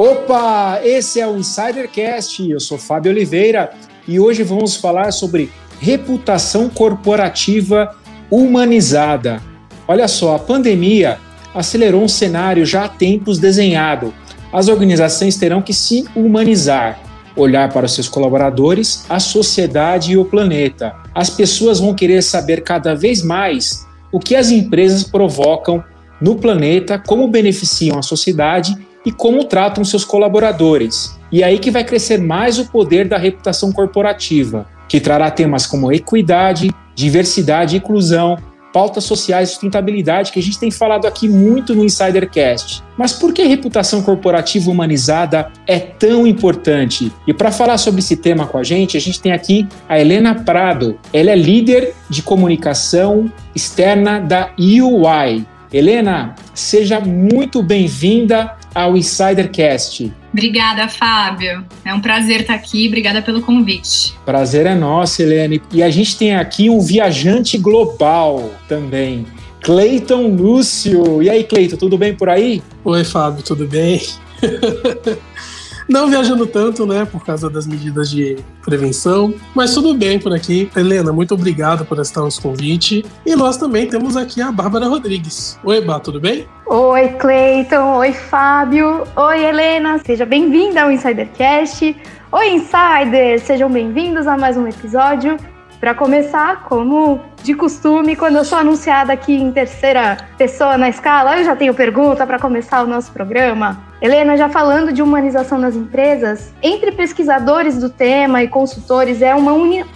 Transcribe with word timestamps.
Opa, 0.00 0.80
esse 0.84 1.20
é 1.20 1.26
o 1.26 1.36
Insidercast. 1.36 2.48
Eu 2.48 2.60
sou 2.60 2.78
Fábio 2.78 3.10
Oliveira 3.10 3.72
e 4.06 4.20
hoje 4.20 4.44
vamos 4.44 4.76
falar 4.76 5.10
sobre 5.10 5.50
reputação 5.80 6.70
corporativa 6.70 7.96
humanizada. 8.30 9.42
Olha 9.88 10.06
só, 10.06 10.36
a 10.36 10.38
pandemia 10.38 11.18
acelerou 11.52 12.00
um 12.00 12.06
cenário 12.06 12.64
já 12.64 12.84
há 12.84 12.88
tempos 12.88 13.40
desenhado. 13.40 14.14
As 14.52 14.68
organizações 14.68 15.36
terão 15.36 15.60
que 15.60 15.74
se 15.74 16.04
humanizar, 16.14 17.00
olhar 17.34 17.72
para 17.72 17.86
os 17.86 17.92
seus 17.92 18.08
colaboradores, 18.08 19.04
a 19.08 19.18
sociedade 19.18 20.12
e 20.12 20.16
o 20.16 20.24
planeta. 20.24 20.94
As 21.12 21.28
pessoas 21.28 21.80
vão 21.80 21.92
querer 21.92 22.22
saber 22.22 22.62
cada 22.62 22.94
vez 22.94 23.20
mais 23.20 23.84
o 24.12 24.20
que 24.20 24.36
as 24.36 24.52
empresas 24.52 25.02
provocam 25.02 25.82
no 26.20 26.36
planeta, 26.36 27.02
como 27.04 27.26
beneficiam 27.26 27.98
a 27.98 28.02
sociedade 28.02 28.76
e 29.08 29.10
como 29.10 29.44
tratam 29.44 29.82
seus 29.86 30.04
colaboradores. 30.04 31.18
E 31.32 31.42
é 31.42 31.46
aí 31.46 31.58
que 31.58 31.70
vai 31.70 31.82
crescer 31.82 32.18
mais 32.18 32.58
o 32.58 32.70
poder 32.70 33.08
da 33.08 33.16
reputação 33.16 33.72
corporativa, 33.72 34.66
que 34.86 35.00
trará 35.00 35.30
temas 35.30 35.64
como 35.64 35.90
equidade, 35.90 36.70
diversidade 36.94 37.74
e 37.74 37.78
inclusão, 37.78 38.36
pautas 38.70 39.04
sociais 39.04 39.48
e 39.48 39.52
sustentabilidade 39.52 40.30
que 40.30 40.38
a 40.38 40.42
gente 40.42 40.58
tem 40.58 40.70
falado 40.70 41.06
aqui 41.06 41.26
muito 41.26 41.74
no 41.74 41.86
Insidercast. 41.86 42.84
Mas 42.98 43.14
por 43.14 43.32
que 43.32 43.40
a 43.40 43.46
reputação 43.46 44.02
corporativa 44.02 44.70
humanizada 44.70 45.50
é 45.66 45.78
tão 45.78 46.26
importante? 46.26 47.10
E 47.26 47.32
para 47.32 47.50
falar 47.50 47.78
sobre 47.78 48.00
esse 48.00 48.14
tema 48.14 48.46
com 48.46 48.58
a 48.58 48.62
gente, 48.62 48.94
a 48.98 49.00
gente 49.00 49.22
tem 49.22 49.32
aqui 49.32 49.66
a 49.88 49.98
Helena 49.98 50.34
Prado. 50.34 50.98
Ela 51.14 51.30
é 51.30 51.34
líder 51.34 51.94
de 52.10 52.20
comunicação 52.20 53.32
externa 53.54 54.20
da 54.20 54.50
UI. 54.58 55.46
Helena, 55.72 56.34
seja 56.54 57.00
muito 57.00 57.62
bem-vinda 57.62 58.57
ao 58.78 58.96
Insidercast. 58.96 60.12
Obrigada, 60.32 60.88
Fábio. 60.88 61.64
É 61.84 61.92
um 61.92 62.00
prazer 62.00 62.42
estar 62.42 62.54
aqui. 62.54 62.86
Obrigada 62.86 63.20
pelo 63.20 63.42
convite. 63.42 64.14
Prazer 64.24 64.66
é 64.66 64.74
nosso, 64.74 65.20
Helene. 65.20 65.60
E 65.72 65.82
a 65.82 65.90
gente 65.90 66.16
tem 66.16 66.36
aqui 66.36 66.70
um 66.70 66.80
viajante 66.80 67.58
global 67.58 68.52
também. 68.68 69.26
Cleiton 69.62 70.28
Lúcio. 70.28 71.22
E 71.22 71.28
aí, 71.28 71.42
Cleiton, 71.42 71.76
tudo 71.76 71.98
bem 71.98 72.14
por 72.14 72.28
aí? 72.28 72.62
Oi, 72.84 73.04
Fábio, 73.04 73.42
tudo 73.42 73.66
bem? 73.66 74.00
Não 75.88 76.08
viajando 76.08 76.46
tanto, 76.46 76.86
né, 76.86 77.06
por 77.06 77.24
causa 77.24 77.48
das 77.48 77.66
medidas 77.66 78.10
de 78.10 78.36
prevenção, 78.62 79.32
mas 79.54 79.72
tudo 79.72 79.94
bem 79.94 80.18
por 80.18 80.34
aqui. 80.34 80.70
Helena, 80.76 81.12
muito 81.12 81.32
obrigado 81.32 81.84
por 81.86 81.98
estar 81.98 82.20
nos 82.20 82.38
convite. 82.38 83.04
E 83.24 83.34
nós 83.34 83.56
também 83.56 83.88
temos 83.88 84.16
aqui 84.16 84.42
a 84.42 84.52
Bárbara 84.52 84.86
Rodrigues. 84.86 85.58
Oi, 85.64 85.80
Bá, 85.80 85.98
tudo 85.98 86.20
bem? 86.20 86.46
Oi, 86.66 87.08
Cleiton. 87.18 87.96
Oi, 87.96 88.12
Fábio. 88.12 89.04
Oi, 89.16 89.44
Helena. 89.44 89.98
Seja 90.04 90.26
bem-vinda 90.26 90.82
ao 90.82 90.90
Insidercast. 90.90 91.96
Oi, 92.30 92.50
Insiders! 92.50 93.44
Sejam 93.44 93.70
bem-vindos 93.70 94.26
a 94.26 94.36
mais 94.36 94.58
um 94.58 94.66
episódio. 94.66 95.38
Para 95.80 95.94
começar, 95.94 96.64
como 96.64 97.20
de 97.42 97.54
costume, 97.54 98.16
quando 98.16 98.36
eu 98.36 98.44
sou 98.44 98.58
anunciada 98.58 99.12
aqui 99.12 99.32
em 99.32 99.52
terceira 99.52 100.16
pessoa 100.36 100.76
na 100.76 100.88
escala, 100.88 101.38
eu 101.38 101.44
já 101.44 101.54
tenho 101.54 101.72
pergunta 101.72 102.26
para 102.26 102.36
começar 102.38 102.82
o 102.82 102.86
nosso 102.86 103.12
programa. 103.12 103.80
Helena, 104.02 104.36
já 104.36 104.48
falando 104.48 104.92
de 104.92 105.02
humanização 105.02 105.60
das 105.60 105.76
empresas, 105.76 106.52
entre 106.62 106.90
pesquisadores 106.90 107.78
do 107.78 107.88
tema 107.88 108.42
e 108.42 108.48
consultores 108.48 109.22
é 109.22 109.34
uma 109.34 109.52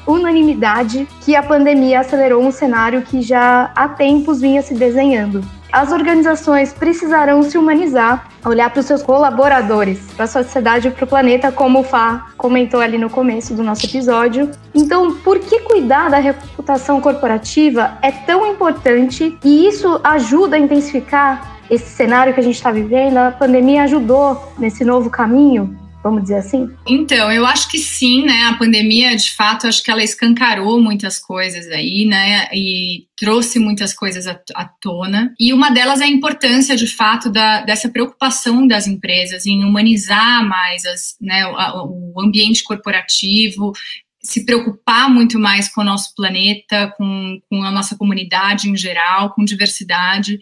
unanimidade 0.06 1.06
que 1.20 1.34
a 1.34 1.42
pandemia 1.42 2.00
acelerou 2.00 2.42
um 2.42 2.52
cenário 2.52 3.02
que 3.02 3.20
já 3.20 3.72
há 3.74 3.88
tempos 3.88 4.40
vinha 4.40 4.62
se 4.62 4.74
desenhando 4.74 5.42
as 5.72 5.90
organizações 5.90 6.72
precisarão 6.72 7.42
se 7.42 7.56
humanizar, 7.56 8.28
olhar 8.44 8.68
para 8.68 8.80
os 8.80 8.86
seus 8.86 9.02
colaboradores, 9.02 9.98
para 10.14 10.26
a 10.26 10.28
sociedade 10.28 10.88
e 10.88 10.90
para 10.90 11.04
o 11.04 11.08
planeta, 11.08 11.50
como 11.50 11.80
o 11.80 11.82
Fá 11.82 12.26
comentou 12.36 12.80
ali 12.80 12.98
no 12.98 13.08
começo 13.08 13.54
do 13.54 13.62
nosso 13.62 13.86
episódio. 13.86 14.50
Então, 14.74 15.14
por 15.16 15.38
que 15.38 15.60
cuidar 15.60 16.10
da 16.10 16.18
reputação 16.18 17.00
corporativa 17.00 17.96
é 18.02 18.12
tão 18.12 18.46
importante 18.46 19.38
e 19.42 19.66
isso 19.66 19.98
ajuda 20.04 20.56
a 20.56 20.58
intensificar 20.58 21.58
esse 21.70 21.86
cenário 21.86 22.34
que 22.34 22.40
a 22.40 22.42
gente 22.42 22.56
está 22.56 22.70
vivendo? 22.70 23.16
A 23.16 23.30
pandemia 23.30 23.84
ajudou 23.84 24.52
nesse 24.58 24.84
novo 24.84 25.08
caminho? 25.08 25.81
Vamos 26.02 26.22
dizer 26.22 26.36
assim? 26.36 26.68
Então, 26.86 27.30
eu 27.30 27.46
acho 27.46 27.70
que 27.70 27.78
sim, 27.78 28.24
né? 28.24 28.44
A 28.44 28.54
pandemia, 28.54 29.16
de 29.16 29.30
fato, 29.32 29.66
acho 29.66 29.82
que 29.82 29.90
ela 29.90 30.02
escancarou 30.02 30.80
muitas 30.80 31.18
coisas 31.18 31.68
aí, 31.68 32.04
né? 32.04 32.48
E 32.52 33.06
trouxe 33.16 33.60
muitas 33.60 33.94
coisas 33.94 34.26
à, 34.26 34.64
tona. 34.80 35.32
E 35.38 35.52
uma 35.52 35.70
delas 35.70 36.00
é 36.00 36.04
a 36.04 36.08
importância, 36.08 36.74
de 36.74 36.88
fato, 36.88 37.30
da, 37.30 37.62
dessa 37.62 37.88
preocupação 37.88 38.66
das 38.66 38.88
empresas 38.88 39.46
em 39.46 39.64
humanizar 39.64 40.44
mais 40.44 40.84
as, 40.84 41.16
né, 41.20 41.46
o, 41.46 42.12
o 42.16 42.20
ambiente 42.20 42.64
corporativo, 42.64 43.72
se 44.24 44.44
preocupar 44.46 45.10
muito 45.10 45.36
mais 45.36 45.68
com 45.68 45.80
o 45.80 45.84
nosso 45.84 46.14
planeta, 46.14 46.94
com, 46.96 47.40
com 47.50 47.64
a 47.64 47.72
nossa 47.72 47.96
comunidade 47.96 48.70
em 48.70 48.76
geral, 48.76 49.34
com 49.34 49.44
diversidade. 49.44 50.38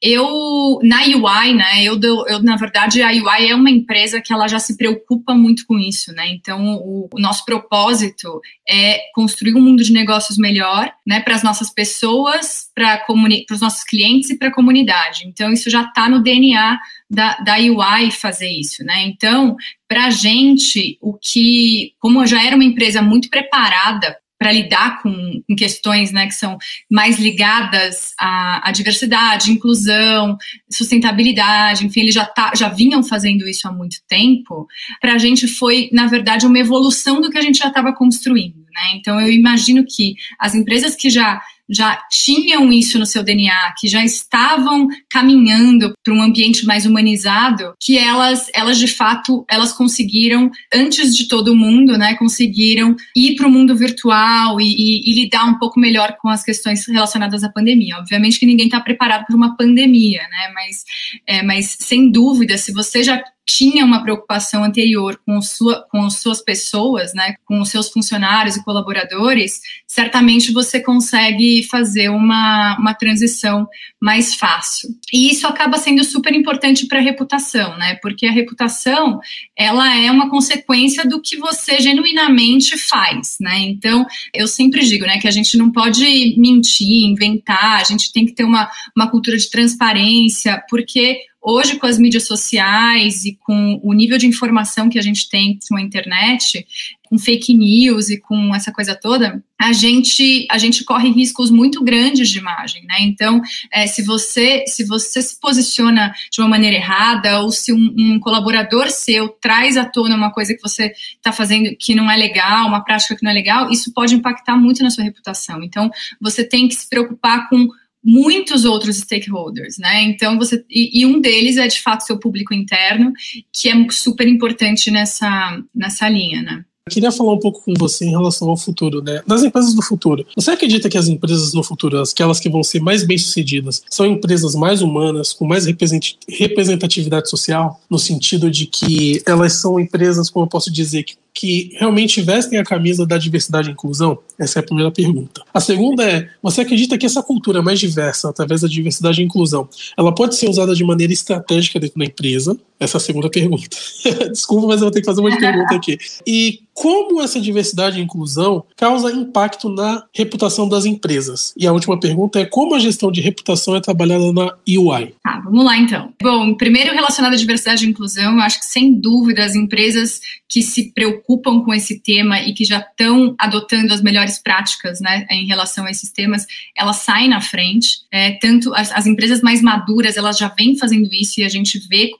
Eu, 0.00 0.78
na 0.82 1.00
UI, 1.00 1.54
né, 1.54 1.82
eu, 1.82 1.98
eu, 2.28 2.42
na 2.42 2.56
verdade, 2.56 3.02
a 3.02 3.08
UI 3.08 3.50
é 3.50 3.54
uma 3.54 3.70
empresa 3.70 4.20
que 4.20 4.32
ela 4.32 4.46
já 4.46 4.60
se 4.60 4.76
preocupa 4.76 5.34
muito 5.34 5.66
com 5.66 5.78
isso, 5.78 6.12
né, 6.12 6.28
então 6.28 6.76
o, 6.76 7.08
o 7.12 7.20
nosso 7.20 7.44
propósito 7.44 8.40
é 8.68 9.00
construir 9.12 9.54
um 9.56 9.60
mundo 9.60 9.82
de 9.82 9.92
negócios 9.92 10.38
melhor, 10.38 10.92
né, 11.04 11.20
para 11.20 11.34
as 11.34 11.42
nossas 11.42 11.70
pessoas, 11.70 12.70
para 12.72 13.04
os 13.50 13.60
nossos 13.60 13.82
clientes 13.82 14.30
e 14.30 14.38
para 14.38 14.48
a 14.48 14.54
comunidade. 14.54 15.26
Então, 15.26 15.52
isso 15.52 15.68
já 15.68 15.82
está 15.82 16.08
no 16.08 16.22
DNA 16.22 16.78
da, 17.14 17.36
da 17.38 17.56
UI 17.56 18.10
fazer 18.10 18.48
isso, 18.48 18.84
né? 18.84 19.04
Então, 19.06 19.56
para 19.88 20.06
a 20.06 20.10
gente, 20.10 20.98
o 21.00 21.14
que, 21.14 21.92
como 21.98 22.26
já 22.26 22.44
era 22.44 22.56
uma 22.56 22.64
empresa 22.64 23.00
muito 23.00 23.28
preparada 23.30 24.16
para 24.38 24.52
lidar 24.52 25.00
com, 25.00 25.42
com, 25.48 25.56
questões 25.56 26.12
né, 26.12 26.26
que 26.26 26.34
são 26.34 26.58
mais 26.90 27.18
ligadas 27.18 28.12
à, 28.18 28.68
à, 28.68 28.72
diversidade, 28.72 29.50
inclusão, 29.50 30.36
sustentabilidade, 30.70 31.86
enfim, 31.86 32.00
eles 32.00 32.14
já, 32.14 32.26
tá, 32.26 32.52
já 32.54 32.68
vinham 32.68 33.02
fazendo 33.02 33.48
isso 33.48 33.66
há 33.66 33.72
muito 33.72 33.96
tempo. 34.06 34.66
Para 35.00 35.14
a 35.14 35.18
gente 35.18 35.46
foi, 35.46 35.88
na 35.92 36.06
verdade, 36.06 36.46
uma 36.46 36.58
evolução 36.58 37.20
do 37.20 37.30
que 37.30 37.38
a 37.38 37.42
gente 37.42 37.58
já 37.58 37.68
estava 37.68 37.94
construindo. 37.94 38.56
Né? 38.56 38.96
Então, 38.96 39.20
eu 39.20 39.32
imagino 39.32 39.84
que 39.88 40.14
as 40.38 40.54
empresas 40.54 40.94
que 40.94 41.08
já 41.08 41.40
já 41.68 41.98
tinham 42.10 42.72
isso 42.72 42.98
no 42.98 43.06
seu 43.06 43.22
DNA, 43.22 43.74
que 43.78 43.88
já 43.88 44.04
estavam 44.04 44.86
caminhando 45.10 45.94
para 46.04 46.14
um 46.14 46.22
ambiente 46.22 46.66
mais 46.66 46.84
humanizado, 46.86 47.74
que 47.80 47.98
elas, 47.98 48.50
elas 48.54 48.78
de 48.78 48.86
fato, 48.86 49.44
elas 49.48 49.72
conseguiram 49.72 50.50
antes 50.72 51.16
de 51.16 51.28
todo 51.28 51.56
mundo, 51.56 51.96
né, 51.96 52.14
conseguiram 52.16 52.94
ir 53.16 53.34
para 53.36 53.46
o 53.46 53.50
mundo 53.50 53.76
virtual 53.76 54.60
e, 54.60 54.64
e, 54.64 55.10
e, 55.10 55.14
lidar 55.14 55.44
um 55.46 55.58
pouco 55.58 55.80
melhor 55.80 56.16
com 56.20 56.28
as 56.28 56.42
questões 56.42 56.86
relacionadas 56.86 57.42
à 57.42 57.48
pandemia. 57.48 57.98
Obviamente 57.98 58.38
que 58.38 58.46
ninguém 58.46 58.66
está 58.66 58.80
preparado 58.80 59.24
para 59.26 59.36
uma 59.36 59.56
pandemia, 59.56 60.22
né, 60.22 60.52
mas, 60.54 60.84
é, 61.26 61.42
mas 61.42 61.76
sem 61.80 62.10
dúvida, 62.10 62.58
se 62.58 62.72
você 62.72 63.02
já 63.02 63.22
tinha 63.46 63.84
uma 63.84 64.02
preocupação 64.02 64.64
anterior 64.64 65.20
com, 65.24 65.40
sua, 65.42 65.86
com 65.90 66.06
as 66.06 66.16
suas 66.18 66.42
pessoas, 66.42 67.12
né, 67.14 67.34
com 67.44 67.60
os 67.60 67.68
seus 67.68 67.90
funcionários 67.90 68.56
e 68.56 68.64
colaboradores, 68.64 69.60
certamente 69.86 70.52
você 70.52 70.80
consegue 70.80 71.62
fazer 71.64 72.08
uma, 72.08 72.76
uma 72.78 72.94
transição 72.94 73.66
mais 74.00 74.34
fácil. 74.34 74.90
E 75.12 75.30
isso 75.30 75.46
acaba 75.46 75.78
sendo 75.78 76.02
super 76.04 76.34
importante 76.34 76.86
para 76.86 76.98
a 76.98 77.02
reputação, 77.02 77.76
né, 77.76 77.96
porque 78.02 78.26
a 78.26 78.32
reputação 78.32 79.20
ela 79.56 79.94
é 79.94 80.10
uma 80.10 80.30
consequência 80.30 81.04
do 81.06 81.20
que 81.20 81.36
você 81.36 81.80
genuinamente 81.80 82.78
faz, 82.78 83.36
né. 83.40 83.58
Então, 83.60 84.06
eu 84.32 84.48
sempre 84.48 84.84
digo, 84.86 85.04
né, 85.04 85.18
que 85.18 85.28
a 85.28 85.32
gente 85.32 85.56
não 85.58 85.70
pode 85.70 86.34
mentir, 86.38 87.04
inventar, 87.04 87.80
a 87.80 87.84
gente 87.84 88.12
tem 88.12 88.24
que 88.24 88.32
ter 88.32 88.44
uma, 88.44 88.70
uma 88.96 89.10
cultura 89.10 89.36
de 89.36 89.50
transparência, 89.50 90.62
porque 90.68 91.18
hoje 91.44 91.76
com 91.76 91.86
as 91.86 91.98
mídias 91.98 92.26
sociais 92.26 93.26
e 93.26 93.36
com 93.36 93.78
o 93.82 93.92
nível 93.92 94.16
de 94.16 94.26
informação 94.26 94.88
que 94.88 94.98
a 94.98 95.02
gente 95.02 95.28
tem 95.28 95.58
com 95.68 95.76
a 95.76 95.80
internet, 95.80 96.66
com 97.06 97.18
fake 97.18 97.52
news 97.52 98.08
e 98.08 98.18
com 98.18 98.54
essa 98.54 98.72
coisa 98.72 98.94
toda, 98.94 99.44
a 99.60 99.72
gente 99.72 100.46
a 100.50 100.56
gente 100.56 100.82
corre 100.84 101.10
riscos 101.10 101.50
muito 101.50 101.84
grandes 101.84 102.30
de 102.30 102.38
imagem, 102.38 102.84
né? 102.86 102.96
Então, 103.00 103.42
é, 103.70 103.86
se 103.86 104.02
você 104.02 104.64
se 104.66 104.84
você 104.84 105.20
se 105.20 105.38
posiciona 105.38 106.14
de 106.32 106.40
uma 106.40 106.48
maneira 106.48 106.76
errada 106.76 107.40
ou 107.40 107.52
se 107.52 107.72
um, 107.72 107.94
um 107.96 108.18
colaborador 108.18 108.90
seu 108.90 109.28
traz 109.28 109.76
à 109.76 109.84
tona 109.84 110.16
uma 110.16 110.32
coisa 110.32 110.54
que 110.54 110.62
você 110.62 110.92
está 111.16 111.30
fazendo 111.30 111.76
que 111.78 111.94
não 111.94 112.10
é 112.10 112.16
legal, 112.16 112.66
uma 112.66 112.82
prática 112.82 113.14
que 113.14 113.22
não 113.22 113.30
é 113.30 113.34
legal, 113.34 113.70
isso 113.70 113.92
pode 113.92 114.14
impactar 114.14 114.56
muito 114.56 114.82
na 114.82 114.90
sua 114.90 115.04
reputação. 115.04 115.62
Então, 115.62 115.90
você 116.18 116.42
tem 116.42 116.66
que 116.66 116.74
se 116.74 116.88
preocupar 116.88 117.50
com 117.50 117.68
muitos 118.04 118.64
outros 118.64 118.98
stakeholders, 118.98 119.78
né? 119.78 120.02
Então 120.02 120.38
você 120.38 120.64
e, 120.68 121.00
e, 121.00 121.06
um 121.06 121.20
deles 121.20 121.56
é 121.56 121.66
de 121.66 121.80
fato 121.80 122.04
seu 122.04 122.18
público 122.18 122.52
interno, 122.52 123.12
que 123.52 123.68
é 123.68 123.74
super 123.90 124.28
importante 124.28 124.90
nessa 124.90 125.62
nessa 125.74 126.08
linha, 126.08 126.42
né? 126.42 126.64
Eu 126.86 126.92
queria 126.92 127.10
falar 127.10 127.32
um 127.32 127.38
pouco 127.38 127.64
com 127.64 127.72
você 127.78 128.04
em 128.04 128.10
relação 128.10 128.50
ao 128.50 128.58
futuro, 128.58 129.00
né? 129.00 129.22
Das 129.26 129.42
empresas 129.42 129.72
do 129.72 129.80
futuro. 129.80 130.26
Você 130.36 130.50
acredita 130.50 130.86
que 130.86 130.98
as 130.98 131.08
empresas 131.08 131.54
no 131.54 131.64
futuro, 131.64 131.98
aquelas 131.98 132.38
que 132.38 132.50
vão 132.50 132.62
ser 132.62 132.78
mais 132.78 133.02
bem-sucedidas, 133.02 133.82
são 133.88 134.04
empresas 134.04 134.54
mais 134.54 134.82
humanas, 134.82 135.32
com 135.32 135.46
mais 135.46 135.64
representatividade 135.64 137.30
social, 137.30 137.80
no 137.88 137.98
sentido 137.98 138.50
de 138.50 138.66
que 138.66 139.22
elas 139.24 139.54
são 139.54 139.80
empresas, 139.80 140.28
como 140.28 140.44
eu 140.44 140.50
posso 140.50 140.70
dizer, 140.70 141.04
que 141.04 141.16
que 141.34 141.70
realmente 141.74 142.22
vestem 142.22 142.58
a 142.58 142.64
camisa 142.64 143.04
da 143.04 143.18
diversidade 143.18 143.68
e 143.68 143.72
inclusão? 143.72 144.18
Essa 144.38 144.58
é 144.58 144.60
a 144.60 144.62
primeira 144.62 144.90
pergunta. 144.90 145.42
A 145.52 145.60
segunda 145.60 146.04
é: 146.08 146.30
você 146.40 146.60
acredita 146.60 146.96
que 146.96 147.04
essa 147.04 147.22
cultura 147.22 147.60
mais 147.60 147.80
diversa, 147.80 148.30
através 148.30 148.60
da 148.60 148.68
diversidade 148.68 149.20
e 149.20 149.24
inclusão, 149.24 149.68
ela 149.96 150.14
pode 150.14 150.36
ser 150.36 150.48
usada 150.48 150.74
de 150.74 150.84
maneira 150.84 151.12
estratégica 151.12 151.80
dentro 151.80 151.98
da 151.98 152.04
empresa? 152.04 152.56
Essa 152.78 152.96
é 152.96 152.98
a 152.98 153.00
segunda 153.00 153.30
pergunta. 153.30 153.76
Desculpa, 154.30 154.68
mas 154.68 154.76
eu 154.76 154.86
vou 154.86 154.90
ter 154.90 155.00
que 155.00 155.06
fazer 155.06 155.20
uma 155.20 155.36
pergunta 155.36 155.74
aqui. 155.74 155.98
E 156.26 156.60
como 156.72 157.22
essa 157.22 157.40
diversidade 157.40 157.98
e 157.98 158.02
inclusão 158.02 158.64
causa 158.76 159.12
impacto 159.12 159.68
na 159.68 160.04
reputação 160.12 160.68
das 160.68 160.84
empresas? 160.84 161.54
E 161.56 161.66
a 161.66 161.72
última 161.72 161.98
pergunta 161.98 162.40
é 162.40 162.44
como 162.44 162.74
a 162.74 162.80
gestão 162.80 163.12
de 163.12 163.20
reputação 163.20 163.76
é 163.76 163.80
trabalhada 163.80 164.32
na 164.32 164.52
UI? 164.68 165.14
Tá, 165.22 165.40
vamos 165.44 165.64
lá 165.64 165.76
então. 165.76 166.12
Bom, 166.20 166.54
primeiro 166.54 166.92
relacionado 166.92 167.34
à 167.34 167.36
diversidade 167.36 167.86
e 167.86 167.88
inclusão, 167.88 168.34
eu 168.34 168.40
acho 168.40 168.58
que 168.58 168.66
sem 168.66 168.92
dúvida 168.92 169.44
as 169.44 169.54
empresas 169.54 170.20
que 170.48 170.60
se 170.60 170.92
preocupam 170.92 171.23
com 171.26 171.74
esse 171.74 172.00
tema 172.00 172.40
e 172.40 172.52
que 172.52 172.64
já 172.64 172.78
estão 172.78 173.34
adotando 173.38 173.92
as 173.92 174.02
melhores 174.02 174.38
práticas 174.38 175.00
né, 175.00 175.26
em 175.30 175.46
relação 175.46 175.86
a 175.86 175.90
esses 175.90 176.12
temas, 176.12 176.46
elas 176.76 176.96
saem 176.96 177.28
na 177.28 177.40
frente. 177.40 177.98
É, 178.12 178.32
tanto 178.32 178.74
as, 178.74 178.92
as 178.92 179.06
empresas 179.06 179.40
mais 179.40 179.62
maduras, 179.62 180.16
elas 180.16 180.38
já 180.38 180.48
vêm 180.48 180.76
fazendo 180.76 181.08
isso 181.12 181.40
e 181.40 181.44
a 181.44 181.48
gente 181.48 181.78
vê 181.88 182.10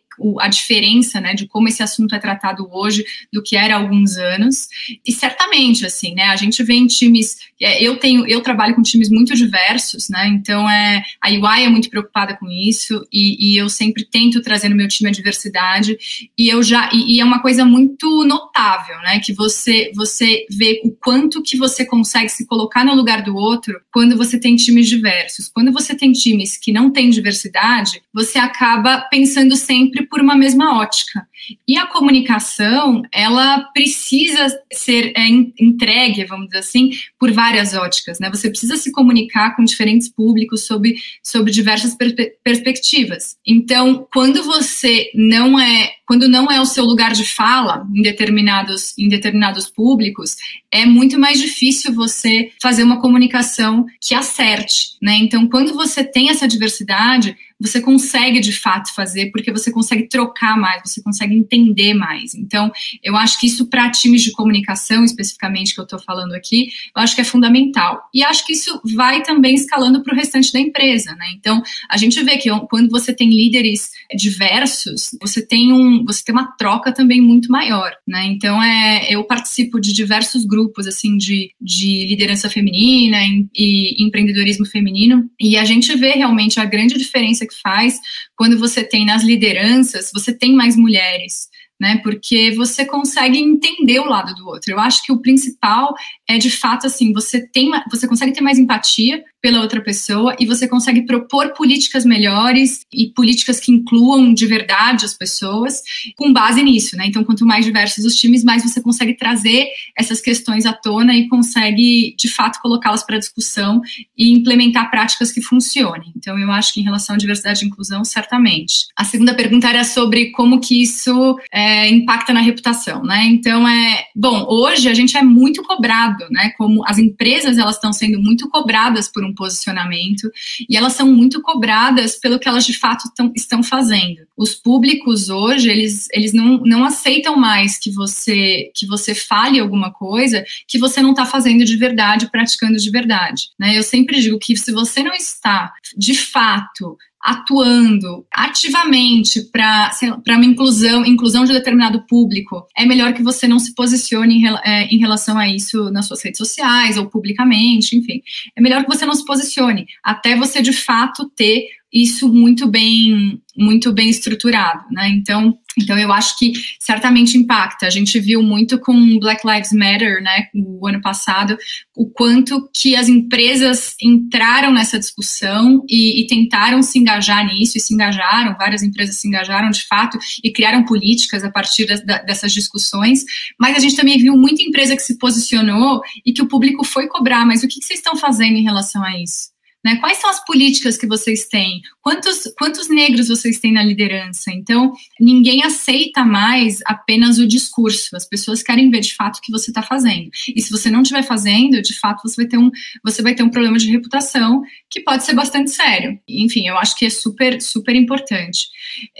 a 0.40 0.48
diferença, 0.48 1.20
né, 1.20 1.34
de 1.34 1.46
como 1.46 1.68
esse 1.68 1.82
assunto 1.82 2.14
é 2.14 2.18
tratado 2.18 2.68
hoje 2.70 3.04
do 3.32 3.42
que 3.42 3.56
era 3.56 3.74
há 3.74 3.78
alguns 3.78 4.16
anos. 4.16 4.68
E 5.04 5.12
certamente, 5.12 5.84
assim, 5.84 6.14
né, 6.14 6.24
a 6.24 6.36
gente 6.36 6.62
vê 6.62 6.74
em 6.74 6.86
times, 6.86 7.36
eu 7.80 7.96
tenho, 7.96 8.26
eu 8.26 8.40
trabalho 8.40 8.74
com 8.74 8.82
times 8.82 9.10
muito 9.10 9.34
diversos, 9.34 10.08
né, 10.08 10.28
então 10.28 10.68
é, 10.68 11.02
a 11.20 11.30
UI 11.30 11.64
é 11.64 11.68
muito 11.68 11.90
preocupada 11.90 12.36
com 12.36 12.50
isso 12.50 13.06
e, 13.12 13.52
e 13.52 13.56
eu 13.56 13.68
sempre 13.68 14.04
tento 14.04 14.42
trazer 14.42 14.68
no 14.68 14.76
meu 14.76 14.88
time 14.88 15.10
a 15.10 15.12
diversidade 15.12 15.96
e 16.36 16.48
eu 16.48 16.62
já, 16.62 16.90
e, 16.92 17.16
e, 17.16 17.20
é 17.20 17.24
uma 17.24 17.40
coisa 17.40 17.64
muito 17.64 18.24
notável, 18.24 18.96
né, 18.98 19.20
que 19.20 19.32
você, 19.32 19.90
você 19.94 20.46
vê 20.50 20.80
o 20.84 20.90
quanto 20.90 21.42
que 21.42 21.56
você 21.56 21.84
consegue 21.84 22.28
se 22.28 22.46
colocar 22.46 22.84
no 22.84 22.94
lugar 22.94 23.22
do 23.22 23.36
outro 23.36 23.80
quando 23.92 24.16
você 24.16 24.38
tem 24.38 24.56
times 24.56 24.88
diversos. 24.88 25.48
Quando 25.48 25.72
você 25.72 25.94
tem 25.94 26.12
times 26.12 26.56
que 26.56 26.72
não 26.72 26.90
têm 26.90 27.10
diversidade, 27.10 28.02
você 28.12 28.38
acaba 28.38 28.98
pensando 29.10 29.56
sempre 29.56 30.06
por 30.06 30.20
uma 30.20 30.36
mesma 30.36 30.78
ótica. 30.78 31.26
E 31.68 31.76
a 31.76 31.86
comunicação, 31.86 33.02
ela 33.12 33.60
precisa 33.72 34.48
ser 34.72 35.12
é, 35.16 35.26
entregue, 35.60 36.24
vamos 36.24 36.46
dizer 36.46 36.58
assim, 36.58 36.90
por 37.18 37.30
várias 37.54 37.74
óticas, 37.74 38.18
né? 38.18 38.28
Você 38.30 38.50
precisa 38.50 38.76
se 38.76 38.90
comunicar 38.90 39.54
com 39.54 39.64
diferentes 39.64 40.08
públicos 40.08 40.66
sobre, 40.66 40.96
sobre 41.22 41.52
diversas 41.52 41.94
per 41.94 42.14
perspectivas. 42.42 43.36
Então, 43.46 44.06
quando 44.12 44.42
você 44.42 45.10
não 45.14 45.58
é, 45.58 45.92
quando 46.06 46.28
não 46.28 46.50
é 46.50 46.60
o 46.60 46.66
seu 46.66 46.84
lugar 46.84 47.12
de 47.12 47.24
fala 47.24 47.86
em 47.94 48.02
determinados, 48.02 48.96
em 48.98 49.08
determinados 49.08 49.68
públicos, 49.68 50.36
é 50.70 50.84
muito 50.84 51.18
mais 51.18 51.38
difícil 51.38 51.94
você 51.94 52.50
fazer 52.60 52.82
uma 52.82 53.00
comunicação 53.00 53.86
que 54.00 54.14
acerte, 54.14 54.96
né? 55.00 55.16
Então, 55.20 55.48
quando 55.48 55.72
você 55.74 56.02
tem 56.02 56.30
essa 56.30 56.48
diversidade, 56.48 57.36
você 57.60 57.80
consegue 57.80 58.40
de 58.40 58.52
fato 58.52 58.94
fazer, 58.94 59.30
porque 59.30 59.52
você 59.52 59.70
consegue 59.70 60.08
trocar 60.08 60.58
mais, 60.58 60.82
você 60.84 61.02
consegue 61.02 61.34
entender 61.34 61.94
mais. 61.94 62.34
Então, 62.34 62.70
eu 63.02 63.16
acho 63.16 63.38
que 63.38 63.46
isso 63.46 63.66
para 63.66 63.90
times 63.90 64.22
de 64.22 64.32
comunicação, 64.32 65.04
especificamente, 65.04 65.74
que 65.74 65.80
eu 65.80 65.84
estou 65.84 65.98
falando 65.98 66.34
aqui, 66.34 66.68
eu 66.96 67.02
acho 67.02 67.14
que 67.14 67.20
é 67.20 67.24
fundamental. 67.24 68.02
E 68.12 68.22
acho 68.22 68.44
que 68.46 68.52
isso 68.52 68.80
vai 68.94 69.22
também 69.22 69.54
escalando 69.54 70.02
para 70.02 70.12
o 70.12 70.16
restante 70.16 70.52
da 70.52 70.60
empresa, 70.60 71.14
né? 71.14 71.26
Então, 71.36 71.62
a 71.88 71.96
gente 71.96 72.22
vê 72.22 72.36
que 72.36 72.50
quando 72.68 72.90
você 72.90 73.12
tem 73.12 73.30
líderes 73.30 73.90
diversos, 74.14 75.10
você 75.20 75.44
tem 75.44 75.72
um, 75.72 76.04
você 76.04 76.24
tem 76.24 76.34
uma 76.34 76.52
troca 76.56 76.92
também 76.92 77.20
muito 77.20 77.50
maior, 77.50 77.92
né? 78.06 78.26
Então, 78.26 78.62
é, 78.62 79.06
eu 79.08 79.24
participo 79.24 79.80
de 79.80 79.92
diversos 79.92 80.44
grupos, 80.44 80.86
assim, 80.86 81.16
de, 81.16 81.50
de 81.60 82.06
liderança 82.08 82.50
feminina 82.50 83.18
e, 83.24 83.46
e 83.54 84.04
empreendedorismo 84.04 84.66
feminino, 84.66 85.30
e 85.40 85.56
a 85.56 85.64
gente 85.64 85.94
vê 85.96 86.12
realmente 86.12 86.58
a 86.58 86.64
grande 86.64 86.96
diferença 86.98 87.43
que 87.46 87.60
faz 87.60 87.98
quando 88.36 88.58
você 88.58 88.84
tem 88.84 89.04
nas 89.04 89.22
lideranças, 89.22 90.10
você 90.12 90.32
tem 90.32 90.54
mais 90.54 90.76
mulheres 90.76 91.48
né? 91.80 91.98
Porque 92.02 92.52
você 92.52 92.84
consegue 92.84 93.38
entender 93.38 93.98
o 94.00 94.08
lado 94.08 94.34
do 94.34 94.46
outro. 94.46 94.72
Eu 94.72 94.78
acho 94.78 95.04
que 95.04 95.12
o 95.12 95.20
principal 95.20 95.94
é 96.28 96.38
de 96.38 96.50
fato 96.50 96.86
assim, 96.86 97.12
você 97.12 97.46
tem, 97.46 97.70
você 97.90 98.06
consegue 98.06 98.32
ter 98.32 98.40
mais 98.40 98.58
empatia 98.58 99.22
pela 99.42 99.60
outra 99.60 99.82
pessoa 99.82 100.34
e 100.40 100.46
você 100.46 100.66
consegue 100.66 101.02
propor 101.02 101.52
políticas 101.52 102.04
melhores 102.04 102.80
e 102.92 103.08
políticas 103.10 103.60
que 103.60 103.70
incluam 103.70 104.32
de 104.32 104.46
verdade 104.46 105.04
as 105.04 105.12
pessoas 105.12 105.82
com 106.16 106.32
base 106.32 106.62
nisso, 106.62 106.96
né? 106.96 107.06
Então, 107.06 107.22
quanto 107.22 107.44
mais 107.44 107.64
diversos 107.64 108.04
os 108.06 108.14
times, 108.14 108.42
mais 108.42 108.62
você 108.62 108.80
consegue 108.80 109.14
trazer 109.14 109.66
essas 109.98 110.20
questões 110.20 110.64
à 110.64 110.72
tona 110.72 111.14
e 111.14 111.28
consegue 111.28 112.14
de 112.16 112.28
fato 112.28 112.60
colocá-las 112.62 113.04
para 113.04 113.18
discussão 113.18 113.82
e 114.16 114.32
implementar 114.32 114.90
práticas 114.90 115.30
que 115.30 115.42
funcionem. 115.42 116.12
Então, 116.16 116.38
eu 116.38 116.50
acho 116.50 116.72
que 116.72 116.80
em 116.80 116.84
relação 116.84 117.14
à 117.14 117.18
diversidade 117.18 117.64
e 117.64 117.68
inclusão, 117.68 118.02
certamente. 118.02 118.86
A 118.96 119.04
segunda 119.04 119.34
pergunta 119.34 119.68
era 119.68 119.84
sobre 119.84 120.30
como 120.30 120.60
que 120.60 120.80
isso 120.80 121.38
é, 121.52 121.63
impacta 121.88 122.32
na 122.32 122.40
reputação, 122.40 123.02
né? 123.02 123.24
Então, 123.26 123.66
é 123.66 124.04
bom. 124.14 124.46
Hoje 124.48 124.88
a 124.88 124.94
gente 124.94 125.16
é 125.16 125.22
muito 125.22 125.62
cobrado, 125.62 126.26
né? 126.30 126.50
Como 126.56 126.82
as 126.86 126.98
empresas 126.98 127.58
elas 127.58 127.76
estão 127.76 127.92
sendo 127.92 128.20
muito 128.20 128.48
cobradas 128.48 129.08
por 129.08 129.24
um 129.24 129.34
posicionamento 129.34 130.30
e 130.68 130.76
elas 130.76 130.92
são 130.94 131.10
muito 131.10 131.40
cobradas 131.42 132.18
pelo 132.18 132.38
que 132.38 132.48
elas 132.48 132.64
de 132.64 132.76
fato 132.76 133.04
tão, 133.14 133.32
estão 133.34 133.62
fazendo. 133.62 134.22
Os 134.36 134.54
públicos 134.54 135.28
hoje, 135.28 135.70
eles, 135.70 136.08
eles 136.12 136.32
não, 136.32 136.58
não 136.58 136.84
aceitam 136.84 137.36
mais 137.36 137.78
que 137.78 137.90
você 137.90 138.70
que 138.74 138.86
você 138.86 139.14
fale 139.14 139.58
alguma 139.58 139.92
coisa 139.92 140.44
que 140.66 140.78
você 140.78 141.00
não 141.00 141.10
está 141.10 141.24
fazendo 141.26 141.64
de 141.64 141.76
verdade, 141.76 142.30
praticando 142.30 142.76
de 142.76 142.90
verdade. 142.90 143.50
Né? 143.58 143.76
Eu 143.76 143.82
sempre 143.82 144.20
digo 144.20 144.38
que 144.38 144.56
se 144.56 144.72
você 144.72 145.02
não 145.02 145.14
está 145.14 145.72
de 145.96 146.14
fato 146.14 146.96
atuando 147.24 148.26
ativamente 148.30 149.40
para 149.50 149.90
uma 150.28 150.44
inclusão, 150.44 151.06
inclusão 151.06 151.46
de 151.46 151.54
determinado 151.54 152.04
público, 152.06 152.66
é 152.76 152.84
melhor 152.84 153.14
que 153.14 153.22
você 153.22 153.48
não 153.48 153.58
se 153.58 153.74
posicione 153.74 154.42
em, 154.42 154.46
é, 154.62 154.84
em 154.88 154.98
relação 154.98 155.38
a 155.38 155.48
isso 155.48 155.90
nas 155.90 156.06
suas 156.06 156.22
redes 156.22 156.36
sociais 156.36 156.98
ou 156.98 157.08
publicamente, 157.08 157.96
enfim. 157.96 158.20
É 158.54 158.60
melhor 158.60 158.84
que 158.84 158.94
você 158.94 159.06
não 159.06 159.14
se 159.14 159.24
posicione 159.24 159.86
até 160.02 160.36
você 160.36 160.60
de 160.60 160.72
fato 160.72 161.30
ter 161.30 161.66
isso 161.94 162.28
muito 162.32 162.66
bem 162.66 163.40
muito 163.56 163.92
bem 163.92 164.10
estruturado, 164.10 164.84
né? 164.90 165.08
Então, 165.10 165.56
então 165.78 165.98
eu 165.98 166.12
acho 166.12 166.36
que 166.38 166.52
certamente 166.80 167.38
impacta. 167.38 167.86
A 167.86 167.90
gente 167.90 168.18
viu 168.18 168.42
muito 168.42 168.78
com 168.78 169.18
Black 169.18 169.46
Lives 169.46 169.72
Matter, 169.72 170.22
né, 170.22 170.46
o 170.54 170.86
ano 170.86 171.00
passado, 171.00 171.56
o 171.96 172.08
quanto 172.10 172.68
que 172.74 172.96
as 172.96 173.08
empresas 173.08 173.94
entraram 174.02 174.72
nessa 174.72 174.98
discussão 174.98 175.84
e, 175.88 176.22
e 176.22 176.26
tentaram 176.26 176.82
se 176.82 176.98
engajar 176.98 177.46
nisso 177.46 177.78
e 177.78 177.80
se 177.80 177.94
engajaram. 177.94 178.56
Várias 178.56 178.82
empresas 178.82 179.16
se 179.16 179.28
engajaram 179.28 179.70
de 179.70 179.86
fato 179.86 180.18
e 180.42 180.52
criaram 180.52 180.84
políticas 180.84 181.44
a 181.44 181.50
partir 181.50 181.86
da, 182.04 182.18
dessas 182.18 182.52
discussões. 182.52 183.24
Mas 183.58 183.76
a 183.76 183.80
gente 183.80 183.96
também 183.96 184.18
viu 184.18 184.36
muita 184.36 184.62
empresa 184.62 184.96
que 184.96 185.02
se 185.02 185.16
posicionou 185.18 186.00
e 186.26 186.32
que 186.32 186.42
o 186.42 186.48
público 186.48 186.84
foi 186.84 187.06
cobrar. 187.06 187.46
Mas 187.46 187.62
o 187.62 187.68
que, 187.68 187.78
que 187.78 187.86
vocês 187.86 188.00
estão 188.00 188.16
fazendo 188.16 188.56
em 188.56 188.64
relação 188.64 189.04
a 189.04 189.16
isso? 189.20 189.53
Né? 189.84 189.96
Quais 189.96 190.18
são 190.18 190.30
as 190.30 190.42
políticas 190.44 190.96
que 190.96 191.06
vocês 191.06 191.46
têm? 191.46 191.82
Quantos, 192.00 192.50
quantos 192.58 192.88
negros 192.88 193.28
vocês 193.28 193.58
têm 193.58 193.72
na 193.72 193.82
liderança? 193.82 194.50
Então, 194.50 194.92
ninguém 195.20 195.62
aceita 195.62 196.24
mais 196.24 196.80
apenas 196.86 197.38
o 197.38 197.46
discurso. 197.46 198.16
As 198.16 198.26
pessoas 198.26 198.62
querem 198.62 198.90
ver 198.90 199.00
de 199.00 199.14
fato 199.14 199.36
o 199.36 199.40
que 199.42 199.52
você 199.52 199.70
está 199.70 199.82
fazendo. 199.82 200.30
E 200.54 200.62
se 200.62 200.70
você 200.70 200.90
não 200.90 201.02
estiver 201.02 201.22
fazendo, 201.22 201.82
de 201.82 201.98
fato, 201.98 202.22
você 202.26 202.36
vai, 202.36 202.46
ter 202.46 202.56
um, 202.56 202.70
você 203.04 203.22
vai 203.22 203.34
ter 203.34 203.42
um 203.42 203.50
problema 203.50 203.76
de 203.76 203.90
reputação 203.90 204.62
que 204.88 205.00
pode 205.00 205.24
ser 205.24 205.34
bastante 205.34 205.70
sério. 205.70 206.18
Enfim, 206.26 206.66
eu 206.66 206.78
acho 206.78 206.96
que 206.96 207.04
é 207.04 207.10
super, 207.10 207.60
super 207.60 207.94
importante. 207.94 208.68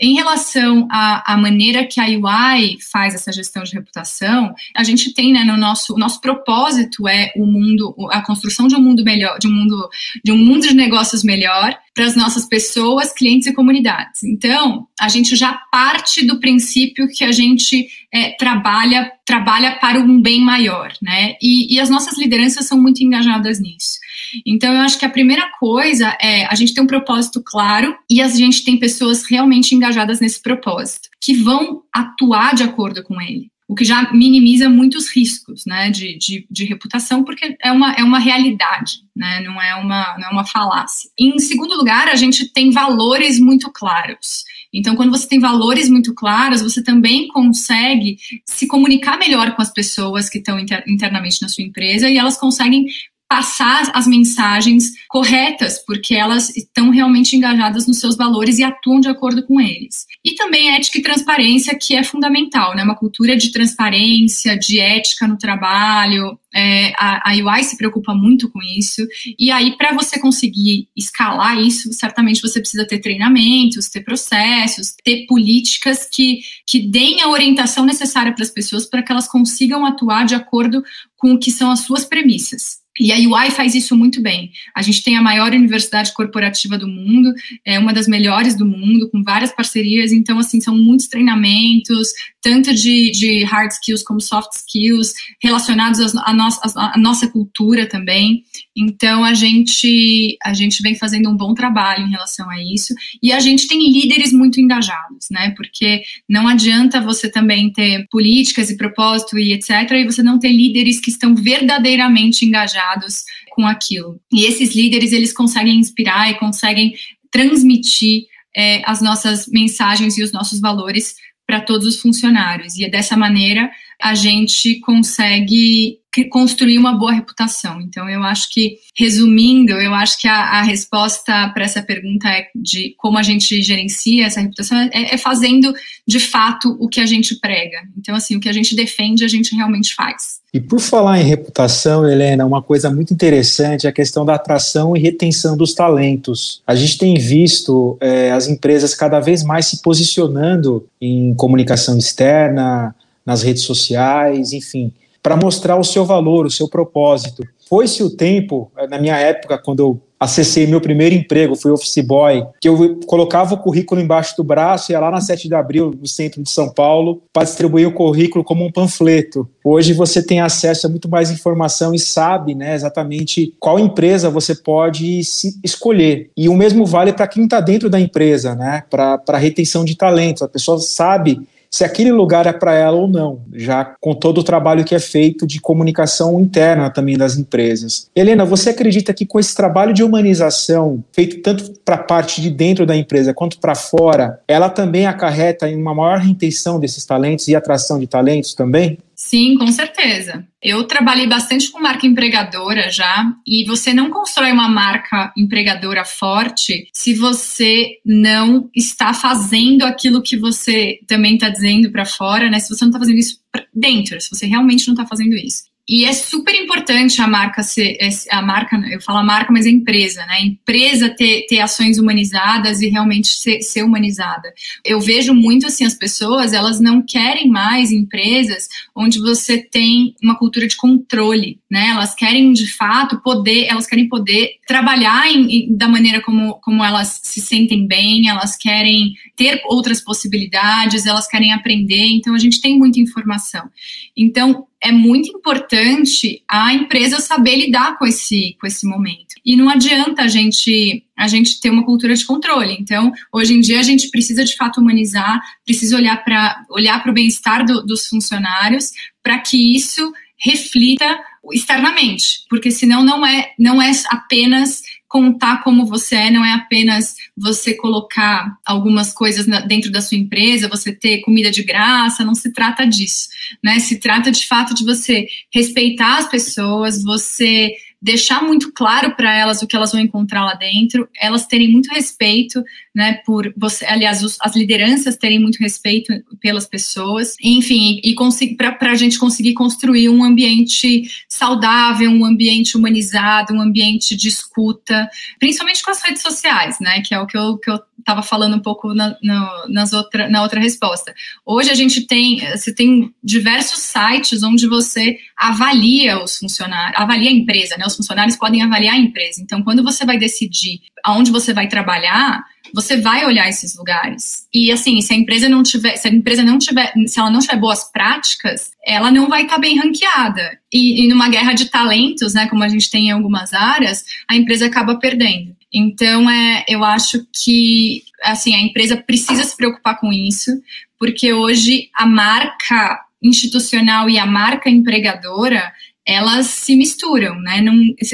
Em 0.01 0.15
relação 0.15 0.87
à, 0.89 1.33
à 1.33 1.37
maneira 1.37 1.85
que 1.85 1.99
a 1.99 2.05
UI 2.05 2.77
faz 2.91 3.13
essa 3.13 3.31
gestão 3.31 3.63
de 3.63 3.73
reputação, 3.73 4.53
a 4.75 4.83
gente 4.83 5.13
tem, 5.13 5.31
né, 5.31 5.43
no 5.43 5.57
nosso, 5.57 5.93
o 5.93 5.97
nosso 5.97 6.19
propósito 6.19 7.07
é 7.07 7.31
o 7.35 7.45
mundo, 7.45 7.95
a 8.09 8.21
construção 8.21 8.67
de 8.67 8.75
um 8.75 8.81
mundo 8.81 9.03
melhor, 9.03 9.37
de 9.37 9.47
um 9.47 9.51
mundo, 9.51 9.89
de 10.23 10.31
um 10.31 10.37
mundo 10.37 10.54
mundo 10.55 10.67
de 10.67 10.73
negócios 10.73 11.23
melhor 11.23 11.75
para 11.93 12.05
as 12.05 12.15
nossas 12.15 12.45
pessoas, 12.45 13.13
clientes 13.13 13.47
e 13.47 13.53
comunidades. 13.53 14.23
Então, 14.23 14.87
a 14.99 15.07
gente 15.07 15.35
já 15.35 15.53
parte 15.71 16.25
do 16.25 16.39
princípio 16.39 17.07
que 17.07 17.23
a 17.23 17.31
gente 17.31 17.87
é, 18.13 18.31
trabalha 18.31 19.11
trabalha 19.25 19.77
para 19.79 19.99
um 19.99 20.21
bem 20.21 20.39
maior, 20.39 20.93
né? 21.01 21.33
E, 21.41 21.73
e 21.73 21.79
as 21.79 21.89
nossas 21.89 22.15
lideranças 22.15 22.65
são 22.65 22.79
muito 22.79 23.03
engajadas 23.03 23.59
nisso. 23.59 23.97
Então, 24.45 24.71
eu 24.71 24.81
acho 24.81 24.99
que 24.99 25.05
a 25.05 25.09
primeira 25.09 25.49
coisa 25.59 26.15
é 26.21 26.45
a 26.45 26.53
gente 26.53 26.73
ter 26.73 26.81
um 26.81 26.87
propósito 26.87 27.41
claro 27.43 27.95
e 28.09 28.21
a 28.21 28.27
gente 28.27 28.63
tem 28.63 28.77
pessoas 28.77 29.25
realmente 29.27 29.73
engajadas 29.73 30.19
nesse 30.19 30.41
propósito, 30.41 31.09
que 31.19 31.33
vão 31.33 31.81
atuar 31.91 32.53
de 32.53 32.63
acordo 32.63 33.03
com 33.03 33.19
ele. 33.19 33.49
O 33.67 33.73
que 33.73 33.83
já 33.83 34.11
minimiza 34.13 34.69
muitos 34.69 35.09
riscos 35.09 35.63
né, 35.65 35.89
de, 35.89 36.17
de, 36.17 36.47
de, 36.49 36.65
reputação, 36.65 37.23
porque 37.23 37.57
é 37.61 37.71
uma, 37.71 37.93
é 37.93 38.03
uma 38.03 38.19
realidade, 38.19 38.99
né, 39.15 39.41
não, 39.41 39.59
é 39.59 39.75
uma, 39.75 40.15
não 40.19 40.27
é 40.27 40.31
uma 40.31 40.45
falácia. 40.45 41.09
Em 41.19 41.39
segundo 41.39 41.75
lugar, 41.75 42.07
a 42.07 42.15
gente 42.15 42.51
tem 42.53 42.69
valores 42.69 43.39
muito 43.39 43.71
claros. 43.71 44.43
Então, 44.71 44.95
quando 44.95 45.11
você 45.11 45.27
tem 45.27 45.39
valores 45.39 45.89
muito 45.89 46.13
claros, 46.13 46.61
você 46.61 46.83
também 46.83 47.27
consegue 47.29 48.17
se 48.45 48.67
comunicar 48.67 49.17
melhor 49.17 49.55
com 49.55 49.61
as 49.61 49.71
pessoas 49.71 50.29
que 50.29 50.37
estão 50.37 50.59
inter, 50.59 50.83
internamente 50.87 51.41
na 51.41 51.47
sua 51.47 51.63
empresa 51.63 52.09
e 52.09 52.17
elas 52.17 52.37
conseguem 52.37 52.85
passar 53.27 53.91
as 53.93 54.05
mensagens 54.05 54.91
corretas, 55.09 55.83
porque 55.85 56.13
elas 56.13 56.55
estão 56.55 56.89
realmente 56.89 57.35
engajadas 57.35 57.87
nos 57.87 57.99
seus 57.99 58.15
valores 58.15 58.59
e 58.59 58.63
atuam 58.63 58.99
de 58.99 59.07
acordo 59.07 59.45
com 59.45 59.59
eles. 59.59 60.05
E 60.23 60.35
também 60.35 60.75
ética 60.75 60.99
e 60.99 61.01
transparência, 61.01 61.77
que 61.79 61.95
é 61.95 62.03
fundamental, 62.03 62.75
né? 62.75 62.83
Uma 62.83 62.95
cultura 62.95 63.35
de 63.35 63.51
transparência, 63.51 64.57
de 64.57 64.79
ética 64.79 65.27
no 65.27 65.37
trabalho. 65.37 66.37
É, 66.53 66.93
a, 66.97 67.31
a 67.31 67.33
UI 67.33 67.63
se 67.63 67.77
preocupa 67.77 68.13
muito 68.13 68.49
com 68.51 68.59
isso. 68.77 69.05
E 69.39 69.51
aí, 69.51 69.75
para 69.75 69.93
você 69.93 70.19
conseguir 70.19 70.87
escalar 70.95 71.59
isso, 71.59 71.91
certamente 71.93 72.41
você 72.41 72.59
precisa 72.59 72.87
ter 72.87 72.99
treinamentos, 72.99 73.89
ter 73.89 74.01
processos, 74.01 74.93
ter 75.03 75.25
políticas 75.25 76.07
que, 76.11 76.41
que 76.67 76.79
deem 76.79 77.21
a 77.21 77.29
orientação 77.29 77.85
necessária 77.85 78.33
para 78.33 78.43
as 78.43 78.51
pessoas 78.51 78.85
para 78.85 79.01
que 79.01 79.11
elas 79.11 79.27
consigam 79.27 79.85
atuar 79.85 80.25
de 80.25 80.35
acordo 80.35 80.83
com 81.17 81.33
o 81.33 81.39
que 81.39 81.51
são 81.51 81.71
as 81.71 81.81
suas 81.81 82.05
premissas. 82.05 82.84
E 82.99 83.11
a 83.11 83.17
UI 83.17 83.51
faz 83.51 83.75
isso 83.75 83.95
muito 83.95 84.21
bem. 84.21 84.51
A 84.73 84.81
gente 84.81 85.03
tem 85.03 85.17
a 85.17 85.21
maior 85.21 85.51
universidade 85.51 86.13
corporativa 86.13 86.77
do 86.77 86.87
mundo, 86.87 87.33
é 87.65 87.77
uma 87.77 87.93
das 87.93 88.07
melhores 88.07 88.55
do 88.55 88.65
mundo, 88.65 89.09
com 89.09 89.21
várias 89.21 89.51
parcerias. 89.51 90.11
Então, 90.11 90.39
assim, 90.39 90.61
são 90.61 90.77
muitos 90.77 91.07
treinamentos, 91.07 92.09
tanto 92.41 92.73
de, 92.73 93.11
de 93.11 93.43
hard 93.43 93.71
skills 93.71 94.03
como 94.03 94.21
soft 94.21 94.53
skills, 94.53 95.13
relacionados 95.41 96.15
à 96.17 96.35
à 96.75 96.97
nossa 96.97 97.27
cultura 97.27 97.87
também. 97.87 98.43
Então, 98.75 99.23
a 99.23 99.33
gente, 99.33 100.37
a 100.43 100.53
gente 100.53 100.81
vem 100.81 100.95
fazendo 100.95 101.29
um 101.29 101.37
bom 101.37 101.53
trabalho 101.53 102.05
em 102.05 102.11
relação 102.11 102.49
a 102.49 102.61
isso. 102.61 102.93
E 103.23 103.31
a 103.31 103.39
gente 103.39 103.67
tem 103.67 103.91
líderes 103.91 104.33
muito 104.33 104.59
engajados, 104.59 105.27
né? 105.31 105.53
Porque 105.55 106.01
não 106.29 106.47
adianta 106.47 106.99
você 106.99 107.31
também 107.31 107.71
ter 107.71 108.05
políticas 108.11 108.69
e 108.69 108.77
propósito 108.77 109.39
e 109.39 109.53
etc., 109.53 109.91
e 109.91 110.05
você 110.05 110.21
não 110.21 110.37
ter 110.37 110.51
líderes 110.51 110.99
que 110.99 111.09
estão 111.09 111.33
verdadeiramente 111.33 112.45
engajados 112.45 113.23
com 113.51 113.65
aquilo. 113.65 114.19
E 114.31 114.45
esses 114.45 114.75
líderes, 114.75 115.13
eles 115.13 115.31
conseguem 115.31 115.79
inspirar 115.79 116.29
e 116.29 116.35
conseguem 116.35 116.93
transmitir 117.31 118.23
é, 118.55 118.81
as 118.85 119.01
nossas 119.01 119.47
mensagens 119.47 120.17
e 120.17 120.23
os 120.23 120.31
nossos 120.31 120.59
valores 120.59 121.15
para 121.47 121.61
todos 121.61 121.87
os 121.87 122.01
funcionários. 122.01 122.75
E 122.75 122.83
é 122.83 122.89
dessa 122.89 123.15
maneira 123.15 123.69
a 124.01 124.13
gente 124.13 124.79
consegue 124.81 125.99
construir 126.23 126.77
uma 126.77 126.97
boa 126.97 127.11
reputação. 127.11 127.81
Então, 127.81 128.09
eu 128.09 128.23
acho 128.23 128.49
que, 128.53 128.77
resumindo, 128.95 129.73
eu 129.73 129.93
acho 129.93 130.19
que 130.19 130.27
a, 130.27 130.59
a 130.59 130.61
resposta 130.61 131.49
para 131.53 131.65
essa 131.65 131.81
pergunta 131.81 132.29
é 132.29 132.47
de 132.55 132.95
como 132.97 133.17
a 133.17 133.23
gente 133.23 133.61
gerencia 133.61 134.25
essa 134.25 134.39
reputação 134.39 134.77
é, 134.77 135.13
é, 135.13 135.17
fazendo, 135.17 135.73
de 136.07 136.19
fato, 136.19 136.77
o 136.79 136.87
que 136.87 137.01
a 137.01 137.05
gente 137.05 137.35
prega. 137.35 137.79
Então, 137.97 138.15
assim, 138.15 138.37
o 138.37 138.39
que 138.39 138.47
a 138.47 138.53
gente 138.53 138.75
defende, 138.75 139.25
a 139.25 139.27
gente 139.27 139.53
realmente 139.55 139.93
faz. 139.93 140.39
E 140.53 140.61
por 140.61 140.79
falar 140.79 141.19
em 141.19 141.25
reputação, 141.25 142.09
Helena, 142.09 142.45
uma 142.45 142.61
coisa 142.61 142.89
muito 142.89 143.13
interessante 143.13 143.87
é 143.87 143.89
a 143.89 143.93
questão 143.93 144.23
da 144.23 144.35
atração 144.35 144.95
e 144.95 144.99
retenção 145.01 145.57
dos 145.57 145.73
talentos. 145.73 146.61
A 146.65 146.73
gente 146.73 146.97
tem 146.97 147.15
visto 147.15 147.97
é, 147.99 148.31
as 148.31 148.47
empresas 148.47 148.95
cada 148.95 149.19
vez 149.19 149.43
mais 149.43 149.65
se 149.65 149.81
posicionando 149.81 150.87
em 151.01 151.33
comunicação 151.35 151.97
externa, 151.97 152.95
nas 153.25 153.41
redes 153.41 153.63
sociais, 153.63 154.53
enfim, 154.53 154.93
para 155.21 155.35
mostrar 155.35 155.77
o 155.77 155.83
seu 155.83 156.05
valor, 156.05 156.45
o 156.45 156.51
seu 156.51 156.67
propósito. 156.67 157.43
Foi-se 157.67 158.03
o 158.03 158.09
tempo, 158.09 158.71
eh, 158.77 158.87
na 158.87 158.99
minha 158.99 159.17
época, 159.17 159.57
quando 159.57 159.79
eu 159.79 160.01
acessei 160.19 160.65
meu 160.65 160.79
primeiro 160.79 161.13
emprego, 161.13 161.55
fui 161.55 161.71
office 161.71 162.05
boy, 162.05 162.45
que 162.61 162.69
eu 162.69 162.99
colocava 163.05 163.53
o 163.53 163.57
currículo 163.57 163.99
embaixo 163.99 164.35
do 164.37 164.43
braço, 164.43 164.91
ia 164.91 164.99
lá 164.99 165.11
na 165.11 165.19
7 165.19 165.47
de 165.47 165.55
abril, 165.55 165.93
no 165.99 166.07
centro 166.07 166.41
de 166.41 166.49
São 166.49 166.69
Paulo, 166.69 167.21
para 167.33 167.43
distribuir 167.43 167.87
o 167.87 167.91
currículo 167.91 168.43
como 168.43 168.65
um 168.65 168.71
panfleto. 168.71 169.47
Hoje 169.63 169.93
você 169.93 170.23
tem 170.23 170.39
acesso 170.41 170.87
a 170.87 170.89
muito 170.89 171.09
mais 171.09 171.31
informação 171.31 171.93
e 171.93 171.99
sabe 171.99 172.55
né, 172.55 172.73
exatamente 172.73 173.53
qual 173.59 173.77
empresa 173.77 174.29
você 174.29 174.55
pode 174.55 175.19
escolher. 175.63 176.29
E 176.35 176.47
o 176.47 176.55
mesmo 176.55 176.85
vale 176.85 177.11
para 177.11 177.27
quem 177.27 177.43
está 177.43 177.59
dentro 177.59 177.89
da 177.89 177.99
empresa, 177.99 178.55
né, 178.55 178.83
para 178.89 179.37
retenção 179.37 179.83
de 179.83 179.95
talentos. 179.95 180.41
A 180.41 180.47
pessoa 180.47 180.79
sabe 180.79 181.41
se 181.69 181.83
aquele 181.83 182.11
lugar 182.11 182.45
é 182.45 182.53
para 182.53 182.73
ela 182.73 182.97
ou 182.97 183.07
não, 183.07 183.41
já 183.53 183.95
com 183.99 184.13
todo 184.13 184.39
o 184.39 184.43
trabalho 184.43 184.83
que 184.83 184.95
é 184.95 184.99
feito 184.99 185.45
de 185.45 185.59
comunicação 185.59 186.39
interna 186.39 186.89
também 186.89 187.17
das 187.17 187.37
empresas. 187.37 188.09
Helena, 188.15 188.45
você 188.45 188.69
acredita 188.69 189.13
que 189.13 189.25
com 189.25 189.39
esse 189.39 189.55
trabalho 189.55 189.93
de 189.93 190.03
humanização, 190.03 191.03
feito 191.11 191.41
tanto 191.41 191.73
para 191.83 191.95
a 191.95 192.03
parte 192.03 192.41
de 192.41 192.49
dentro 192.49 192.85
da 192.85 192.95
empresa 192.95 193.33
quanto 193.33 193.59
para 193.59 193.75
fora, 193.75 194.39
ela 194.47 194.69
também 194.69 195.05
acarreta 195.05 195.69
em 195.69 195.75
uma 195.75 195.93
maior 195.93 196.19
retenção 196.19 196.79
desses 196.79 197.05
talentos 197.05 197.47
e 197.47 197.55
atração 197.55 197.99
de 197.99 198.07
talentos 198.07 198.53
também? 198.53 198.97
Sim, 199.25 199.57
com 199.57 199.65
certeza. 199.71 200.47
Eu 200.61 200.83
trabalhei 200.83 201.25
bastante 201.25 201.71
com 201.71 201.81
marca 201.81 202.05
empregadora 202.05 202.91
já, 202.91 203.25
e 203.45 203.65
você 203.65 203.91
não 203.91 204.11
constrói 204.11 204.51
uma 204.51 204.69
marca 204.69 205.33
empregadora 205.35 206.05
forte 206.05 206.87
se 206.93 207.15
você 207.15 207.97
não 208.05 208.69
está 208.75 209.15
fazendo 209.15 209.81
aquilo 209.81 210.21
que 210.21 210.37
você 210.37 210.99
também 211.07 211.33
está 211.33 211.49
dizendo 211.49 211.91
para 211.91 212.05
fora, 212.05 212.51
né? 212.51 212.59
Se 212.59 212.69
você 212.69 212.85
não 212.85 212.91
está 212.91 212.99
fazendo 212.99 213.17
isso 213.17 213.39
dentro, 213.73 214.21
se 214.21 214.29
você 214.29 214.45
realmente 214.45 214.85
não 214.85 214.93
está 214.93 215.07
fazendo 215.07 215.33
isso. 215.33 215.63
E 215.87 216.03
é 216.03 216.13
super 216.13 216.55
importante 216.55 217.21
a 217.21 217.27
marca 217.27 217.61
ser, 217.61 217.95
a 218.31 218.41
marca, 218.41 218.75
eu 218.91 218.99
falo 218.99 219.19
a 219.19 219.23
marca, 219.23 219.53
mas 219.53 219.67
a 219.67 219.69
empresa, 219.69 220.25
né? 220.25 220.33
A 220.33 220.41
empresa 220.41 221.09
ter, 221.09 221.45
ter 221.47 221.59
ações 221.59 221.99
humanizadas 221.99 222.81
e 222.81 222.89
realmente 222.89 223.27
ser, 223.27 223.61
ser 223.61 223.83
humanizada. 223.83 224.51
Eu 224.83 224.99
vejo 224.99 225.31
muito 225.31 225.67
assim, 225.67 225.85
as 225.85 225.93
pessoas, 225.93 226.53
elas 226.53 226.79
não 226.79 227.03
querem 227.03 227.49
mais 227.49 227.91
empresas 227.91 228.67
onde 228.95 229.19
você 229.19 229.59
tem 229.59 230.15
uma 230.23 230.35
cultura 230.35 230.67
de 230.67 230.75
controle, 230.75 231.59
né? 231.69 231.89
Elas 231.91 232.15
querem, 232.15 232.51
de 232.51 232.65
fato, 232.65 233.21
poder, 233.21 233.65
elas 233.65 233.85
querem 233.85 234.09
poder 234.09 234.55
trabalhar 234.67 235.31
em, 235.31 235.51
em, 235.51 235.77
da 235.77 235.87
maneira 235.87 236.19
como, 236.19 236.55
como 236.61 236.83
elas 236.83 237.19
se 237.21 237.39
sentem 237.39 237.85
bem, 237.85 238.27
elas 238.27 238.57
querem 238.57 239.13
ter 239.35 239.61
outras 239.65 240.01
possibilidades, 240.01 241.05
elas 241.05 241.27
querem 241.27 241.53
aprender, 241.53 242.07
então 242.07 242.33
a 242.33 242.39
gente 242.39 242.59
tem 242.59 242.75
muita 242.79 242.99
informação. 242.99 243.69
Então, 244.17 244.65
é 244.85 244.91
muito 244.91 245.35
importante 245.35 246.43
a 246.47 246.71
empresa 246.71 247.19
saber 247.19 247.55
lidar 247.55 247.97
com 247.97 248.05
esse, 248.05 248.55
com 248.61 248.67
esse 248.67 248.85
momento. 248.85 249.33
E 249.43 249.55
não 249.55 249.67
adianta 249.67 250.21
a 250.21 250.27
gente, 250.27 251.03
a 251.17 251.27
gente 251.27 251.59
ter 251.59 251.71
uma 251.71 251.83
cultura 251.83 252.13
de 252.13 252.23
controle. 252.23 252.77
Então, 252.79 253.11
hoje 253.33 253.55
em 253.55 253.61
dia, 253.61 253.79
a 253.79 253.83
gente 253.83 254.11
precisa 254.11 254.45
de 254.45 254.55
fato 254.55 254.79
humanizar, 254.79 255.41
precisa 255.65 255.97
olhar 255.97 256.23
para 256.23 256.63
olhar 256.69 257.03
o 257.07 257.13
bem-estar 257.13 257.65
do, 257.65 257.83
dos 257.83 258.07
funcionários 258.07 258.91
para 259.23 259.39
que 259.39 259.75
isso 259.75 260.13
reflita 260.37 261.19
externamente, 261.51 262.43
porque 262.49 262.69
senão 262.69 263.03
não 263.03 263.25
é, 263.25 263.53
não 263.57 263.81
é 263.81 263.91
apenas 264.09 264.81
contar 265.07 265.63
como 265.63 265.85
você 265.85 266.15
é, 266.15 266.31
não 266.31 266.43
é 266.43 266.53
apenas 266.53 267.15
você 267.37 267.73
colocar 267.73 268.57
algumas 268.65 269.13
coisas 269.13 269.45
na, 269.45 269.59
dentro 269.61 269.91
da 269.91 270.01
sua 270.01 270.17
empresa, 270.17 270.67
você 270.67 270.91
ter 270.93 271.21
comida 271.21 271.51
de 271.51 271.63
graça, 271.63 272.25
não 272.25 272.35
se 272.35 272.51
trata 272.51 272.85
disso, 272.85 273.29
né? 273.63 273.79
Se 273.79 273.99
trata 273.99 274.31
de 274.31 274.47
fato 274.47 274.73
de 274.73 274.83
você 274.83 275.27
respeitar 275.53 276.17
as 276.17 276.29
pessoas, 276.29 277.03
você 277.03 277.73
deixar 278.05 278.43
muito 278.43 278.71
claro 278.71 279.15
para 279.15 279.35
elas 279.35 279.63
o 279.63 279.67
que 279.67 279.75
elas 279.75 279.91
vão 279.91 279.99
encontrar 279.99 280.45
lá 280.45 280.53
dentro, 280.53 281.09
elas 281.19 281.47
terem 281.47 281.71
muito 281.71 281.87
respeito, 281.91 282.63
né, 282.93 283.19
por 283.25 283.51
você, 283.57 283.83
aliás, 283.85 284.23
os, 284.23 284.37
as 284.41 284.55
lideranças 284.55 285.17
terem 285.17 285.39
muito 285.39 285.57
respeito 285.57 286.13
pelas 286.39 286.67
pessoas, 286.67 287.35
enfim, 287.41 287.99
e 288.03 288.13
para 288.55 288.91
a 288.91 288.95
gente 288.95 289.17
conseguir 289.17 289.55
construir 289.55 290.07
um 290.09 290.23
ambiente 290.23 291.09
saudável, 291.27 292.11
um 292.11 292.23
ambiente 292.23 292.77
humanizado, 292.77 293.55
um 293.55 293.59
ambiente 293.59 294.15
de 294.15 294.27
escuta, 294.27 295.09
principalmente 295.39 295.81
com 295.81 295.89
as 295.89 296.03
redes 296.03 296.21
sociais, 296.21 296.77
né, 296.79 297.01
que 297.01 297.15
é 297.15 297.19
o 297.19 297.25
que 297.25 297.35
eu, 297.35 297.57
que 297.57 297.71
eu 297.71 297.79
estava 298.05 298.21
falando 298.21 298.55
um 298.55 298.61
pouco 298.61 298.93
na, 298.93 299.17
no, 299.21 299.67
nas 299.67 299.91
outra, 299.91 300.29
na 300.29 300.43
outra 300.43 300.59
resposta. 300.59 301.11
Hoje 301.43 301.71
a 301.71 301.73
gente 301.73 302.05
tem, 302.05 302.39
você 302.51 302.73
tem 302.73 303.11
diversos 303.23 303.79
sites 303.79 304.43
onde 304.43 304.67
você 304.67 305.17
avalia 305.35 306.23
os 306.23 306.37
funcionários, 306.37 307.01
avalia 307.01 307.31
a 307.31 307.33
empresa, 307.33 307.75
né? 307.77 307.85
Os 307.85 307.95
funcionários 307.95 308.37
podem 308.37 308.61
avaliar 308.61 308.93
a 308.93 308.99
empresa. 308.99 309.41
Então, 309.41 309.63
quando 309.63 309.83
você 309.83 310.05
vai 310.05 310.19
decidir 310.19 310.81
aonde 311.03 311.31
você 311.31 311.51
vai 311.51 311.67
trabalhar, 311.67 312.43
você 312.73 312.97
vai 312.97 313.25
olhar 313.25 313.47
esses 313.47 313.75
lugares. 313.77 314.47
E 314.53 314.71
assim, 314.71 314.99
se 315.01 315.13
a 315.13 315.17
empresa 315.17 315.47
não 315.47 315.63
tiver, 315.63 315.95
se 315.97 316.07
a 316.07 316.11
empresa 316.11 316.43
não 316.43 316.57
tiver, 316.57 316.93
se 317.07 317.19
ela 317.19 317.29
não 317.29 317.39
tiver 317.39 317.57
boas 317.57 317.91
práticas, 317.91 318.71
ela 318.85 319.11
não 319.11 319.27
vai 319.27 319.43
estar 319.43 319.55
tá 319.55 319.61
bem 319.61 319.77
ranqueada. 319.77 320.59
E, 320.73 321.03
e 321.03 321.07
numa 321.07 321.29
guerra 321.29 321.53
de 321.53 321.65
talentos, 321.65 322.33
né, 322.33 322.47
como 322.47 322.63
a 322.63 322.67
gente 322.67 322.89
tem 322.89 323.07
em 323.07 323.11
algumas 323.11 323.53
áreas, 323.53 324.03
a 324.27 324.35
empresa 324.35 324.65
acaba 324.65 324.95
perdendo. 324.99 325.55
Então, 325.73 326.29
é, 326.29 326.63
eu 326.67 326.83
acho 326.83 327.25
que 327.43 328.03
assim, 328.23 328.55
a 328.55 328.61
empresa 328.61 328.97
precisa 328.97 329.43
se 329.43 329.55
preocupar 329.55 329.99
com 329.99 330.11
isso, 330.11 330.51
porque 330.99 331.33
hoje 331.33 331.89
a 331.93 332.05
marca 332.05 333.01
institucional 333.21 334.09
e 334.09 334.17
a 334.17 334.25
marca 334.25 334.69
empregadora, 334.69 335.71
elas 336.07 336.47
se 336.47 336.75
misturam, 336.75 337.39
né? 337.41 337.63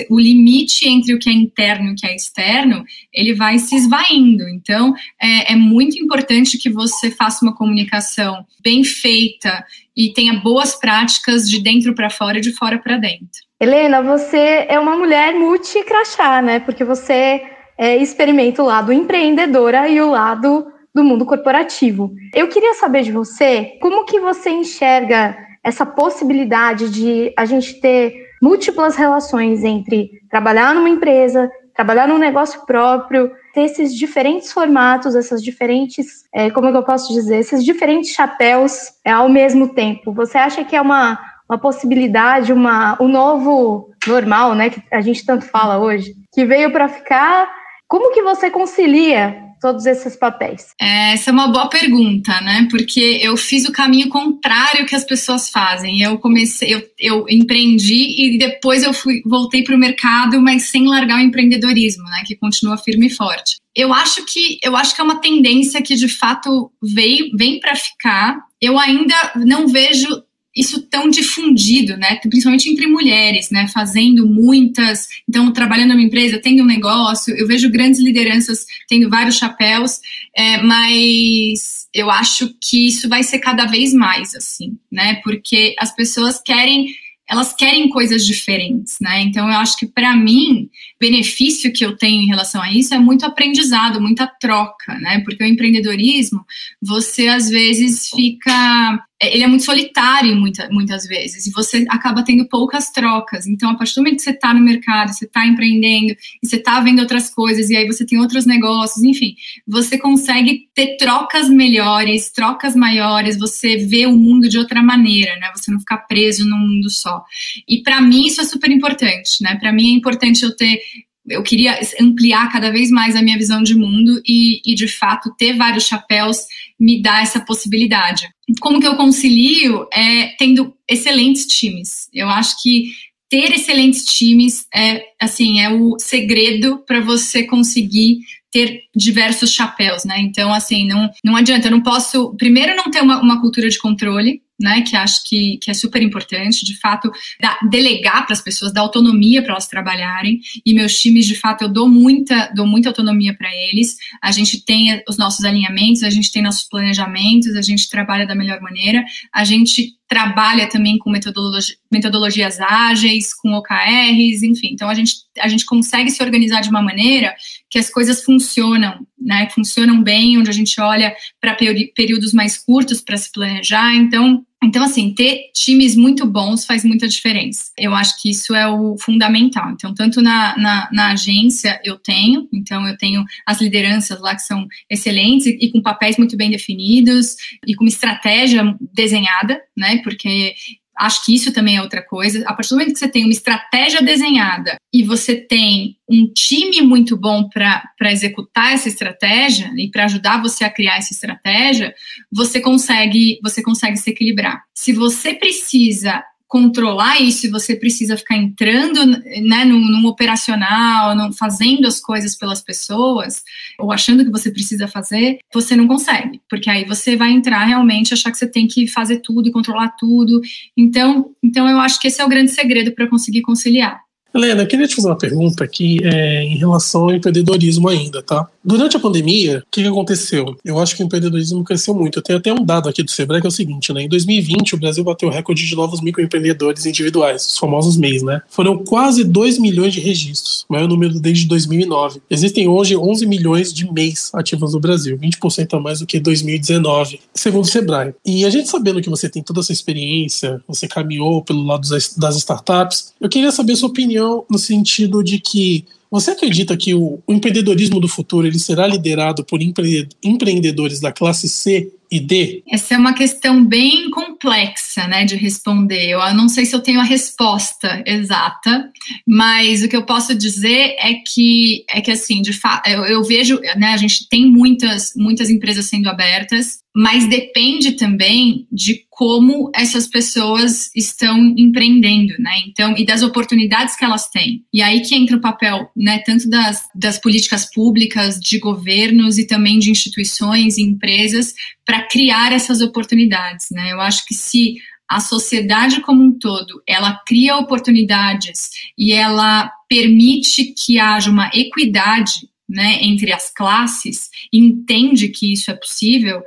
o 0.10 0.20
limite 0.20 0.88
entre 0.88 1.14
o 1.14 1.20
que 1.20 1.30
é 1.30 1.34
interno 1.34 1.90
e 1.90 1.92
o 1.92 1.96
que 1.96 2.08
é 2.08 2.16
externo, 2.16 2.86
ele 3.14 3.34
vai 3.34 3.60
se 3.60 3.76
esvaindo. 3.76 4.48
Então, 4.48 4.94
é, 5.22 5.52
é 5.52 5.56
muito 5.56 6.02
importante 6.02 6.58
que 6.58 6.70
você 6.70 7.12
faça 7.12 7.44
uma 7.44 7.56
comunicação 7.56 8.46
bem 8.64 8.84
feita 8.84 9.66
e 9.96 10.14
tenha 10.14 10.40
boas 10.40 10.76
práticas 10.76 11.50
de 11.50 11.62
dentro 11.62 11.94
para 11.94 12.10
fora 12.10 12.38
e 12.38 12.42
de 12.42 12.54
fora 12.54 12.80
para 12.80 12.98
dentro. 12.98 13.42
Helena, 13.60 14.02
você 14.02 14.66
é 14.70 14.80
uma 14.80 14.96
mulher 14.96 15.34
multi-crachá, 15.36 16.42
né? 16.42 16.60
Porque 16.60 16.84
você 16.84 17.44
é, 17.78 17.98
experimenta 17.98 18.64
o 18.64 18.66
lado 18.66 18.94
empreendedora 18.94 19.88
e 19.90 20.00
o 20.02 20.12
lado 20.12 20.66
do 20.94 21.04
mundo 21.04 21.26
corporativo. 21.26 22.14
Eu 22.34 22.48
queria 22.48 22.74
saber 22.74 23.04
de 23.04 23.12
você 23.12 23.78
como 23.82 24.06
que 24.06 24.20
você 24.20 24.50
enxerga 24.50 25.38
essa 25.64 25.86
possibilidade 25.86 26.90
de 26.90 27.34
a 27.38 27.46
gente 27.46 27.80
ter 27.80 28.30
múltiplas 28.42 28.96
relações 28.96 29.64
entre 29.64 30.10
trabalhar 30.30 30.74
numa 30.74 30.90
empresa, 30.90 31.52
trabalhar 31.76 32.08
num 32.08 32.18
negócio 32.18 32.66
próprio, 32.66 33.32
ter 33.54 33.62
esses 33.62 33.96
diferentes 33.96 34.52
formatos, 34.52 35.16
essas 35.16 35.44
diferentes, 35.44 36.24
como 36.54 36.68
é 36.68 36.72
que 36.72 36.78
eu 36.78 36.84
posso 36.84 37.14
dizer, 37.14 37.38
esses 37.38 37.64
diferentes 37.64 38.12
chapéus 38.12 38.90
é, 39.06 39.12
ao 39.12 39.30
mesmo 39.30 39.74
tempo. 39.74 40.12
Você 40.14 40.38
acha 40.38 40.64
que 40.64 40.76
é 40.76 40.82
uma, 40.82 41.20
uma 41.48 41.58
possibilidade, 41.58 42.52
uma, 42.52 42.98
um 43.02 43.08
novo 43.08 43.92
normal, 44.08 44.56
né, 44.56 44.70
que 44.70 44.82
a 44.92 45.02
gente 45.02 45.26
tanto 45.26 45.46
fala 45.46 45.78
hoje, 45.78 46.16
que 46.34 46.46
veio 46.46 46.72
para 46.72 46.88
ficar? 46.88 47.50
Como 47.88 48.14
que 48.14 48.22
você 48.22 48.50
concilia 48.50 49.51
todos 49.62 49.86
esses 49.86 50.16
papéis? 50.16 50.70
É, 50.82 51.14
essa 51.14 51.30
é 51.30 51.34
uma 51.34 51.48
boa 51.48 51.70
pergunta, 51.70 52.42
né? 52.42 52.68
Porque 52.70 53.20
eu 53.22 53.38
fiz 53.38 53.66
o 53.66 53.72
caminho 53.72 54.10
contrário 54.10 54.86
que 54.86 54.96
as 54.96 55.06
pessoas 55.06 55.50
fazem. 55.50 56.02
Eu 56.02 56.18
comecei, 56.18 56.74
eu, 56.74 56.82
eu 57.00 57.26
empreendi 57.30 58.16
e 58.18 58.38
depois 58.38 58.84
eu 58.84 58.94
fui, 58.94 59.22
voltei 59.24 59.64
para 59.64 59.76
o 59.76 59.80
mercado, 59.80 60.42
mas 60.42 60.64
sem 60.64 60.88
largar 60.88 61.18
o 61.18 61.22
empreendedorismo, 61.22 62.04
né? 62.06 62.24
Que 62.26 62.36
continua 62.36 62.78
firme 62.78 63.08
e 63.08 63.12
forte. 63.12 63.58
Eu 63.76 63.94
acho 63.94 64.26
que 64.26 64.58
eu 64.64 64.76
acho 64.76 64.94
que 64.96 65.00
é 65.00 65.04
uma 65.04 65.22
tendência 65.22 65.82
que 65.82 65.96
de 65.96 66.10
fato 66.10 66.72
veio, 66.82 67.30
vem 67.38 67.60
para 67.60 67.76
ficar. 67.76 68.38
Eu 68.60 68.78
ainda 68.78 69.16
não 69.36 69.68
vejo 69.68 70.08
isso 70.56 70.82
tão 70.88 71.10
difundido, 71.10 71.96
né? 71.98 72.16
Principalmente 72.18 72.70
entre 72.70 72.88
mulheres, 72.88 73.50
né? 73.50 73.68
Fazendo 73.68 74.28
muitas, 74.28 75.08
então 75.28 75.52
trabalhando 75.54 75.92
numa 75.92 76.02
empresa, 76.02 76.42
tendo 76.42 76.64
um 76.64 76.66
negócio, 76.66 77.36
eu 77.36 77.48
vejo 77.48 77.70
grandes 77.70 78.00
lideranças 78.02 78.66
tendo 78.88 79.10
vários 79.10 79.38
chapéus, 79.38 80.00
é, 80.36 80.62
mas 80.62 81.88
eu 81.94 82.10
acho 82.10 82.54
que 82.62 82.88
isso 82.88 83.08
vai 83.08 83.24
ser 83.24 83.40
cada 83.40 83.66
vez 83.66 83.94
mais 83.94 84.36
assim, 84.36 84.78
né? 84.92 85.16
Porque 85.24 85.76
as 85.80 85.96
pessoas 85.96 86.42
querem 86.42 86.88
elas 87.32 87.54
querem 87.54 87.88
coisas 87.88 88.26
diferentes, 88.26 88.98
né? 89.00 89.22
Então 89.22 89.48
eu 89.48 89.56
acho 89.56 89.78
que 89.78 89.88
para 89.88 90.14
mim, 90.18 90.70
benefício 91.00 91.72
que 91.72 91.86
eu 91.86 91.96
tenho 91.96 92.24
em 92.24 92.28
relação 92.28 92.62
a 92.62 92.70
isso 92.70 92.94
é 92.94 93.00
muito 93.00 93.26
aprendizado, 93.26 94.02
muita 94.02 94.28
troca, 94.28 94.96
né? 94.96 95.22
Porque 95.22 95.42
o 95.42 95.48
empreendedorismo, 95.48 96.46
você 96.82 97.30
às 97.30 97.50
vezes 97.50 98.10
fica 98.10 99.02
ele 99.22 99.44
é 99.44 99.48
muito 99.48 99.64
solitário 99.64 100.36
muita, 100.36 100.68
muitas 100.72 101.06
vezes 101.06 101.46
e 101.46 101.52
você 101.52 101.86
acaba 101.90 102.24
tendo 102.24 102.48
poucas 102.48 102.90
trocas. 102.90 103.46
Então, 103.46 103.70
a 103.70 103.76
partir 103.76 103.96
do 103.96 104.00
momento 104.00 104.18
que 104.18 104.24
você 104.24 104.32
está 104.32 104.54
no 104.54 104.60
mercado, 104.60 105.14
você 105.14 105.26
está 105.26 105.46
empreendendo 105.46 106.14
e 106.42 106.48
você 106.48 106.56
está 106.56 106.80
vendo 106.80 107.00
outras 107.00 107.30
coisas 107.30 107.70
e 107.70 107.76
aí 107.76 107.86
você 107.86 108.06
tem 108.06 108.20
outros 108.20 108.46
negócios, 108.48 109.04
enfim, 109.04 109.36
você 109.68 109.98
consegue 109.98 110.68
ter 110.74 110.98
trocas 110.98 111.50
melhores, 111.50 112.32
trocas 112.32 112.76
maiores, 112.76 113.38
você 113.38 113.78
vê 113.78 114.08
o 114.08 114.18
mundo 114.18 114.50
de 114.50 114.58
outra 114.58 114.82
maneira, 114.82 115.38
né? 115.38 115.52
Você 115.56 115.72
não 115.72 115.80
ficar 115.80 116.00
preso 116.00 116.44
num 116.48 116.58
mundo 116.58 116.90
só. 116.90 117.24
E 117.68 117.84
para 117.84 118.02
mim 118.02 118.26
isso 118.26 118.42
é 118.42 118.44
super 118.44 118.72
importante, 118.72 119.42
né? 119.42 119.56
Para 119.56 119.72
mim 119.72 119.94
é 119.94 119.98
importante 119.98 120.44
eu 120.44 120.56
ter 120.56 120.82
eu 121.28 121.44
queria 121.44 121.80
ampliar 122.00 122.52
cada 122.52 122.72
vez 122.72 122.90
mais 122.90 123.16
a 123.16 123.22
minha 123.22 123.38
visão 123.38 123.62
de 123.62 123.76
mundo 123.76 124.22
e, 124.28 124.62
e, 124.66 124.74
de 124.74 124.88
fato, 124.88 125.34
ter 125.38 125.54
vários 125.54 125.86
chapéus 125.86 126.40
me 126.80 127.02
dá 127.02 127.22
essa 127.22 127.40
possibilidade. 127.40 128.28
Como 128.60 128.80
que 128.80 128.88
eu 128.88 128.96
concilio? 128.96 129.88
É 129.94 130.36
tendo 130.38 130.74
excelentes 130.90 131.46
times. 131.46 132.10
Eu 132.14 132.28
acho 132.30 132.62
que 132.62 132.92
ter 133.30 133.54
excelentes 133.54 134.04
times 134.06 134.66
é 134.76 135.04
assim 135.20 135.62
é 135.62 135.70
o 135.70 135.98
segredo 136.00 136.84
para 136.86 137.00
você 137.00 137.44
conseguir 137.44 138.20
ter 138.52 138.82
diversos 138.94 139.54
chapéus, 139.54 140.04
né? 140.04 140.20
Então, 140.20 140.54
assim, 140.54 140.86
não, 140.86 141.10
não 141.24 141.38
adianta, 141.38 141.68
eu 141.68 141.72
não 141.72 141.82
posso, 141.82 142.36
primeiro, 142.36 142.76
não 142.76 142.92
ter 142.92 143.02
uma, 143.02 143.22
uma 143.22 143.40
cultura 143.40 143.70
de 143.70 143.80
controle, 143.80 144.42
né, 144.62 144.82
que 144.82 144.96
acho 144.96 145.24
que, 145.26 145.58
que 145.58 145.72
é 145.72 145.74
super 145.74 146.02
importante, 146.02 146.64
de 146.64 146.78
fato, 146.80 147.12
da, 147.40 147.58
delegar 147.70 148.26
para 148.26 148.34
as 148.34 148.42
pessoas, 148.42 148.72
dar 148.72 148.82
autonomia 148.82 149.42
para 149.42 149.54
elas 149.54 149.68
trabalharem, 149.68 150.40
e 150.66 150.74
meus 150.74 151.00
times, 151.00 151.26
de 151.26 151.36
fato, 151.36 151.64
eu 151.64 151.70
dou 151.70 151.90
muita, 151.90 152.52
dou 152.56 152.68
muita 152.68 152.90
autonomia 152.90 153.36
para 153.36 153.50
eles, 153.54 153.98
a 154.22 154.32
gente 154.32 154.64
tem 154.64 155.02
os 155.10 155.18
nossos 155.18 155.44
alinhamentos, 155.44 156.04
a 156.04 156.10
gente 156.10 156.32
tem 156.32 156.44
nossos 156.44 156.68
planejamentos, 156.70 157.56
a 157.56 157.62
gente 157.62 157.90
trabalha 157.90 158.26
da 158.28 158.36
melhor 158.36 158.62
maneira, 158.62 159.04
a 159.34 159.44
gente 159.44 159.96
trabalha 160.12 160.68
também 160.68 160.98
com 160.98 161.10
metodologi 161.10 161.78
metodologias 161.90 162.60
ágeis, 162.60 163.34
com 163.34 163.54
OKRs, 163.54 164.44
enfim, 164.44 164.72
então 164.74 164.90
a 164.90 164.94
gente, 164.94 165.14
a 165.40 165.48
gente 165.48 165.66
consegue 165.66 166.12
se 166.12 166.22
organizar 166.22 166.60
de 166.60 166.70
uma 166.70 166.82
maneira 166.82 167.34
que 167.70 167.80
as 167.80 167.90
coisas 167.90 168.22
funcionam, 168.22 169.08
né, 169.18 169.50
funcionam 169.50 170.04
bem, 170.04 170.38
onde 170.38 170.50
a 170.50 170.54
gente 170.54 170.80
olha 170.82 171.16
para 171.40 171.56
períodos 171.96 172.34
mais 172.34 172.58
curtos 172.58 173.00
para 173.00 173.16
se 173.16 173.32
planejar, 173.32 173.96
então 173.96 174.46
então, 174.64 174.84
assim, 174.84 175.12
ter 175.14 175.50
times 175.56 175.96
muito 175.96 176.24
bons 176.26 176.66
faz 176.66 176.86
muita 176.86 177.08
diferença. 177.08 177.72
Eu 177.76 177.96
acho 177.96 178.22
que 178.22 178.30
isso 178.30 178.54
é 178.54 178.68
o 178.68 178.96
fundamental. 179.00 179.72
Então, 179.72 179.92
tanto 179.94 180.22
na, 180.22 180.56
na, 180.56 180.90
na, 180.92 181.12
agência 181.12 181.82
eu 181.84 181.98
tenho, 181.98 182.48
então 182.54 182.88
eu 182.88 182.96
tenho 182.96 183.26
as 183.44 183.60
lideranças 183.60 184.22
lá 184.22 184.36
que 184.36 184.44
são 184.44 184.68
excelentes 184.88 185.48
e, 185.48 185.58
e 185.62 185.72
com 185.72 185.82
papéis 185.82 186.16
muito 186.18 186.38
bem 186.38 186.52
definidos 186.52 187.36
e 187.66 187.74
com 187.76 187.84
uma 187.84 187.90
estratégia 187.90 188.76
desenhada, 188.94 189.60
né? 189.76 189.98
Porque 190.04 190.54
Acho 190.98 191.26
que 191.26 191.34
isso 191.34 191.54
também 191.54 191.78
é 191.78 191.82
outra 191.82 192.02
coisa. 192.02 192.44
A 192.48 192.54
partir 192.54 192.70
do 192.70 192.76
momento 192.76 192.94
que 192.94 193.00
você 193.00 193.08
tem 193.08 193.24
uma 193.24 193.32
estratégia 193.32 194.02
desenhada 194.02 194.76
e 194.94 195.04
você 195.04 195.36
tem 195.36 195.98
um 196.10 196.28
time 196.28 196.82
muito 196.82 197.16
bom 197.16 197.48
para 197.50 198.12
executar 198.12 198.74
essa 198.74 198.90
estratégia 198.90 199.72
e 199.78 199.90
para 199.90 200.06
ajudar 200.06 200.42
você 200.42 200.64
a 200.64 200.70
criar 200.70 200.98
essa 200.98 201.14
estratégia, 201.14 201.94
você 202.32 202.60
consegue, 202.60 203.40
você 203.42 203.64
consegue 203.64 203.98
se 203.98 204.10
equilibrar. 204.10 204.62
Se 204.76 204.92
você 204.92 205.34
precisa 205.34 206.24
controlar 206.52 207.22
isso 207.22 207.50
você 207.50 207.78
precisa 207.78 208.18
ficar 208.18 208.36
entrando 208.36 209.06
né, 209.06 209.64
num, 209.64 209.80
num 209.80 210.06
operacional, 210.06 211.16
num, 211.16 211.32
fazendo 211.32 211.88
as 211.88 212.02
coisas 212.02 212.38
pelas 212.38 212.62
pessoas, 212.62 213.42
ou 213.80 213.90
achando 213.90 214.26
que 214.26 214.30
você 214.30 214.52
precisa 214.52 214.86
fazer, 214.86 215.40
você 215.54 215.78
não 215.78 215.88
consegue, 215.88 216.42
porque 216.50 216.70
aí 216.70 216.84
você 216.84 217.16
vai 217.16 217.32
entrar 217.32 217.64
realmente 217.64 218.14
achar 218.14 218.32
que 218.32 218.38
você 218.38 218.46
tem 218.46 218.68
que 218.68 218.86
fazer 218.86 219.22
tudo 219.22 219.48
e 219.48 219.52
controlar 219.52 219.96
tudo. 219.98 220.42
Então, 220.76 221.32
então 221.42 221.70
eu 221.70 221.80
acho 221.80 221.98
que 222.02 222.10
esse 222.10 222.20
é 222.20 222.26
o 222.26 222.30
grande 222.30 222.52
segredo 222.52 222.92
para 222.92 223.08
conseguir 223.08 223.44
conciliar. 223.44 224.02
Helena, 224.34 224.64
eu 224.64 224.68
queria 224.68 224.88
te 224.88 224.96
fazer 224.96 225.10
uma 225.10 225.18
pergunta 225.18 225.64
aqui 225.64 226.00
é, 226.04 226.44
em 226.44 226.58
relação 226.58 227.04
ao 227.04 227.14
empreendedorismo 227.14 227.90
ainda, 227.90 228.22
tá? 228.22 228.48
Durante 228.64 228.96
a 228.96 229.00
pandemia, 229.00 229.60
o 229.60 229.72
que, 229.72 229.86
aconteceu? 229.86 230.56
Eu 230.64 230.80
acho 230.80 230.96
que 230.96 231.04
o 231.04 231.06
empreendedorismo 231.06 231.64
cresceu 231.64 231.94
muito. 231.94 232.20
Eu 232.20 232.24
tenho 232.24 232.40
até 232.40 232.54
um 232.54 232.64
dado 232.64 232.88
aqui 232.88 233.04
do 233.04 233.12
Sebrae 233.12 233.42
que 233.42 233.48
é 233.48 233.50
o 233.50 233.52
seguinte, 233.52 233.92
né? 233.92 234.04
Em 234.04 234.08
2020, 234.08 234.76
o 234.76 234.78
Brasil 234.78 235.04
bateu 235.04 235.28
o 235.28 235.32
recorde 235.32 235.68
de 235.68 235.76
novos 235.76 236.00
microempreendedores 236.00 236.86
individuais, 236.86 237.46
os 237.46 237.58
famosos 237.58 237.98
MEIs, 237.98 238.24
né? 238.24 238.42
Foram 238.50 238.78
quase 238.78 239.24
2 239.24 239.58
milhões 239.58 239.94
de 239.94 240.00
registros, 240.00 240.66
maior 240.70 240.88
número 240.88 241.20
desde 241.20 241.46
2009. 241.48 242.22
Existem 242.30 242.68
hoje 242.68 242.96
11 242.96 243.26
milhões 243.26 243.74
de 243.74 243.92
MEIs 243.92 244.34
ativos 244.34 244.74
no 244.74 244.80
Brasil, 244.80 245.18
20% 245.18 245.74
a 245.74 245.80
mais 245.80 246.00
do 246.00 246.06
que 246.06 246.20
2019, 246.20 247.20
segundo 247.34 247.66
o 247.66 247.68
Sebrae. 247.68 248.14
E 248.26 248.46
a 248.46 248.50
gente 248.50 248.70
sabendo 248.70 249.02
que 249.02 249.10
você 249.10 249.28
tem 249.28 249.44
toda 249.44 249.60
essa 249.60 249.74
experiência, 249.74 250.62
você 250.68 250.88
caminhou 250.88 251.44
pelo 251.44 251.64
lado 251.64 251.88
das 251.90 252.36
startups, 252.38 253.14
eu 253.20 253.28
queria 253.28 253.52
saber 253.52 253.74
a 253.74 253.76
sua 253.76 253.90
opinião 253.90 254.21
no 254.50 254.58
sentido 254.58 255.24
de 255.24 255.40
que 255.40 255.86
você 256.10 256.32
acredita 256.32 256.76
que 256.76 256.94
o, 256.94 257.20
o 257.26 257.34
empreendedorismo 257.34 258.00
do 258.00 258.08
futuro 258.08 258.46
ele 258.46 258.60
será 258.60 258.86
liderado 258.86 259.46
por 259.46 259.62
empre, 259.62 260.10
empreendedores 260.22 261.00
da 261.00 261.12
classe 261.12 261.48
C 261.48 261.92
e 262.12 262.20
D? 262.20 262.64
Essa 262.70 262.96
é 262.96 262.98
uma 262.98 263.14
questão 263.14 263.64
bem 263.64 264.10
complexa, 264.10 265.08
né, 265.08 265.24
de 265.24 265.36
responder. 265.36 266.10
Eu 266.10 266.34
não 266.34 266.50
sei 266.50 266.66
se 266.66 266.76
eu 266.76 266.82
tenho 266.82 267.00
a 267.00 267.06
resposta 267.06 268.04
exata, 268.06 268.92
mas 269.26 269.82
o 269.82 269.88
que 269.88 269.96
eu 269.96 270.06
posso 270.06 270.36
dizer 270.36 270.96
é 271.00 271.14
que 271.26 271.86
é 271.90 272.02
que 272.02 272.12
assim, 272.12 272.42
de 272.42 272.52
fato, 272.52 272.90
eu, 272.90 273.06
eu 273.06 273.24
vejo, 273.24 273.60
né, 273.78 273.94
a 273.94 273.98
gente 273.98 274.28
tem 274.28 274.46
muitas 274.46 275.14
muitas 275.16 275.50
empresas 275.50 275.86
sendo 275.86 276.10
abertas, 276.10 276.82
mas 276.94 277.28
depende 277.28 277.94
também 277.94 278.68
de 278.70 279.06
como 279.10 279.72
essas 279.74 280.08
pessoas 280.08 280.90
estão 280.96 281.54
empreendendo, 281.58 282.34
né? 282.40 282.52
Então, 282.68 282.96
e 282.98 283.06
das 283.06 283.22
oportunidades 283.22 283.96
que 283.96 284.04
elas 284.04 284.28
têm. 284.30 284.66
E 284.74 284.82
aí 284.82 285.02
que 285.02 285.16
entra 285.16 285.38
o 285.38 285.42
papel, 285.42 285.90
né, 285.96 286.20
tanto 286.26 286.50
das, 286.50 286.90
das 286.94 287.20
políticas 287.20 287.72
públicas, 287.72 288.40
de 288.40 288.60
governos 288.60 289.38
e 289.38 289.46
também 289.46 289.80
de 289.80 289.92
instituições 289.92 290.78
e 290.78 290.82
empresas 290.82 291.54
para 291.86 292.01
criar 292.02 292.52
essas 292.52 292.82
oportunidades, 292.82 293.68
né? 293.72 293.92
Eu 293.92 294.02
acho 294.02 294.26
que 294.26 294.34
se 294.34 294.76
a 295.10 295.20
sociedade 295.20 296.00
como 296.02 296.24
um 296.24 296.32
todo, 296.32 296.82
ela 296.88 297.20
cria 297.28 297.58
oportunidades 297.58 298.70
e 298.98 299.12
ela 299.12 299.70
permite 299.90 300.74
que 300.74 301.00
haja 301.00 301.30
uma 301.30 301.50
equidade 301.54 302.50
né, 302.70 303.00
entre 303.02 303.34
as 303.34 303.52
classes 303.54 304.30
entende 304.54 305.28
que 305.28 305.52
isso 305.52 305.70
é 305.70 305.74
possível 305.74 306.42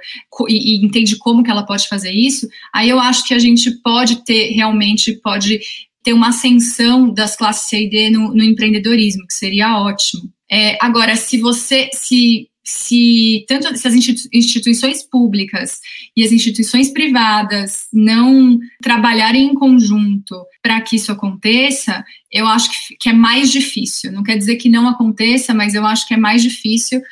e, 0.49 0.77
e, 0.77 0.85
entende 0.85 1.17
como 1.17 1.43
que 1.43 1.51
ela 1.51 1.67
pode 1.67 1.87
fazer 1.87 2.13
isso, 2.13 2.49
aí 2.73 2.89
eu 2.89 2.99
acho 2.99 3.27
que 3.27 3.35
a 3.35 3.39
gente 3.39 3.71
pode 3.83 4.25
ter 4.25 4.53
realmente 4.53 5.13
pode 5.13 5.61
ter 6.03 6.15
uma 6.15 6.29
ascensão 6.29 7.13
das 7.13 7.37
classes 7.37 7.69
C 7.69 7.85
e 7.85 7.91
D 7.91 8.11
no, 8.11 8.35
no 8.35 8.43
empreendedorismo, 8.43 9.27
que 9.27 9.35
seria 9.35 9.79
ótimo. 9.79 10.31
É, 10.51 10.77
agora, 10.81 11.17
se 11.17 11.39
você 11.39 11.89
se 11.93 12.49
se 12.65 13.45
tanto 13.47 13.77
se 13.77 13.87
as 13.87 13.95
instituições 13.95 15.03
públicas 15.03 15.81
e 16.17 16.25
as 16.25 16.33
instituições 16.33 16.91
privadas 16.91 17.87
não 17.93 18.59
trabalharem 18.83 19.49
em 19.49 19.55
conjunto 19.55 20.35
para 20.63 20.81
que 20.81 20.97
isso 20.97 21.13
aconteça, 21.13 22.03
eu 22.33 22.47
acho 22.47 22.71
que, 22.71 22.97
que 22.97 23.09
é 23.11 23.13
mais 23.13 23.53
difícil. 23.53 24.11
Não 24.11 24.23
quer 24.23 24.39
dizer 24.39 24.57
que 24.57 24.71
não 24.71 24.89
aconteça, 24.89 25.53
mas 25.53 25.75
eu 25.75 25.85
acho 25.85 26.09
que 26.09 26.15
é 26.15 26.17
mais 26.19 26.43
difícil 26.43 27.03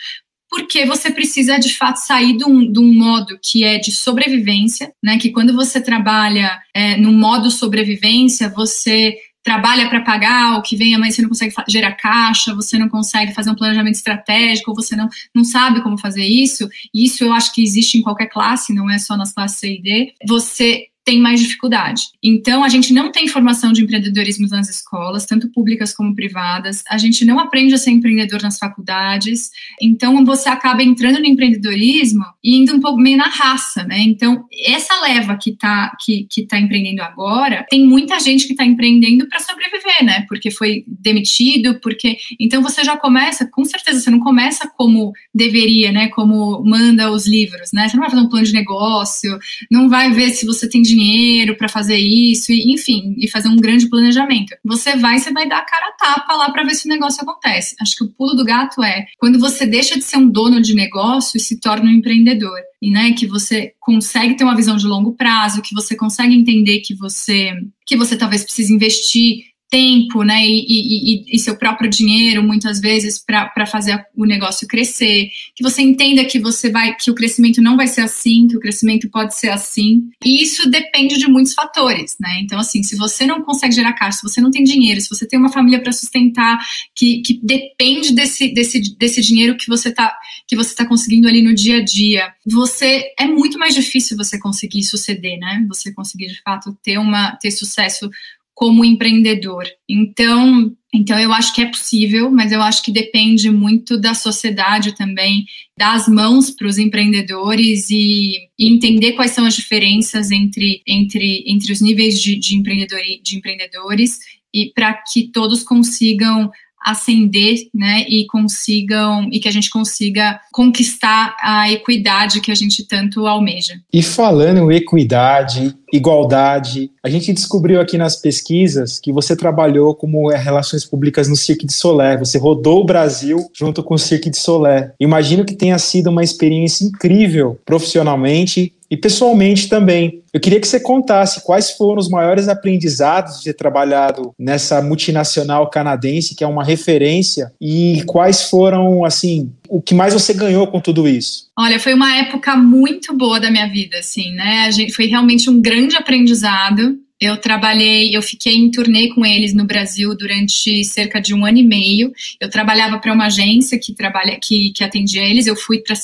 porque 0.53 0.85
você 0.85 1.11
precisa 1.11 1.59
de 1.59 1.75
fato 1.75 1.97
sair 1.97 2.37
de 2.37 2.45
um, 2.45 2.71
de 2.71 2.79
um, 2.79 2.93
modo 2.93 3.39
que 3.43 3.65
é 3.65 3.79
de 3.79 3.91
sobrevivência, 3.91 4.93
né? 5.03 5.17
Que 5.17 5.31
quando 5.31 5.55
você 5.55 5.81
trabalha 5.81 6.61
é, 6.75 6.95
no 6.99 7.11
modo 7.11 7.51
sobrevivência, 7.51 8.51
você 8.51 9.17
trabalha 9.43 9.89
para 9.89 10.01
pagar, 10.03 10.57
o 10.57 10.63
que 10.63 10.77
vem 10.77 10.95
amanhã 10.95 11.11
você 11.11 11.23
não 11.23 11.29
consegue 11.29 11.55
gerar 11.69 11.93
caixa, 11.93 12.55
você 12.55 12.79
não 12.79 12.89
consegue 12.89 13.35
fazer 13.35 13.51
um 13.51 13.55
planejamento 13.55 13.97
estratégico, 13.97 14.75
você 14.75 14.95
não, 14.95 15.09
não 15.35 15.45
sabe 15.45 15.83
como 15.83 15.99
fazer 15.99 16.25
isso, 16.25 16.69
e 16.95 17.05
isso 17.05 17.25
eu 17.25 17.33
acho 17.33 17.53
que 17.53 17.63
existe 17.63 17.99
em 17.99 18.03
qualquer 18.03 18.27
classe, 18.27 18.73
não 18.73 18.91
é 18.91 18.99
só 18.99 19.17
nas 19.17 19.33
classes 19.33 19.59
C 19.59 19.75
e 19.75 19.83
D, 19.83 20.15
você 20.27 20.87
tem 21.05 21.21
mais 21.21 21.41
dificuldade. 21.41 22.03
Então, 22.23 22.63
a 22.63 22.69
gente 22.69 22.93
não 22.93 23.11
tem 23.11 23.27
formação 23.27 23.73
de 23.73 23.83
empreendedorismo 23.83 24.47
nas 24.49 24.69
escolas, 24.69 25.27
tanto 25.27 25.49
públicas 25.51 25.93
como 25.93 26.15
privadas. 26.15 26.85
A 26.89 26.97
gente 26.97 27.25
não 27.25 27.41
aprende 27.41 27.75
a 27.75 27.79
ser 27.79 27.91
empreendedor 27.91 28.41
nas 28.43 28.59
faculdades. 28.59 29.51
Então, 29.81 30.25
você 30.25 30.49
acaba 30.49 30.83
entrando 30.83 31.19
no 31.19 31.27
empreendedorismo 31.27 32.25
e 32.43 32.57
indo 32.57 32.75
um 32.75 32.81
pouco 32.81 33.01
meio 33.01 33.17
na 33.17 33.29
raça, 33.29 33.83
né? 33.85 34.01
Então, 34.01 34.45
essa 34.65 35.01
leva 35.01 35.37
que 35.37 35.51
está 35.51 35.93
que, 36.05 36.27
que 36.31 36.47
tá 36.47 36.59
empreendendo 36.59 37.03
agora, 37.03 37.67
tem 37.69 37.85
muita 37.85 38.21
gente 38.21 38.47
que 38.47 38.53
está 38.53 38.65
empreendendo 38.65 39.29
para 39.29 39.41
sobreviver, 39.41 40.05
né? 40.05 40.25
Porque 40.29 40.51
foi 40.51 40.85
demitido, 40.87 41.81
porque. 41.81 42.17
Então, 42.39 42.63
você 42.63 42.85
já 42.85 42.97
começa, 42.97 43.45
com 43.47 43.65
certeza, 43.65 44.01
você 44.01 44.11
não 44.11 44.21
começa 44.21 44.71
como 44.77 45.13
deveria, 45.35 45.91
né? 45.91 46.09
Como 46.09 46.63
manda 46.65 47.11
os 47.11 47.27
livros, 47.27 47.71
né? 47.73 47.89
Você 47.89 47.97
não 47.97 48.03
vai 48.03 48.11
fazer 48.11 48.23
um 48.23 48.29
plano 48.29 48.47
de 48.47 48.53
negócio, 48.53 49.39
não 49.71 49.89
vai 49.89 50.13
ver 50.13 50.31
se 50.31 50.47
você 50.47 50.69
tem 50.69 50.83
dinheiro 50.95 51.57
para 51.57 51.69
fazer 51.69 51.97
isso, 51.97 52.53
e, 52.53 52.73
enfim, 52.73 53.15
e 53.19 53.29
fazer 53.29 53.49
um 53.49 53.57
grande 53.57 53.89
planejamento. 53.89 54.55
Você 54.65 54.97
vai, 54.97 55.19
você 55.19 55.33
vai 55.33 55.49
dar 55.49 55.59
a 55.59 55.65
cara 55.65 55.89
a 55.89 55.93
tapa 55.93 56.35
lá 56.35 56.51
para 56.51 56.65
ver 56.65 56.75
se 56.75 56.87
o 56.87 56.91
negócio 56.91 57.23
acontece. 57.23 57.75
Acho 57.81 57.97
que 57.97 58.05
o 58.05 58.11
pulo 58.11 58.35
do 58.35 58.45
gato 58.45 58.83
é 58.83 59.07
quando 59.19 59.39
você 59.39 59.67
deixa 59.67 59.97
de 59.97 60.05
ser 60.05 60.17
um 60.17 60.29
dono 60.29 60.61
de 60.61 60.75
negócio 60.75 61.37
e 61.37 61.41
se 61.41 61.61
torna 61.61 61.91
um 61.91 61.95
empreendedor. 61.95 62.59
E 62.81 62.91
né, 62.91 63.13
que 63.13 63.27
você 63.27 63.73
consegue 63.79 64.37
ter 64.37 64.45
uma 64.45 64.57
visão 64.57 64.77
de 64.77 64.87
longo 64.87 65.13
prazo, 65.13 65.63
que 65.63 65.75
você 65.75 65.95
consegue 65.95 66.35
entender 66.35 66.81
que 66.81 66.95
você 66.95 67.53
que 67.87 67.97
você 67.97 68.17
talvez 68.17 68.45
precise 68.45 68.73
investir 68.73 69.52
tempo, 69.73 70.23
né, 70.23 70.47
e, 70.47 70.67
e, 70.69 71.25
e, 71.35 71.39
seu 71.39 71.57
próprio 71.57 71.89
dinheiro, 71.89 72.43
muitas 72.43 72.79
vezes, 72.79 73.19
para 73.19 73.65
fazer 73.65 73.99
o 74.15 74.27
negócio 74.27 74.69
crescer, 74.69 75.31
que 75.57 75.63
você 75.63 75.81
entenda 75.81 76.27
que 76.27 76.39
você 76.39 76.69
vai, 76.69 76.95
que 76.95 77.11
o 77.11 77.15
crescimento 77.15 77.63
não 77.63 77.75
vai 77.75 77.87
ser 77.87 78.03
assim, 78.03 78.47
que 78.47 78.55
o 78.55 78.61
crescimento 78.61 79.09
pode 79.09 79.35
ser 79.35 79.49
assim. 79.49 80.03
E 80.23 80.43
isso 80.43 80.69
depende 80.69 81.17
de 81.17 81.27
muitos 81.27 81.55
fatores, 81.55 82.17
né? 82.21 82.41
Então, 82.43 82.59
assim, 82.59 82.83
se 82.83 82.95
você 82.97 83.25
não 83.25 83.41
consegue 83.41 83.75
gerar 83.75 83.95
caixa, 83.95 84.19
se 84.19 84.23
você 84.23 84.43
não 84.43 84.51
tem 84.51 84.63
dinheiro, 84.63 85.01
se 85.01 85.09
você 85.09 85.27
tem 85.27 85.39
uma 85.39 85.51
família 85.51 85.81
para 85.81 85.91
sustentar, 85.91 86.59
que, 86.95 87.23
que 87.23 87.41
depende 87.43 88.13
desse, 88.13 88.53
desse, 88.53 88.95
desse 88.99 89.23
dinheiro 89.23 89.57
que 89.57 89.69
você 89.69 89.89
está 89.89 90.15
que 90.47 90.55
você 90.55 90.75
tá 90.75 90.87
conseguindo 90.87 91.29
ali 91.29 91.41
no 91.41 91.55
dia 91.55 91.79
a 91.79 91.83
dia, 91.83 92.31
você 92.45 93.05
é 93.19 93.27
muito 93.27 93.59
mais 93.59 93.75
difícil 93.75 94.19
você 94.19 94.39
conseguir 94.39 94.83
suceder, 94.83 95.39
né? 95.39 95.65
Você 95.69 95.95
conseguir 95.95 96.27
de 96.27 96.43
fato 96.43 96.77
ter 96.83 96.99
uma 96.99 97.37
ter 97.37 97.51
sucesso 97.51 98.11
como 98.55 98.85
empreendedor. 98.85 99.65
Então, 99.89 100.73
então 100.95 101.19
eu 101.19 101.33
acho 101.33 101.55
que 101.55 101.63
é 101.63 101.67
possível, 101.67 102.31
mas 102.31 102.53
eu 102.53 102.61
acho 102.61 102.83
que 102.83 102.93
depende 102.93 103.51
muito 103.51 103.99
da 103.99 104.15
sociedade 104.15 104.95
também, 104.95 105.47
dar 105.77 105.95
as 105.95 106.07
mãos 106.07 106.51
para 106.51 106.67
os 106.67 106.79
empreendedores 106.79 107.89
e, 107.91 108.49
e, 108.59 108.69
entender 108.69 109.13
quais 109.13 109.31
são 109.31 109.47
as 109.47 109.57
diferenças 109.57 110.31
entre, 110.31 110.83
entre, 110.87 111.45
entre 111.47 111.73
os 111.73 111.81
níveis 111.81 112.21
de, 112.21 112.39
de, 112.39 112.57
empreendedor, 112.57 113.01
de 113.23 113.37
empreendedores 113.37 114.19
e 114.55 114.71
para 114.75 114.93
que 114.93 115.29
todos 115.29 115.63
consigam 115.63 116.51
ascender, 116.85 117.69
né, 117.75 118.05
e 118.09 118.27
consigam 118.27 119.29
e 119.31 119.39
que 119.39 119.49
a 119.49 119.53
gente 119.53 119.71
consiga 119.71 120.41
conquistar 120.53 121.37
a 121.41 121.71
equidade 121.71 122.41
que 122.41 122.51
a 122.51 122.55
gente 122.55 122.87
tanto 122.87 123.27
almeja. 123.27 123.75
E 123.93 124.03
falando 124.03 124.71
em 124.71 124.77
equidade, 124.77 125.75
igualdade, 125.93 126.91
a 127.03 127.09
gente 127.09 127.33
descobriu 127.33 127.81
aqui 127.81 127.99
nas 127.99 128.17
pesquisas 128.17 128.99
que 128.99 129.13
você 129.13 129.37
trabalhou 129.37 129.95
como 129.95 130.29
relações 130.31 130.85
públicas 130.85 131.29
no 131.29 131.37
Cirque 131.37 131.67
de 131.67 131.73
Solé, 131.73 132.17
você 132.17 132.39
rodou 132.39 132.81
o 132.81 132.87
Brasil 132.87 133.51
junto 133.53 133.83
com 133.83 133.95
o 133.95 133.99
Cirque 133.99 134.31
de 134.31 134.39
Solé. 134.39 134.93
Imagino 134.99 135.45
que 135.45 135.55
tenha 135.55 135.79
sido 135.79 136.11
uma 136.11 136.25
experiência 136.25 136.85
incrível 136.85 137.61
profissionalmente 137.65 138.73
e 138.93 138.97
pessoalmente 138.99 139.71
também. 139.71 140.21
Eu 140.35 140.39
queria 140.39 140.61
que 140.61 140.69
você 140.69 140.79
contasse 140.79 141.43
quais 141.43 141.71
foram 141.71 141.99
os 141.99 142.11
maiores 142.11 142.47
aprendizados 142.47 143.39
de 143.39 143.45
ter 143.45 143.55
trabalhado 143.55 144.35
nessa 144.39 144.83
multinacional 144.83 145.71
canadense, 145.71 146.35
que 146.35 146.45
é 146.45 146.47
uma 146.47 146.63
referência, 146.63 147.51
e 147.59 148.03
quais 148.07 148.51
foram, 148.51 149.03
assim, 149.03 149.51
o 149.67 149.81
que 149.81 149.95
mais 149.95 150.13
você 150.13 150.35
ganhou 150.35 150.67
com 150.67 150.79
tudo 150.79 151.09
isso? 151.09 151.47
Olha, 151.59 151.81
foi 151.81 151.95
uma 151.95 152.15
época 152.19 152.55
muito 152.55 153.17
boa 153.17 153.41
da 153.41 153.51
minha 153.51 153.67
vida, 153.67 153.99
assim, 153.99 154.31
né? 154.33 154.69
Foi 154.95 155.07
realmente 155.07 155.49
um 155.49 155.59
grande 155.59 155.97
aprendizado. 155.97 156.99
Eu 157.23 157.37
trabalhei, 157.37 158.17
eu 158.17 158.21
fiquei 158.21 158.57
em 158.57 158.69
turnê 158.69 159.07
com 159.11 159.25
eles 159.25 159.55
no 159.55 159.65
Brasil 159.65 160.13
durante 160.17 160.83
cerca 160.83 161.21
de 161.21 161.33
um 161.33 161.47
ano 161.47 161.59
e 161.59 161.63
meio. 161.63 162.13
Eu 162.41 162.51
trabalhava 162.51 162.99
para 162.99 163.13
uma 163.13 163.27
agência 163.27 163.79
que 163.79 163.95
trabalha, 163.95 164.37
que, 164.43 164.73
que 164.73 164.83
atendia 164.83 165.23
eles. 165.23 165.47
Eu 165.47 165.55
fui 165.55 165.79
para 165.79 165.95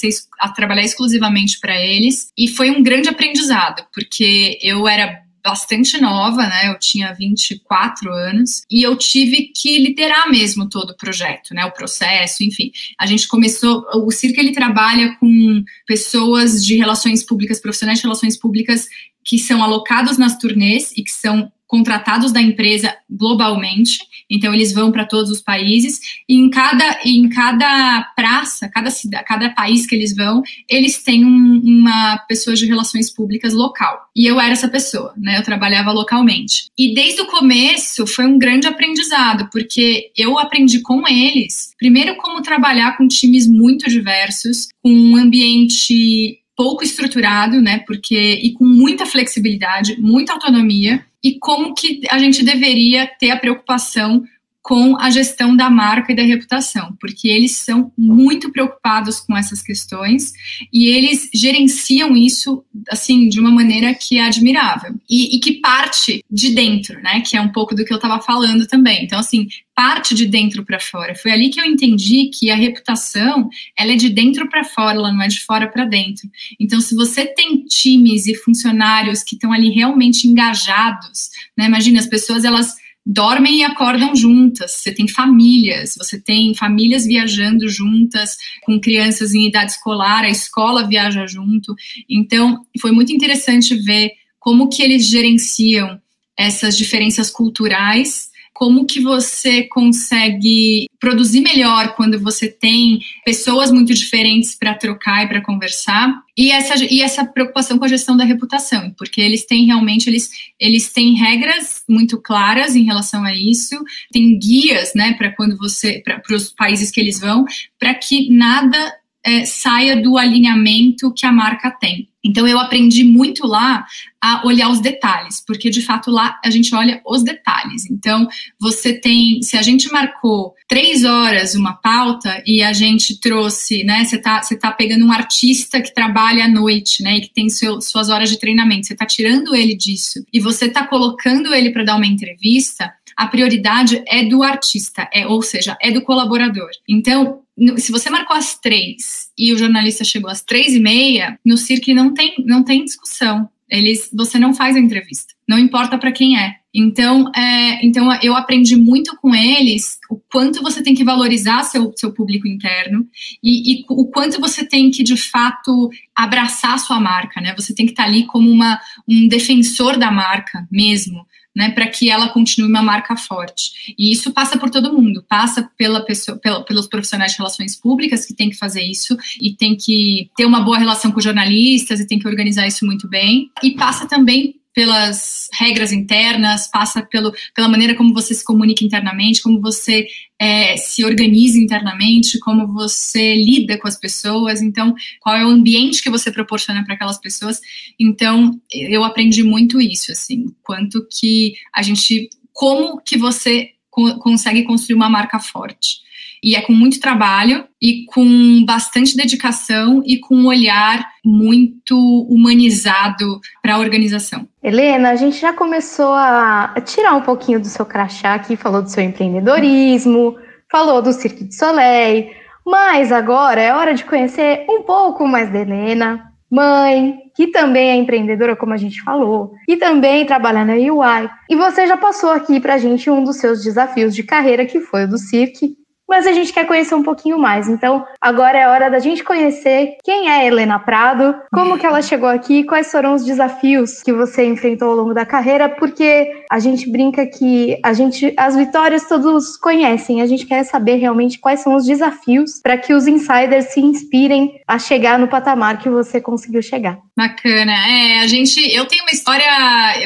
trabalhar 0.54 0.84
exclusivamente 0.84 1.58
para 1.58 1.76
eles 1.76 2.30
e 2.38 2.46
foi 2.46 2.70
um 2.70 2.84
grande 2.84 3.08
aprendizado 3.08 3.84
porque 3.92 4.60
eu 4.62 4.86
era 4.86 5.27
bastante 5.48 5.98
nova, 6.00 6.46
né? 6.46 6.68
Eu 6.68 6.78
tinha 6.78 7.12
24 7.12 8.12
anos 8.12 8.62
e 8.70 8.82
eu 8.82 8.96
tive 8.96 9.50
que 9.54 9.78
liderar 9.78 10.30
mesmo 10.30 10.68
todo 10.68 10.90
o 10.90 10.96
projeto, 10.96 11.54
né? 11.54 11.64
O 11.64 11.72
processo, 11.72 12.44
enfim. 12.44 12.70
A 12.98 13.06
gente 13.06 13.26
começou, 13.26 13.86
o 13.94 14.10
Circo 14.10 14.38
ele 14.38 14.52
trabalha 14.52 15.16
com 15.18 15.64
pessoas 15.86 16.64
de 16.64 16.76
relações 16.76 17.22
públicas, 17.24 17.60
profissionais 17.60 17.98
de 17.98 18.04
relações 18.04 18.36
públicas 18.36 18.86
que 19.24 19.38
são 19.38 19.62
alocados 19.62 20.18
nas 20.18 20.38
turnês 20.38 20.92
e 20.96 21.02
que 21.02 21.10
são 21.10 21.50
contratados 21.68 22.32
da 22.32 22.40
empresa 22.40 22.96
globalmente, 23.08 23.98
então 24.30 24.52
eles 24.52 24.72
vão 24.72 24.90
para 24.90 25.04
todos 25.04 25.30
os 25.30 25.40
países 25.40 26.00
e 26.28 26.34
em 26.34 26.50
cada, 26.50 27.00
em 27.04 27.28
cada 27.28 28.02
praça, 28.16 28.68
cada 28.68 28.90
cidade, 28.90 29.24
cada 29.26 29.50
país 29.50 29.86
que 29.86 29.94
eles 29.94 30.16
vão, 30.16 30.42
eles 30.68 31.02
têm 31.02 31.24
um, 31.24 31.60
uma 31.62 32.18
pessoa 32.28 32.56
de 32.56 32.66
relações 32.66 33.12
públicas 33.12 33.52
local. 33.52 34.00
E 34.16 34.26
eu 34.26 34.40
era 34.40 34.52
essa 34.52 34.68
pessoa, 34.68 35.12
né? 35.16 35.38
Eu 35.38 35.44
trabalhava 35.44 35.92
localmente. 35.92 36.66
E 36.76 36.94
desde 36.94 37.20
o 37.20 37.26
começo 37.26 38.06
foi 38.06 38.26
um 38.26 38.38
grande 38.38 38.66
aprendizado, 38.66 39.48
porque 39.52 40.10
eu 40.16 40.38
aprendi 40.38 40.80
com 40.80 41.06
eles, 41.06 41.74
primeiro 41.78 42.16
como 42.16 42.42
trabalhar 42.42 42.96
com 42.96 43.06
times 43.06 43.46
muito 43.46 43.88
diversos, 43.88 44.68
com 44.82 44.90
um 44.90 45.16
ambiente 45.16 46.38
pouco 46.56 46.82
estruturado, 46.82 47.60
né? 47.60 47.78
Porque 47.86 48.40
e 48.42 48.52
com 48.52 48.64
muita 48.64 49.06
flexibilidade, 49.06 49.96
muita 50.00 50.32
autonomia 50.32 51.04
e 51.22 51.38
como 51.38 51.74
que 51.74 52.00
a 52.10 52.18
gente 52.18 52.44
deveria 52.44 53.06
ter 53.06 53.30
a 53.30 53.36
preocupação 53.38 54.22
com 54.68 55.00
a 55.00 55.08
gestão 55.08 55.56
da 55.56 55.70
marca 55.70 56.12
e 56.12 56.14
da 56.14 56.22
reputação, 56.22 56.94
porque 57.00 57.26
eles 57.26 57.52
são 57.52 57.90
muito 57.96 58.52
preocupados 58.52 59.18
com 59.18 59.34
essas 59.34 59.62
questões 59.62 60.30
e 60.70 60.88
eles 60.88 61.30
gerenciam 61.32 62.14
isso 62.14 62.62
assim 62.90 63.30
de 63.30 63.40
uma 63.40 63.50
maneira 63.50 63.94
que 63.94 64.18
é 64.18 64.26
admirável 64.26 64.94
e, 65.08 65.34
e 65.34 65.40
que 65.40 65.54
parte 65.54 66.22
de 66.30 66.50
dentro, 66.50 67.00
né? 67.00 67.22
Que 67.22 67.34
é 67.34 67.40
um 67.40 67.50
pouco 67.50 67.74
do 67.74 67.82
que 67.82 67.90
eu 67.90 67.96
estava 67.96 68.20
falando 68.20 68.66
também. 68.66 69.02
Então, 69.02 69.18
assim, 69.18 69.48
parte 69.74 70.14
de 70.14 70.26
dentro 70.26 70.62
para 70.62 70.78
fora. 70.78 71.14
Foi 71.14 71.30
ali 71.30 71.48
que 71.48 71.58
eu 71.58 71.64
entendi 71.64 72.28
que 72.28 72.50
a 72.50 72.54
reputação 72.54 73.48
ela 73.74 73.92
é 73.92 73.96
de 73.96 74.10
dentro 74.10 74.50
para 74.50 74.64
fora, 74.64 74.98
ela 74.98 75.10
não 75.10 75.22
é 75.22 75.28
de 75.28 75.40
fora 75.40 75.66
para 75.66 75.86
dentro. 75.86 76.28
Então, 76.60 76.78
se 76.78 76.94
você 76.94 77.24
tem 77.24 77.64
times 77.64 78.26
e 78.26 78.34
funcionários 78.34 79.22
que 79.22 79.34
estão 79.34 79.50
ali 79.50 79.70
realmente 79.70 80.28
engajados, 80.28 81.30
né? 81.56 81.64
Imagina 81.64 82.00
as 82.00 82.06
pessoas 82.06 82.44
elas 82.44 82.74
dormem 83.10 83.60
e 83.60 83.64
acordam 83.64 84.14
juntas. 84.14 84.72
Você 84.72 84.92
tem 84.92 85.08
famílias, 85.08 85.94
você 85.96 86.20
tem 86.20 86.54
famílias 86.54 87.06
viajando 87.06 87.66
juntas, 87.66 88.36
com 88.62 88.78
crianças 88.78 89.32
em 89.32 89.48
idade 89.48 89.72
escolar, 89.72 90.24
a 90.24 90.30
escola 90.30 90.86
viaja 90.86 91.26
junto. 91.26 91.74
Então, 92.08 92.66
foi 92.78 92.92
muito 92.92 93.10
interessante 93.10 93.74
ver 93.74 94.10
como 94.38 94.68
que 94.68 94.82
eles 94.82 95.08
gerenciam 95.08 95.98
essas 96.36 96.76
diferenças 96.76 97.30
culturais 97.30 98.27
como 98.58 98.86
que 98.86 99.00
você 99.00 99.62
consegue 99.62 100.88
produzir 100.98 101.42
melhor 101.42 101.94
quando 101.94 102.18
você 102.18 102.48
tem 102.48 102.98
pessoas 103.24 103.70
muito 103.70 103.94
diferentes 103.94 104.56
para 104.56 104.74
trocar 104.74 105.24
e 105.24 105.28
para 105.28 105.40
conversar 105.40 106.12
e 106.36 106.50
essa, 106.50 106.74
e 106.84 107.00
essa 107.00 107.24
preocupação 107.24 107.78
com 107.78 107.84
a 107.84 107.88
gestão 107.88 108.16
da 108.16 108.24
reputação, 108.24 108.92
porque 108.98 109.20
eles 109.20 109.46
têm 109.46 109.66
realmente 109.66 110.10
eles, 110.10 110.28
eles 110.58 110.92
têm 110.92 111.14
regras 111.14 111.84
muito 111.88 112.20
claras 112.20 112.74
em 112.74 112.82
relação 112.82 113.22
a 113.22 113.32
isso, 113.32 113.76
tem 114.10 114.36
guias, 114.36 114.90
né, 114.92 115.12
para 115.12 115.30
quando 115.30 115.56
você 115.56 116.02
para 116.04 116.34
os 116.34 116.50
países 116.50 116.90
que 116.90 116.98
eles 116.98 117.20
vão, 117.20 117.44
para 117.78 117.94
que 117.94 118.28
nada 118.28 118.92
é, 119.24 119.44
saia 119.44 120.02
do 120.02 120.18
alinhamento 120.18 121.14
que 121.14 121.26
a 121.26 121.30
marca 121.30 121.70
tem. 121.70 122.08
Então 122.28 122.46
eu 122.46 122.58
aprendi 122.58 123.04
muito 123.04 123.46
lá 123.46 123.86
a 124.20 124.44
olhar 124.46 124.68
os 124.68 124.80
detalhes, 124.80 125.42
porque 125.46 125.70
de 125.70 125.80
fato 125.80 126.10
lá 126.10 126.38
a 126.44 126.50
gente 126.50 126.74
olha 126.74 127.00
os 127.06 127.22
detalhes. 127.22 127.88
Então 127.90 128.28
você 128.60 128.92
tem, 128.92 129.40
se 129.42 129.56
a 129.56 129.62
gente 129.62 129.90
marcou 129.90 130.54
três 130.68 131.04
horas 131.04 131.54
uma 131.54 131.72
pauta 131.72 132.42
e 132.46 132.62
a 132.62 132.72
gente 132.72 133.18
trouxe, 133.20 133.84
né? 133.84 134.04
Você 134.04 134.18
tá, 134.18 134.42
você 134.42 134.56
tá 134.56 134.70
pegando 134.70 135.06
um 135.06 135.12
artista 135.12 135.80
que 135.80 135.94
trabalha 135.94 136.44
à 136.44 136.48
noite, 136.48 137.02
né? 137.02 137.16
E 137.16 137.20
que 137.22 137.32
tem 137.32 137.48
seu, 137.48 137.80
suas 137.80 138.10
horas 138.10 138.28
de 138.28 138.38
treinamento, 138.38 138.86
você 138.86 138.96
tá 138.96 139.06
tirando 139.06 139.54
ele 139.54 139.74
disso 139.74 140.22
e 140.32 140.40
você 140.40 140.68
tá 140.68 140.86
colocando 140.86 141.54
ele 141.54 141.70
para 141.70 141.84
dar 141.84 141.96
uma 141.96 142.06
entrevista. 142.06 142.92
A 143.16 143.26
prioridade 143.26 144.02
é 144.06 144.24
do 144.24 144.42
artista, 144.44 145.08
é, 145.12 145.26
ou 145.26 145.42
seja, 145.42 145.76
é 145.80 145.90
do 145.90 146.02
colaborador. 146.02 146.68
Então, 146.88 147.40
se 147.76 147.90
você 147.90 148.08
marcou 148.10 148.36
às 148.36 148.56
três 148.60 149.27
e 149.38 149.52
o 149.52 149.58
jornalista 149.58 150.02
chegou 150.02 150.30
às 150.30 150.42
três 150.42 150.74
e 150.74 150.80
meia, 150.80 151.38
no 151.44 151.56
Cirque 151.56 151.94
não 151.94 152.12
tem, 152.12 152.34
não 152.44 152.64
tem 152.64 152.84
discussão. 152.84 153.48
Eles, 153.70 154.10
você 154.12 154.38
não 154.38 154.54
faz 154.54 154.76
a 154.76 154.80
entrevista, 154.80 155.34
não 155.46 155.58
importa 155.58 155.98
para 155.98 156.10
quem 156.10 156.38
é. 156.38 156.56
Então, 156.74 157.30
é, 157.34 157.84
então 157.84 158.12
eu 158.22 158.34
aprendi 158.34 158.76
muito 158.76 159.16
com 159.16 159.34
eles 159.34 159.98
o 160.10 160.16
quanto 160.30 160.62
você 160.62 160.82
tem 160.82 160.94
que 160.94 161.04
valorizar 161.04 161.62
seu, 161.64 161.92
seu 161.96 162.12
público 162.12 162.48
interno 162.48 163.06
e, 163.42 163.72
e 163.72 163.84
o 163.90 164.06
quanto 164.06 164.40
você 164.40 164.66
tem 164.66 164.90
que 164.90 165.02
de 165.02 165.16
fato 165.16 165.90
abraçar 166.14 166.78
sua 166.78 166.98
marca, 166.98 167.40
né? 167.40 167.54
Você 167.56 167.74
tem 167.74 167.84
que 167.84 167.92
estar 167.92 168.04
tá 168.04 168.08
ali 168.08 168.24
como 168.24 168.50
uma, 168.50 168.80
um 169.08 169.28
defensor 169.28 169.98
da 169.98 170.10
marca 170.10 170.66
mesmo 170.70 171.26
né, 171.58 171.72
para 171.72 171.88
que 171.88 172.08
ela 172.08 172.28
continue 172.28 172.68
uma 172.68 172.80
marca 172.80 173.16
forte. 173.16 173.92
E 173.98 174.12
isso 174.12 174.32
passa 174.32 174.56
por 174.56 174.70
todo 174.70 174.92
mundo, 174.92 175.24
passa 175.28 175.68
pela 175.76 176.00
pessoa, 176.00 176.38
pela, 176.38 176.64
pelos 176.64 176.86
profissionais 176.86 177.32
de 177.32 177.38
relações 177.38 177.74
públicas 177.74 178.24
que 178.24 178.32
tem 178.32 178.48
que 178.48 178.56
fazer 178.56 178.82
isso 178.82 179.18
e 179.42 179.52
tem 179.52 179.74
que 179.74 180.30
ter 180.36 180.44
uma 180.44 180.60
boa 180.60 180.78
relação 180.78 181.10
com 181.10 181.20
jornalistas 181.20 181.98
e 181.98 182.06
tem 182.06 182.16
que 182.16 182.28
organizar 182.28 182.64
isso 182.68 182.86
muito 182.86 183.08
bem. 183.08 183.50
E 183.60 183.72
passa 183.72 184.06
também 184.06 184.54
pelas 184.78 185.48
regras 185.54 185.90
internas, 185.90 186.68
passa 186.68 187.02
pelo, 187.02 187.32
pela 187.52 187.68
maneira 187.68 187.96
como 187.96 188.14
você 188.14 188.32
se 188.32 188.44
comunica 188.44 188.84
internamente, 188.84 189.42
como 189.42 189.60
você 189.60 190.06
é, 190.38 190.76
se 190.76 191.04
organiza 191.04 191.58
internamente, 191.58 192.38
como 192.38 192.72
você 192.72 193.34
lida 193.34 193.76
com 193.76 193.88
as 193.88 193.98
pessoas, 193.98 194.62
então 194.62 194.94
qual 195.18 195.34
é 195.34 195.44
o 195.44 195.48
ambiente 195.48 196.00
que 196.00 196.08
você 196.08 196.30
proporciona 196.30 196.84
para 196.84 196.94
aquelas 196.94 197.18
pessoas. 197.18 197.60
Então 197.98 198.56
eu 198.72 199.02
aprendi 199.02 199.42
muito 199.42 199.80
isso, 199.80 200.12
assim, 200.12 200.46
quanto 200.62 201.04
que 201.10 201.54
a 201.74 201.82
gente, 201.82 202.30
como 202.52 203.02
que 203.02 203.18
você 203.18 203.70
co 203.90 204.16
consegue 204.20 204.62
construir 204.62 204.94
uma 204.94 205.10
marca 205.10 205.40
forte. 205.40 206.06
E 206.42 206.54
é 206.54 206.62
com 206.62 206.72
muito 206.72 207.00
trabalho 207.00 207.64
e 207.80 208.04
com 208.06 208.64
bastante 208.64 209.16
dedicação 209.16 210.02
e 210.04 210.18
com 210.18 210.34
um 210.34 210.46
olhar 210.46 211.06
muito 211.24 211.96
humanizado 212.28 213.40
para 213.62 213.74
a 213.74 213.78
organização. 213.78 214.46
Helena, 214.62 215.10
a 215.10 215.16
gente 215.16 215.40
já 215.40 215.52
começou 215.52 216.12
a 216.12 216.74
tirar 216.84 217.14
um 217.14 217.22
pouquinho 217.22 217.60
do 217.60 217.66
seu 217.66 217.86
crachá 217.86 218.34
aqui, 218.34 218.56
falou 218.56 218.82
do 218.82 218.90
seu 218.90 219.02
empreendedorismo, 219.02 220.36
falou 220.70 221.00
do 221.00 221.12
Cirque 221.12 221.44
de 221.44 221.54
Soleil, 221.54 222.30
mas 222.66 223.10
agora 223.12 223.60
é 223.60 223.72
hora 223.72 223.94
de 223.94 224.04
conhecer 224.04 224.66
um 224.68 224.82
pouco 224.82 225.26
mais 225.26 225.50
da 225.50 225.60
Helena, 225.60 226.28
mãe, 226.50 227.18
que 227.34 227.46
também 227.46 227.90
é 227.90 227.94
empreendedora, 227.94 228.56
como 228.56 228.74
a 228.74 228.76
gente 228.76 229.02
falou, 229.02 229.52
e 229.66 229.76
também 229.76 230.26
trabalha 230.26 230.64
na 230.64 230.74
UI. 230.74 231.30
E 231.48 231.56
você 231.56 231.86
já 231.86 231.96
passou 231.96 232.30
aqui 232.30 232.58
para 232.58 232.74
a 232.74 232.78
gente 232.78 233.08
um 233.08 233.22
dos 233.22 233.36
seus 233.36 233.62
desafios 233.62 234.14
de 234.14 234.22
carreira, 234.22 234.66
que 234.66 234.80
foi 234.80 235.04
o 235.04 235.08
do 235.08 235.16
Cirque 235.16 235.77
mas 236.08 236.26
a 236.26 236.32
gente 236.32 236.52
quer 236.52 236.66
conhecer 236.66 236.94
um 236.94 237.02
pouquinho 237.02 237.38
mais. 237.38 237.68
Então, 237.68 238.04
agora 238.20 238.58
é 238.58 238.68
hora 238.68 238.90
da 238.90 238.98
gente 238.98 239.22
conhecer 239.22 239.96
quem 240.04 240.30
é 240.30 240.46
Helena 240.46 240.78
Prado, 240.78 241.34
como 241.52 241.78
que 241.78 241.86
ela 241.86 242.00
chegou 242.02 242.28
aqui, 242.28 242.64
quais 242.64 242.90
foram 242.90 243.14
os 243.14 243.24
desafios 243.24 244.02
que 244.02 244.12
você 244.12 244.46
enfrentou 244.46 244.90
ao 244.90 244.96
longo 244.96 245.14
da 245.14 245.26
carreira, 245.26 245.68
porque 245.68 246.44
a 246.50 246.58
gente 246.58 246.90
brinca 246.90 247.26
que 247.26 247.78
a 247.84 247.92
gente 247.92 248.32
as 248.36 248.56
vitórias 248.56 249.06
todos 249.06 249.56
conhecem, 249.56 250.22
a 250.22 250.26
gente 250.26 250.46
quer 250.46 250.64
saber 250.64 250.96
realmente 250.96 251.38
quais 251.38 251.60
são 251.60 251.76
os 251.76 251.84
desafios 251.84 252.60
para 252.62 252.78
que 252.78 252.94
os 252.94 253.06
insiders 253.06 253.66
se 253.66 253.80
inspirem 253.80 254.60
a 254.66 254.78
chegar 254.78 255.18
no 255.18 255.28
patamar 255.28 255.78
que 255.78 255.88
você 255.88 256.20
conseguiu 256.20 256.62
chegar. 256.62 256.98
Bacana. 257.16 257.72
É, 257.72 258.20
a 258.20 258.26
gente, 258.28 258.60
eu 258.72 258.86
tenho 258.86 259.02
uma 259.02 259.10
história 259.10 259.44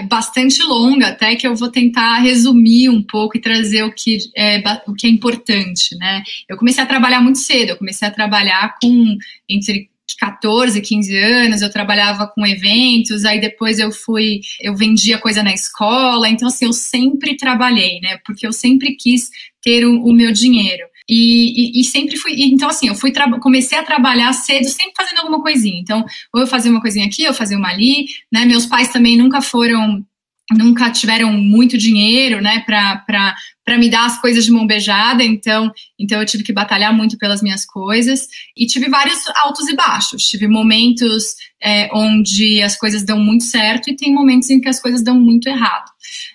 bastante 0.09 0.63
longa, 0.63 1.09
até 1.09 1.37
que 1.37 1.47
eu 1.47 1.55
vou 1.55 1.69
tentar 1.69 2.17
resumir 2.17 2.89
um 2.89 3.03
pouco 3.03 3.37
e 3.37 3.41
trazer 3.41 3.83
o 3.83 3.93
que 3.93 4.19
é, 4.35 4.63
o 4.87 4.95
que 4.95 5.07
é 5.07 5.11
importante, 5.11 5.92
né? 5.99 6.23
Eu 6.49 6.57
comecei 6.57 6.83
a 6.83 6.87
trabalhar 6.87 7.21
muito 7.21 7.39
cedo, 7.39 7.71
eu 7.71 7.77
comecei 7.77 8.07
a 8.07 8.11
trabalhar 8.11 8.77
com 8.81 9.17
entre 9.49 9.91
14, 10.19 10.81
15 10.81 11.17
anos, 11.17 11.63
eu 11.63 11.71
trabalhava 11.71 12.27
com 12.27 12.47
eventos, 12.47 13.25
aí 13.25 13.41
depois 13.41 13.79
eu 13.79 13.91
fui, 13.91 14.41
eu 14.61 14.75
vendia 14.75 15.19
coisa 15.19 15.43
na 15.43 15.53
escola, 15.53 16.29
então 16.29 16.49
assim, 16.49 16.67
eu 16.67 16.73
sempre 16.73 17.37
trabalhei, 17.37 18.01
né? 18.01 18.19
Porque 18.25 18.47
eu 18.47 18.53
sempre 18.53 18.95
quis 18.97 19.31
ter 19.63 19.87
o, 19.87 20.05
o 20.05 20.13
meu 20.13 20.33
dinheiro. 20.33 20.85
E, 21.09 21.79
e, 21.79 21.81
e, 21.81 21.85
sempre 21.85 22.17
fui. 22.17 22.33
Então, 22.39 22.69
assim, 22.69 22.89
eu 22.89 22.95
fui 22.95 23.13
comecei 23.41 23.77
a 23.77 23.83
trabalhar 23.83 24.33
cedo, 24.33 24.69
sempre 24.69 24.95
fazendo 24.97 25.19
alguma 25.19 25.43
coisinha. 25.43 25.79
Então, 25.81 26.05
ou 26.33 26.41
eu 26.41 26.47
fazia 26.47 26.71
uma 26.71 26.81
coisinha 26.81 27.07
aqui, 27.07 27.25
eu 27.25 27.35
fazia 27.35 27.59
uma 27.59 27.69
ali, 27.69 28.07
né? 28.33 28.45
Meus 28.45 28.67
pais 28.67 28.89
também 28.89 29.17
nunca 29.17 29.41
foram. 29.41 30.05
Nunca 30.51 30.91
tiveram 30.91 31.33
muito 31.33 31.79
dinheiro, 31.79 32.43
né, 32.43 32.63
para 32.67 33.35
me 33.69 33.89
dar 33.89 34.07
as 34.07 34.21
coisas 34.21 34.45
de 34.45 34.51
mão 34.51 34.67
beijada, 34.67 35.23
então, 35.23 35.73
então 35.99 36.21
eu 36.21 36.27
tive 36.27 36.43
que 36.43 36.53
batalhar 36.53 36.93
muito 36.93 37.17
pelas 37.17 37.43
minhas 37.43 37.65
coisas 37.65 38.27
e 38.57 38.67
tive 38.67 38.89
vários 38.89 39.21
altos 39.37 39.69
e 39.69 39.75
baixos. 39.75 40.27
Tive 40.27 40.49
momentos 40.49 41.35
é, 41.63 41.89
onde 41.93 42.61
as 42.61 42.77
coisas 42.77 43.05
dão 43.05 43.19
muito 43.19 43.45
certo 43.45 43.89
e 43.89 43.97
tem 43.97 44.13
momentos 44.13 44.51
em 44.51 44.61
que 44.61 44.69
as 44.69 44.81
coisas 44.81 45.03
dão 45.03 45.19
muito 45.19 45.49
errado. 45.49 45.91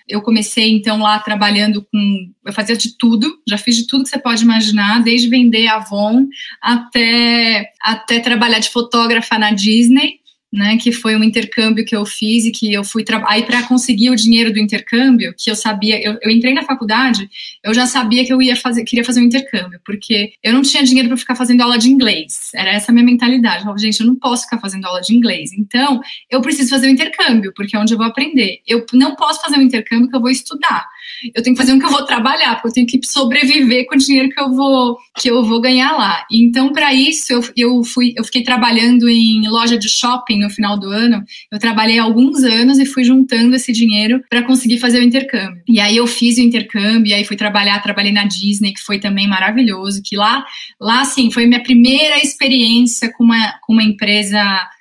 Eu 0.08 0.22
comecei 0.22 0.70
então 0.70 0.98
lá 0.98 1.18
trabalhando 1.18 1.86
com. 1.92 2.32
Eu 2.44 2.52
fazia 2.52 2.76
de 2.76 2.96
tudo, 2.96 3.38
já 3.46 3.58
fiz 3.58 3.76
de 3.76 3.86
tudo 3.86 4.04
que 4.04 4.10
você 4.10 4.18
pode 4.18 4.42
imaginar, 4.42 5.02
desde 5.02 5.28
vender 5.28 5.66
Avon 5.68 6.26
até, 6.62 7.70
até 7.80 8.18
trabalhar 8.20 8.58
de 8.58 8.70
fotógrafa 8.70 9.38
na 9.38 9.52
Disney 9.52 10.17
né, 10.52 10.78
que 10.78 10.90
foi 10.90 11.14
um 11.14 11.22
intercâmbio 11.22 11.84
que 11.84 11.94
eu 11.94 12.06
fiz 12.06 12.44
e 12.46 12.50
que 12.50 12.72
eu 12.72 12.82
fui 12.82 13.04
aí 13.26 13.42
para 13.42 13.62
conseguir 13.64 14.10
o 14.10 14.16
dinheiro 14.16 14.52
do 14.52 14.58
intercâmbio, 14.58 15.34
que 15.36 15.50
eu 15.50 15.54
sabia, 15.54 16.02
eu, 16.02 16.18
eu, 16.22 16.30
entrei 16.30 16.54
na 16.54 16.62
faculdade, 16.62 17.28
eu 17.62 17.74
já 17.74 17.86
sabia 17.86 18.24
que 18.24 18.32
eu 18.32 18.40
ia 18.40 18.56
fazer, 18.56 18.84
queria 18.84 19.04
fazer 19.04 19.20
um 19.20 19.24
intercâmbio, 19.24 19.78
porque 19.84 20.32
eu 20.42 20.52
não 20.52 20.62
tinha 20.62 20.82
dinheiro 20.82 21.08
para 21.08 21.18
ficar 21.18 21.34
fazendo 21.34 21.60
aula 21.60 21.78
de 21.78 21.90
inglês. 21.90 22.50
Era 22.54 22.70
essa 22.70 22.90
a 22.90 22.94
minha 22.94 23.04
mentalidade. 23.04 23.58
Eu 23.58 23.62
falava, 23.62 23.78
gente, 23.78 24.00
eu 24.00 24.06
não 24.06 24.16
posso 24.16 24.44
ficar 24.44 24.58
fazendo 24.58 24.86
aula 24.86 25.00
de 25.00 25.14
inglês. 25.14 25.52
Então, 25.52 26.00
eu 26.30 26.40
preciso 26.40 26.70
fazer 26.70 26.88
um 26.88 26.90
intercâmbio, 26.90 27.52
porque 27.54 27.76
é 27.76 27.78
onde 27.78 27.92
eu 27.92 27.98
vou 27.98 28.06
aprender. 28.06 28.60
Eu 28.66 28.84
não 28.94 29.14
posso 29.14 29.40
fazer 29.40 29.56
um 29.58 29.62
intercâmbio 29.62 30.08
que 30.08 30.16
eu 30.16 30.20
vou 30.20 30.30
estudar. 30.30 30.86
Eu 31.34 31.42
tenho 31.42 31.54
que 31.54 31.60
fazer 31.60 31.72
um 31.72 31.78
que 31.78 31.86
eu 31.86 31.90
vou 31.90 32.04
trabalhar, 32.04 32.54
porque 32.56 32.68
eu 32.68 32.72
tenho 32.72 32.86
que 32.86 33.00
sobreviver 33.04 33.86
com 33.86 33.94
o 33.94 33.98
dinheiro 33.98 34.30
que 34.30 34.40
eu 34.40 34.52
vou 34.52 34.98
que 35.18 35.28
eu 35.30 35.44
vou 35.44 35.60
ganhar 35.60 35.92
lá. 35.92 36.24
Então, 36.30 36.72
para 36.72 36.94
isso, 36.94 37.32
eu, 37.32 37.42
eu 37.56 37.84
fui 37.84 38.14
eu 38.16 38.24
fiquei 38.24 38.42
trabalhando 38.42 39.08
em 39.08 39.48
loja 39.48 39.76
de 39.76 39.88
shopping 39.88 40.38
no 40.38 40.50
final 40.50 40.78
do 40.78 40.88
ano, 40.88 41.22
eu 41.50 41.58
trabalhei 41.58 41.98
alguns 41.98 42.42
anos 42.44 42.78
e 42.78 42.86
fui 42.86 43.04
juntando 43.04 43.56
esse 43.56 43.72
dinheiro 43.72 44.22
para 44.28 44.42
conseguir 44.42 44.78
fazer 44.78 45.00
o 45.00 45.02
intercâmbio. 45.02 45.62
E 45.68 45.80
aí 45.80 45.96
eu 45.96 46.06
fiz 46.06 46.38
o 46.38 46.40
intercâmbio, 46.40 47.10
e 47.10 47.14
aí 47.14 47.24
fui 47.24 47.36
trabalhar, 47.36 47.82
trabalhei 47.82 48.12
na 48.12 48.24
Disney, 48.24 48.72
que 48.72 48.80
foi 48.80 48.98
também 48.98 49.26
maravilhoso, 49.26 50.02
que 50.04 50.16
lá, 50.16 50.44
lá 50.80 51.00
assim, 51.00 51.30
foi 51.30 51.46
minha 51.46 51.62
primeira 51.62 52.18
experiência 52.18 53.12
com 53.12 53.24
uma, 53.24 53.54
com 53.62 53.72
uma 53.72 53.82
empresa 53.82 54.38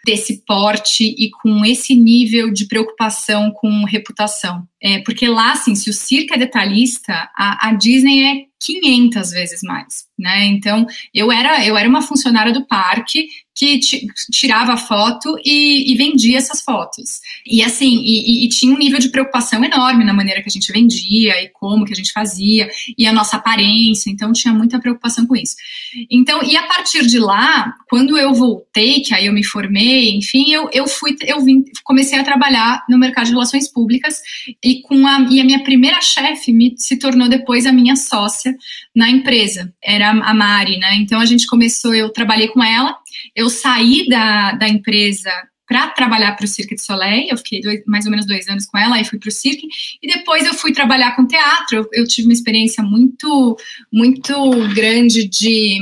desse 0.08 0.42
porte 0.46 1.04
e 1.04 1.30
com 1.30 1.66
esse 1.66 1.94
nível 1.94 2.50
de 2.50 2.66
preocupação 2.66 3.52
com 3.52 3.84
reputação. 3.84 4.66
É, 4.82 5.00
porque 5.00 5.28
lá, 5.28 5.52
assim, 5.52 5.76
se 5.76 5.90
o 5.90 5.94
circo 5.94 6.34
é 6.34 6.38
detalhista, 6.38 7.30
a, 7.38 7.68
a 7.68 7.74
Disney 7.74 8.24
é 8.24 8.46
500 8.58 9.32
vezes 9.32 9.62
mais, 9.64 10.07
né? 10.18 10.46
Então, 10.46 10.86
eu 11.14 11.32
era 11.32 11.66
eu 11.66 11.78
era 11.78 11.88
uma 11.88 12.02
funcionária 12.02 12.54
do 12.54 12.66
parque 12.66 13.28
que 13.58 13.80
tirava 14.32 14.78
foto 14.78 15.36
e, 15.44 15.92
e, 15.92 15.98
vendia 15.98 16.38
essas 16.38 16.62
fotos. 16.62 17.20
E 17.44 17.64
assim, 17.64 18.04
e, 18.06 18.46
e, 18.46 18.50
tinha 18.50 18.72
um 18.72 18.78
nível 18.78 19.00
de 19.00 19.10
preocupação 19.10 19.64
enorme 19.64 20.06
na 20.06 20.14
maneira 20.14 20.44
que 20.44 20.48
a 20.48 20.52
gente 20.52 20.72
vendia 20.72 21.42
e 21.42 21.50
como 21.50 21.84
que 21.84 21.92
a 21.92 21.96
gente 21.96 22.12
fazia, 22.12 22.70
e 22.96 23.08
a 23.08 23.12
nossa 23.12 23.38
aparência, 23.38 24.12
então 24.12 24.32
tinha 24.32 24.54
muita 24.54 24.80
preocupação 24.80 25.26
com 25.26 25.36
isso. 25.36 25.56
Então, 26.08 26.44
e 26.44 26.56
a 26.56 26.64
partir 26.68 27.08
de 27.08 27.18
lá, 27.18 27.74
quando 27.90 28.16
eu 28.16 28.32
voltei, 28.32 29.02
que 29.02 29.16
aí 29.16 29.26
eu 29.26 29.34
me 29.34 29.44
formei, 29.44 30.12
enfim, 30.16 30.52
eu, 30.52 30.70
eu 30.72 30.88
fui, 30.88 31.16
eu 31.26 31.44
vim, 31.44 31.66
comecei 31.84 32.20
a 32.20 32.24
trabalhar 32.24 32.86
no 32.88 33.00
mercado 33.00 33.26
de 33.26 33.32
relações 33.32 33.68
públicas 33.68 34.22
e 34.64 34.82
com 34.84 35.08
a, 35.08 35.26
e 35.32 35.42
a 35.42 35.44
minha 35.44 35.64
primeira 35.64 36.00
chefe 36.00 36.54
me, 36.54 36.76
se 36.78 36.96
tornou 36.98 37.28
depois 37.28 37.66
a 37.66 37.72
minha 37.72 37.96
sócia 37.96 38.56
na 38.96 39.10
empresa, 39.10 39.74
era 39.84 40.07
a 40.10 40.34
Mari, 40.34 40.78
né? 40.78 40.96
Então 40.96 41.20
a 41.20 41.26
gente 41.26 41.46
começou, 41.48 41.94
eu 41.94 42.10
trabalhei 42.10 42.48
com 42.48 42.64
ela, 42.64 42.98
eu 43.36 43.50
saí 43.50 44.08
da, 44.08 44.54
da 44.54 44.68
empresa 44.68 45.32
para 45.68 45.90
trabalhar 45.90 46.34
para 46.36 46.46
o 46.46 46.48
Cirque 46.48 46.76
de 46.76 46.82
Soleil, 46.82 47.28
eu 47.30 47.38
fiquei 47.38 47.60
dois, 47.60 47.82
mais 47.86 48.06
ou 48.06 48.12
menos 48.12 48.26
dois 48.26 48.48
anos 48.48 48.66
com 48.66 48.78
ela, 48.78 48.96
aí 48.96 49.04
fui 49.04 49.20
para 49.20 49.28
o 49.28 49.32
Cirque, 49.32 49.68
e 50.02 50.08
depois 50.08 50.46
eu 50.46 50.54
fui 50.54 50.72
trabalhar 50.72 51.16
com 51.16 51.28
teatro, 51.28 51.78
eu, 51.78 51.90
eu 51.92 52.08
tive 52.08 52.28
uma 52.28 52.34
experiência 52.34 52.82
muito, 52.82 53.58
muito 53.92 54.34
grande 54.74 55.28
de 55.28 55.82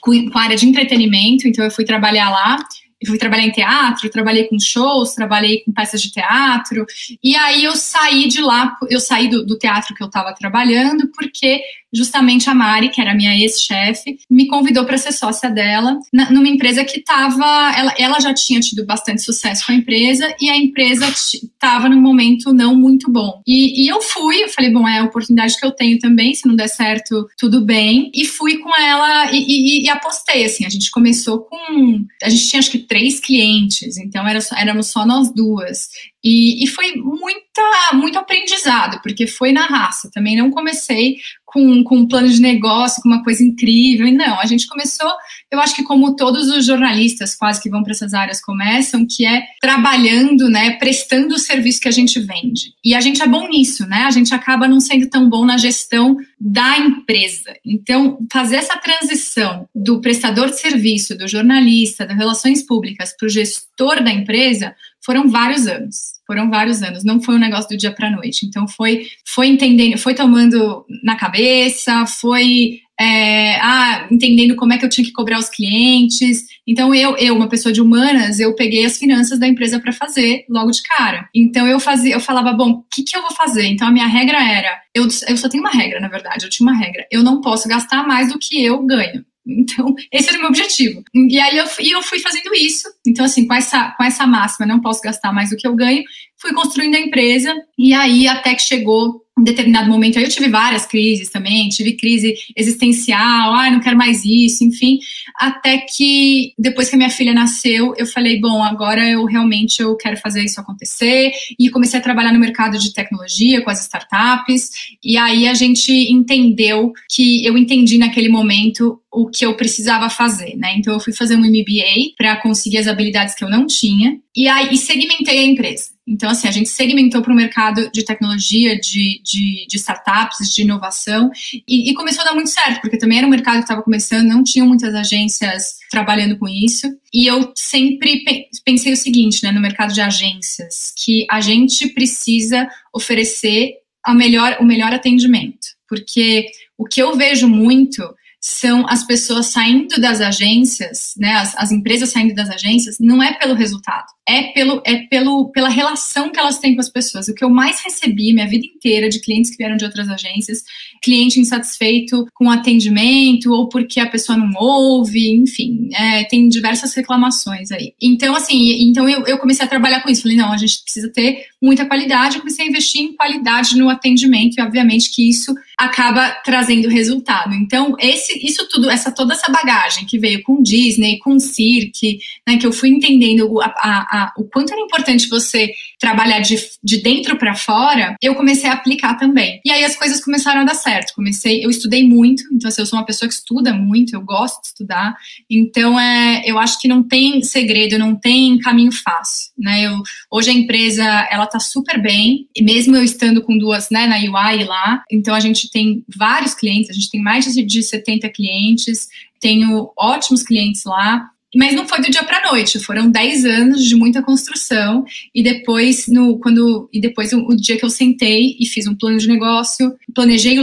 com 0.00 0.12
a 0.34 0.42
área 0.42 0.56
de 0.56 0.66
entretenimento, 0.66 1.46
então 1.46 1.64
eu 1.64 1.70
fui 1.70 1.84
trabalhar 1.84 2.30
lá, 2.30 2.56
eu 3.02 3.08
fui 3.08 3.18
trabalhar 3.18 3.44
em 3.44 3.50
teatro, 3.50 4.10
trabalhei 4.10 4.44
com 4.44 4.58
shows, 4.58 5.14
trabalhei 5.14 5.62
com 5.64 5.72
peças 5.72 6.00
de 6.00 6.12
teatro, 6.12 6.86
e 7.22 7.34
aí 7.34 7.64
eu 7.64 7.74
saí 7.76 8.28
de 8.28 8.40
lá, 8.40 8.76
eu 8.88 9.00
saí 9.00 9.28
do, 9.28 9.44
do 9.44 9.58
teatro 9.58 9.94
que 9.94 10.02
eu 10.02 10.06
estava 10.06 10.34
trabalhando, 10.34 11.10
porque 11.14 11.60
justamente 11.92 12.48
a 12.48 12.54
Mari, 12.54 12.88
que 12.88 13.00
era 13.00 13.14
minha 13.14 13.36
ex-chefe, 13.36 14.18
me 14.30 14.46
convidou 14.46 14.84
para 14.84 14.96
ser 14.96 15.12
sócia 15.12 15.50
dela 15.50 15.98
na, 16.12 16.30
numa 16.30 16.48
empresa 16.48 16.84
que 16.84 17.00
estava. 17.00 17.44
Ela, 17.76 17.94
ela 17.98 18.20
já 18.20 18.32
tinha 18.32 18.60
tido 18.60 18.86
bastante 18.86 19.22
sucesso 19.22 19.66
com 19.66 19.72
a 19.72 19.74
empresa 19.74 20.34
e 20.40 20.48
a 20.48 20.56
empresa 20.56 21.06
estava 21.08 21.88
num 21.88 22.00
momento 22.00 22.52
não 22.54 22.74
muito 22.74 23.10
bom. 23.10 23.42
E, 23.46 23.84
e, 23.84 23.88
eu 23.88 24.00
fui, 24.00 24.42
eu 24.42 24.48
falei, 24.48 24.72
bom, 24.72 24.88
é 24.88 25.00
a 25.00 25.04
oportunidade 25.04 25.58
que 25.58 25.66
eu 25.66 25.70
tenho 25.70 25.98
também, 25.98 26.32
se 26.34 26.48
não 26.48 26.56
der 26.56 26.68
certo, 26.68 27.26
tudo 27.36 27.60
bem. 27.64 28.10
E 28.14 28.24
fui 28.24 28.58
com 28.58 28.74
ela 28.74 29.30
e, 29.30 29.38
e, 29.38 29.84
e 29.84 29.90
apostei, 29.90 30.44
assim, 30.44 30.64
a 30.64 30.70
gente 30.70 30.90
começou 30.90 31.40
com. 31.40 32.04
A 32.22 32.28
gente 32.28 32.48
tinha 32.48 32.60
acho 32.60 32.70
que 32.70 32.78
três 32.92 33.20
clientes, 33.20 33.96
então 33.96 34.28
era, 34.28 34.38
éramos 34.54 34.88
só 34.88 35.06
nós 35.06 35.32
duas. 35.32 35.88
E, 36.22 36.62
e, 36.62 36.66
foi 36.66 36.94
muita, 36.94 37.94
muito 37.94 38.18
aprendizado, 38.18 39.00
porque 39.02 39.26
foi 39.26 39.50
na 39.50 39.64
raça. 39.64 40.10
Também 40.12 40.36
não 40.36 40.50
comecei 40.50 41.16
com, 41.52 41.84
com 41.84 41.98
um 41.98 42.08
plano 42.08 42.28
de 42.28 42.40
negócio, 42.40 43.02
com 43.02 43.08
uma 43.08 43.22
coisa 43.22 43.42
incrível. 43.42 44.06
E 44.06 44.12
não, 44.12 44.40
a 44.40 44.46
gente 44.46 44.66
começou, 44.66 45.10
eu 45.50 45.60
acho 45.60 45.74
que 45.74 45.82
como 45.82 46.16
todos 46.16 46.48
os 46.48 46.64
jornalistas 46.64 47.34
quase 47.34 47.60
que 47.62 47.68
vão 47.68 47.82
para 47.82 47.92
essas 47.92 48.14
áreas 48.14 48.40
começam, 48.40 49.06
que 49.08 49.26
é 49.26 49.42
trabalhando, 49.60 50.48
né, 50.48 50.72
prestando 50.72 51.34
o 51.34 51.38
serviço 51.38 51.80
que 51.80 51.88
a 51.88 51.92
gente 51.92 52.18
vende. 52.20 52.72
E 52.84 52.94
a 52.94 53.00
gente 53.00 53.22
é 53.22 53.26
bom 53.26 53.48
nisso, 53.48 53.86
né? 53.86 54.04
A 54.04 54.10
gente 54.10 54.34
acaba 54.34 54.66
não 54.66 54.80
sendo 54.80 55.08
tão 55.08 55.28
bom 55.28 55.44
na 55.44 55.58
gestão 55.58 56.16
da 56.40 56.78
empresa. 56.78 57.54
Então, 57.64 58.18
fazer 58.32 58.56
essa 58.56 58.76
transição 58.76 59.68
do 59.74 60.00
prestador 60.00 60.50
de 60.50 60.58
serviço, 60.58 61.16
do 61.16 61.28
jornalista, 61.28 62.06
das 62.06 62.16
relações 62.16 62.62
públicas 62.62 63.14
para 63.16 63.26
o 63.26 63.30
gestor 63.30 64.02
da 64.02 64.10
empresa 64.10 64.74
foram 65.04 65.28
vários 65.28 65.66
anos. 65.66 66.12
Foram 66.26 66.48
vários 66.48 66.82
anos, 66.82 67.04
não 67.04 67.20
foi 67.20 67.34
um 67.34 67.38
negócio 67.38 67.68
do 67.68 67.76
dia 67.76 67.92
para 67.92 68.10
noite. 68.10 68.46
Então 68.46 68.66
foi 68.66 69.06
foi 69.26 69.48
entendendo, 69.48 69.98
foi 69.98 70.14
tomando 70.14 70.86
na 71.02 71.16
cabeça, 71.16 72.06
foi 72.06 72.80
é, 72.98 73.56
ah, 73.56 74.06
entendendo 74.10 74.54
como 74.54 74.72
é 74.72 74.78
que 74.78 74.84
eu 74.84 74.88
tinha 74.88 75.04
que 75.04 75.12
cobrar 75.12 75.38
os 75.38 75.48
clientes. 75.48 76.44
Então 76.66 76.94
eu, 76.94 77.16
eu, 77.16 77.34
uma 77.34 77.48
pessoa 77.48 77.72
de 77.72 77.80
humanas, 77.80 78.38
eu 78.38 78.54
peguei 78.54 78.84
as 78.84 78.96
finanças 78.96 79.38
da 79.38 79.48
empresa 79.48 79.80
para 79.80 79.92
fazer 79.92 80.44
logo 80.48 80.70
de 80.70 80.82
cara. 80.82 81.28
Então 81.34 81.66
eu 81.66 81.80
fazia, 81.80 82.14
eu 82.14 82.20
falava, 82.20 82.52
bom, 82.52 82.70
o 82.70 82.84
que, 82.92 83.02
que 83.02 83.16
eu 83.16 83.22
vou 83.22 83.32
fazer? 83.32 83.66
Então 83.66 83.88
a 83.88 83.92
minha 83.92 84.06
regra 84.06 84.38
era, 84.38 84.80
eu, 84.94 85.08
eu 85.28 85.36
só 85.36 85.48
tenho 85.48 85.64
uma 85.64 85.72
regra, 85.72 86.00
na 86.00 86.08
verdade, 86.08 86.44
eu 86.44 86.50
tinha 86.50 86.68
uma 86.68 86.78
regra. 86.78 87.04
Eu 87.10 87.22
não 87.22 87.40
posso 87.40 87.68
gastar 87.68 88.06
mais 88.06 88.32
do 88.32 88.38
que 88.38 88.62
eu 88.64 88.80
ganho. 88.84 89.24
Então, 89.46 89.94
esse 90.12 90.28
era 90.28 90.38
o 90.38 90.40
meu 90.40 90.50
objetivo. 90.50 91.02
E 91.14 91.38
aí 91.38 91.56
eu, 91.56 91.66
e 91.80 91.90
eu 91.90 92.02
fui 92.02 92.18
fazendo 92.20 92.54
isso. 92.54 92.88
Então, 93.06 93.24
assim, 93.24 93.46
com 93.46 93.54
essa, 93.54 93.90
com 93.96 94.04
essa 94.04 94.26
máxima, 94.26 94.66
não 94.66 94.80
posso 94.80 95.00
gastar 95.00 95.32
mais 95.32 95.50
do 95.50 95.56
que 95.56 95.66
eu 95.66 95.74
ganho, 95.74 96.04
fui 96.40 96.52
construindo 96.52 96.94
a 96.94 97.00
empresa. 97.00 97.54
E 97.78 97.92
aí, 97.92 98.28
até 98.28 98.54
que 98.54 98.62
chegou 98.62 99.22
um 99.38 99.42
determinado 99.42 99.88
momento, 99.88 100.18
aí 100.18 100.24
eu 100.24 100.30
tive 100.30 100.48
várias 100.48 100.84
crises 100.84 101.30
também, 101.30 101.68
tive 101.70 101.94
crise 101.94 102.34
existencial, 102.54 103.54
ah, 103.54 103.70
não 103.70 103.80
quero 103.80 103.96
mais 103.96 104.24
isso, 104.26 104.62
enfim, 104.62 104.98
até 105.38 105.78
que 105.78 106.52
depois 106.58 106.90
que 106.90 106.96
a 106.96 106.98
minha 106.98 107.08
filha 107.08 107.32
nasceu, 107.32 107.94
eu 107.96 108.04
falei, 108.06 108.38
bom, 108.38 108.62
agora 108.62 109.08
eu 109.08 109.24
realmente 109.24 109.80
eu 109.80 109.96
quero 109.96 110.18
fazer 110.18 110.44
isso 110.44 110.60
acontecer, 110.60 111.32
e 111.58 111.70
comecei 111.70 111.98
a 111.98 112.02
trabalhar 112.02 112.32
no 112.32 112.38
mercado 112.38 112.78
de 112.78 112.92
tecnologia 112.92 113.62
com 113.62 113.70
as 113.70 113.80
startups, 113.80 114.70
e 115.02 115.16
aí 115.16 115.48
a 115.48 115.54
gente 115.54 115.90
entendeu 115.90 116.92
que 117.08 117.44
eu 117.44 117.56
entendi 117.56 117.96
naquele 117.96 118.28
momento 118.28 119.00
o 119.10 119.28
que 119.28 119.44
eu 119.44 119.54
precisava 119.54 120.08
fazer, 120.08 120.56
né? 120.56 120.74
Então 120.76 120.94
eu 120.94 121.00
fui 121.00 121.12
fazer 121.12 121.36
um 121.36 121.40
MBA 121.40 122.14
para 122.16 122.36
conseguir 122.36 122.78
as 122.78 122.86
habilidades 122.92 123.34
que 123.34 123.44
eu 123.44 123.50
não 123.50 123.66
tinha 123.66 124.18
e 124.36 124.48
aí 124.48 124.72
e 124.72 124.76
segmentei 124.76 125.38
a 125.38 125.44
empresa. 125.44 125.92
Então, 126.06 126.28
assim, 126.28 126.48
a 126.48 126.50
gente 126.50 126.68
segmentou 126.68 127.22
para 127.22 127.32
o 127.32 127.36
mercado 127.36 127.90
de 127.92 128.04
tecnologia, 128.04 128.78
de, 128.78 129.22
de, 129.22 129.66
de 129.68 129.76
startups, 129.76 130.52
de 130.52 130.62
inovação, 130.62 131.30
e, 131.66 131.90
e, 131.90 131.94
começou 131.94 132.22
a 132.22 132.26
dar 132.26 132.34
muito 132.34 132.50
certo, 132.50 132.80
porque 132.80 132.98
também 132.98 133.18
era 133.18 133.26
um 133.26 133.30
mercado 133.30 133.58
que 133.58 133.62
estava 133.62 133.82
começando, 133.82 134.26
não 134.26 134.42
tinham 134.42 134.66
muitas 134.66 134.94
agências 134.94 135.76
trabalhando 135.90 136.36
com 136.36 136.48
isso. 136.48 136.88
E 137.14 137.26
eu 137.26 137.52
sempre 137.54 138.24
pensei 138.64 138.92
o 138.92 138.96
seguinte, 138.96 139.44
né, 139.44 139.52
no 139.52 139.60
mercado 139.60 139.94
de 139.94 140.00
agências, 140.00 140.92
que 140.96 141.24
a 141.30 141.40
gente 141.40 141.88
precisa 141.88 142.68
oferecer 142.92 143.74
a 144.04 144.12
melhor, 144.12 144.56
o 144.60 144.64
melhor 144.64 144.92
atendimento. 144.92 145.68
Porque 145.88 146.46
o 146.76 146.84
que 146.84 147.00
eu 147.00 147.16
vejo 147.16 147.46
muito 147.46 148.02
são 148.42 148.84
as 148.88 149.04
pessoas 149.04 149.46
saindo 149.46 150.00
das 150.00 150.20
agências, 150.20 151.14
né, 151.16 151.32
as, 151.34 151.56
as, 151.56 151.70
empresas 151.70 152.10
saindo 152.10 152.34
das 152.34 152.50
agências, 152.50 152.96
não 152.98 153.22
é 153.22 153.32
pelo 153.34 153.54
resultado, 153.54 154.06
é, 154.28 154.44
pelo, 154.52 154.80
é 154.84 155.06
pelo, 155.08 155.50
pela 155.50 155.68
relação 155.68 156.30
que 156.30 156.38
elas 156.38 156.58
têm 156.58 156.74
com 156.74 156.80
as 156.80 156.88
pessoas. 156.88 157.28
O 157.28 157.34
que 157.34 157.44
eu 157.44 157.50
mais 157.50 157.80
recebi 157.82 158.32
minha 158.32 158.46
vida 158.46 158.64
inteira 158.66 159.08
de 159.08 159.20
clientes 159.20 159.50
que 159.50 159.56
vieram 159.56 159.76
de 159.76 159.84
outras 159.84 160.08
agências, 160.08 160.62
cliente 161.02 161.40
insatisfeito 161.40 162.26
com 162.32 162.46
o 162.46 162.50
atendimento, 162.50 163.52
ou 163.52 163.68
porque 163.68 163.98
a 163.98 164.08
pessoa 164.08 164.38
não 164.38 164.50
ouve, 164.56 165.30
enfim, 165.30 165.88
é, 165.92 166.24
tem 166.24 166.48
diversas 166.48 166.94
reclamações 166.94 167.72
aí. 167.72 167.94
Então, 168.00 168.34
assim, 168.36 168.82
então 168.82 169.08
eu, 169.08 169.26
eu 169.26 169.38
comecei 169.38 169.64
a 169.64 169.68
trabalhar 169.68 170.00
com 170.02 170.10
isso. 170.10 170.22
Falei, 170.22 170.36
não, 170.36 170.52
a 170.52 170.56
gente 170.56 170.82
precisa 170.82 171.08
ter 171.08 171.46
muita 171.60 171.86
qualidade, 171.86 172.36
eu 172.36 172.40
comecei 172.40 172.66
a 172.66 172.68
investir 172.68 173.02
em 173.02 173.14
qualidade 173.14 173.76
no 173.76 173.88
atendimento, 173.88 174.58
e 174.58 174.62
obviamente 174.62 175.10
que 175.14 175.28
isso 175.28 175.54
acaba 175.78 176.30
trazendo 176.44 176.88
resultado. 176.88 177.54
Então, 177.54 177.94
esse, 177.98 178.38
isso 178.44 178.68
tudo, 178.68 178.90
essa 178.90 179.10
toda 179.10 179.34
essa 179.34 179.50
bagagem 179.50 180.06
que 180.06 180.18
veio 180.18 180.42
com 180.42 180.62
Disney, 180.62 181.18
com 181.18 181.38
Cirque, 181.38 182.18
né, 182.46 182.56
que 182.56 182.66
eu 182.66 182.72
fui 182.72 182.88
entendendo 182.88 183.60
a, 183.60 183.66
a, 183.66 184.11
a, 184.12 184.30
o 184.36 184.44
quanto 184.44 184.72
era 184.72 184.82
importante 184.82 185.26
você 185.26 185.72
trabalhar 185.98 186.40
de, 186.40 186.56
de 186.84 187.02
dentro 187.02 187.38
para 187.38 187.54
fora, 187.54 188.14
eu 188.20 188.34
comecei 188.34 188.68
a 188.68 188.74
aplicar 188.74 189.14
também. 189.14 189.58
E 189.64 189.70
aí 189.70 189.82
as 189.82 189.96
coisas 189.96 190.22
começaram 190.22 190.60
a 190.60 190.64
dar 190.64 190.74
certo. 190.74 191.14
Comecei, 191.14 191.64
eu 191.64 191.70
estudei 191.70 192.06
muito, 192.06 192.42
então 192.52 192.68
assim, 192.68 192.82
eu 192.82 192.86
sou 192.86 192.98
uma 192.98 193.06
pessoa 193.06 193.26
que 193.26 193.34
estuda 193.34 193.72
muito, 193.72 194.14
eu 194.14 194.20
gosto 194.20 194.60
de 194.60 194.66
estudar. 194.66 195.16
Então, 195.48 195.98
é, 195.98 196.42
eu 196.44 196.58
acho 196.58 196.78
que 196.78 196.86
não 196.86 197.02
tem 197.02 197.42
segredo, 197.42 197.98
não 197.98 198.14
tem 198.14 198.58
caminho 198.58 198.92
fácil, 198.92 199.50
né? 199.58 199.86
Eu, 199.86 200.02
hoje 200.30 200.50
a 200.50 200.54
empresa, 200.54 201.04
ela 201.30 201.46
tá 201.46 201.58
super 201.58 202.00
bem, 202.00 202.46
e 202.54 202.62
mesmo 202.62 202.94
eu 202.94 203.02
estando 203.02 203.42
com 203.42 203.56
duas, 203.56 203.88
né, 203.90 204.06
na 204.06 204.16
UI 204.16 204.64
lá, 204.64 205.02
então 205.10 205.34
a 205.34 205.40
gente 205.40 205.70
tem 205.70 206.04
vários 206.14 206.54
clientes, 206.54 206.90
a 206.90 206.92
gente 206.92 207.10
tem 207.10 207.22
mais 207.22 207.46
de 207.46 207.82
70 207.82 208.28
clientes, 208.28 209.08
tenho 209.40 209.90
ótimos 209.98 210.42
clientes 210.42 210.84
lá. 210.84 211.28
Mas 211.54 211.74
não 211.74 211.86
foi 211.86 212.00
do 212.00 212.10
dia 212.10 212.24
para 212.24 212.50
noite, 212.50 212.78
foram 212.78 213.10
10 213.10 213.44
anos 213.44 213.84
de 213.84 213.94
muita 213.94 214.22
construção 214.22 215.04
e 215.34 215.42
depois 215.42 216.06
no 216.08 216.38
quando 216.38 216.88
e 216.92 217.00
depois 217.00 217.32
o, 217.32 217.40
o, 217.46 217.56
dia 217.56 217.76
que 217.76 217.84
eu 217.84 217.90
sentei 217.90 218.56
e 218.58 218.66
fiz 218.66 218.86
um 218.86 218.94
plano 218.94 219.18
de 219.18 219.28
negócio, 219.28 219.94
planejei 220.14 220.56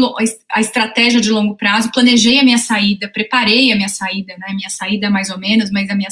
a 0.52 0.60
estratégia 0.60 1.22
de 1.22 1.30
longo 1.30 1.56
prazo, 1.56 1.92
planejei 1.92 2.40
a 2.40 2.44
minha 2.44 2.58
saída, 2.58 3.08
preparei 3.08 3.72
a 3.72 3.76
minha 3.76 3.88
saída, 3.88 4.34
né, 4.40 4.54
minha 4.54 4.70
saída 4.70 5.10
mais 5.10 5.30
ou 5.30 5.38
menos, 5.38 5.70
mas 5.70 5.90
a 5.90 5.96
minha 5.96 6.10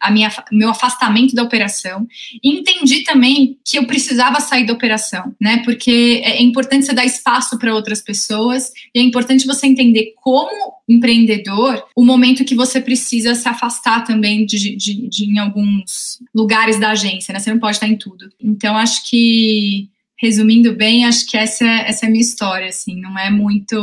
a 0.00 0.10
minha 0.10 0.30
meu 0.50 0.68
afastamento 0.68 1.34
da 1.34 1.42
operação 1.42 2.06
e 2.42 2.50
entendi 2.50 3.04
também 3.04 3.58
que 3.64 3.78
eu 3.78 3.86
precisava 3.86 4.40
sair 4.40 4.66
da 4.66 4.74
operação, 4.74 5.34
né? 5.40 5.62
Porque 5.64 6.20
é 6.24 6.42
importante 6.42 6.84
você 6.84 6.92
dar 6.92 7.06
espaço 7.06 7.58
para 7.58 7.74
outras 7.74 8.02
pessoas 8.02 8.72
e 8.94 9.00
é 9.00 9.02
importante 9.02 9.46
você 9.46 9.66
entender 9.66 10.12
como 10.16 10.82
empreendedor 10.88 11.84
o 11.96 12.04
momento 12.04 12.44
que 12.44 12.54
você 12.54 12.80
precisa 12.80 13.34
se 13.34 13.48
afastar 13.48 14.01
também 14.02 14.44
de, 14.44 14.76
de, 14.76 15.08
de, 15.08 15.24
em 15.24 15.38
alguns 15.38 16.18
lugares 16.34 16.78
da 16.78 16.90
agência, 16.90 17.32
né? 17.32 17.38
Você 17.38 17.52
não 17.52 17.60
pode 17.60 17.76
estar 17.76 17.88
em 17.88 17.96
tudo. 17.96 18.28
Então, 18.40 18.76
acho 18.76 19.08
que, 19.08 19.88
resumindo 20.20 20.74
bem, 20.74 21.04
acho 21.04 21.26
que 21.26 21.36
essa, 21.36 21.66
essa 21.66 22.06
é 22.06 22.08
a 22.08 22.10
minha 22.10 22.22
história, 22.22 22.68
assim, 22.68 23.00
não 23.00 23.18
é 23.18 23.30
muito 23.30 23.76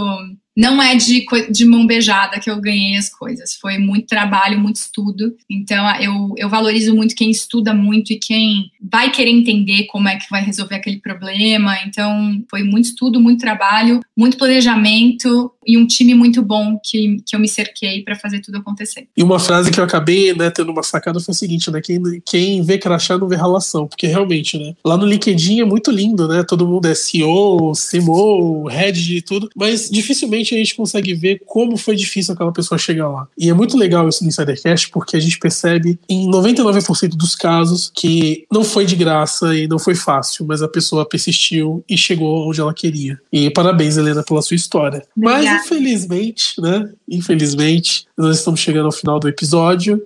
não 0.57 0.81
é 0.81 0.95
de, 0.95 1.25
de 1.49 1.65
mão 1.65 1.87
beijada 1.87 2.39
que 2.39 2.49
eu 2.49 2.59
ganhei 2.59 2.97
as 2.97 3.09
coisas. 3.09 3.55
Foi 3.55 3.77
muito 3.77 4.07
trabalho, 4.07 4.59
muito 4.59 4.75
estudo. 4.75 5.35
Então, 5.49 5.89
eu, 6.01 6.33
eu 6.37 6.49
valorizo 6.49 6.95
muito 6.95 7.15
quem 7.15 7.31
estuda 7.31 7.73
muito 7.73 8.11
e 8.11 8.19
quem 8.19 8.69
vai 8.81 9.11
querer 9.11 9.31
entender 9.31 9.85
como 9.85 10.07
é 10.07 10.17
que 10.17 10.29
vai 10.29 10.43
resolver 10.43 10.75
aquele 10.75 10.97
problema. 10.97 11.77
Então, 11.85 12.43
foi 12.49 12.63
muito 12.63 12.85
estudo, 12.85 13.21
muito 13.21 13.39
trabalho, 13.39 14.01
muito 14.17 14.37
planejamento 14.37 15.51
e 15.65 15.77
um 15.77 15.85
time 15.85 16.13
muito 16.13 16.41
bom 16.41 16.79
que, 16.83 17.17
que 17.25 17.35
eu 17.35 17.39
me 17.39 17.47
cerquei 17.47 18.03
para 18.03 18.15
fazer 18.15 18.41
tudo 18.41 18.57
acontecer. 18.57 19.07
E 19.15 19.23
uma 19.23 19.39
frase 19.39 19.71
que 19.71 19.79
eu 19.79 19.83
acabei 19.83 20.33
né, 20.33 20.49
tendo 20.49 20.71
uma 20.71 20.83
sacada 20.83 21.19
foi 21.19 21.31
o 21.31 21.37
seguinte, 21.37 21.69
né? 21.69 21.79
Quem, 21.79 22.01
quem 22.25 22.61
vê 22.63 22.77
crachá 22.77 23.17
não 23.17 23.27
vê 23.27 23.35
relação, 23.35 23.87
porque 23.87 24.07
realmente, 24.07 24.57
né? 24.57 24.73
Lá 24.83 24.97
no 24.97 25.05
LinkedIn 25.05 25.61
é 25.61 25.65
muito 25.65 25.91
lindo, 25.91 26.27
né? 26.27 26.43
Todo 26.43 26.67
mundo 26.67 26.87
é 26.87 26.95
CEO, 26.95 27.73
CMO, 27.73 28.67
head 28.67 29.21
tudo, 29.21 29.49
mas 29.55 29.89
dificilmente 29.89 30.38
a 30.41 30.57
gente 30.57 30.75
consegue 30.75 31.13
ver 31.13 31.41
como 31.45 31.77
foi 31.77 31.95
difícil 31.95 32.33
aquela 32.33 32.51
pessoa 32.51 32.77
chegar 32.77 33.07
lá. 33.07 33.27
E 33.37 33.49
é 33.49 33.53
muito 33.53 33.77
legal 33.77 34.07
isso 34.07 34.23
no 34.23 34.29
Insidercast, 34.29 34.89
porque 34.89 35.17
a 35.17 35.19
gente 35.19 35.37
percebe 35.39 35.99
em 36.07 36.29
99% 36.29 37.09
dos 37.09 37.35
casos 37.35 37.91
que 37.93 38.45
não 38.51 38.63
foi 38.63 38.85
de 38.85 38.95
graça 38.95 39.55
e 39.55 39.67
não 39.67 39.79
foi 39.79 39.95
fácil, 39.95 40.45
mas 40.45 40.61
a 40.61 40.67
pessoa 40.67 41.07
persistiu 41.07 41.83
e 41.89 41.97
chegou 41.97 42.47
onde 42.49 42.61
ela 42.61 42.73
queria. 42.73 43.19
E 43.31 43.49
parabéns, 43.49 43.97
Helena, 43.97 44.23
pela 44.23 44.41
sua 44.41 44.55
história. 44.55 45.03
Obrigada. 45.15 45.43
Mas 45.43 45.65
infelizmente, 45.65 46.61
né? 46.61 46.89
Infelizmente, 47.09 48.05
nós 48.17 48.37
estamos 48.37 48.59
chegando 48.59 48.85
ao 48.85 48.91
final 48.91 49.19
do 49.19 49.27
episódio. 49.27 50.01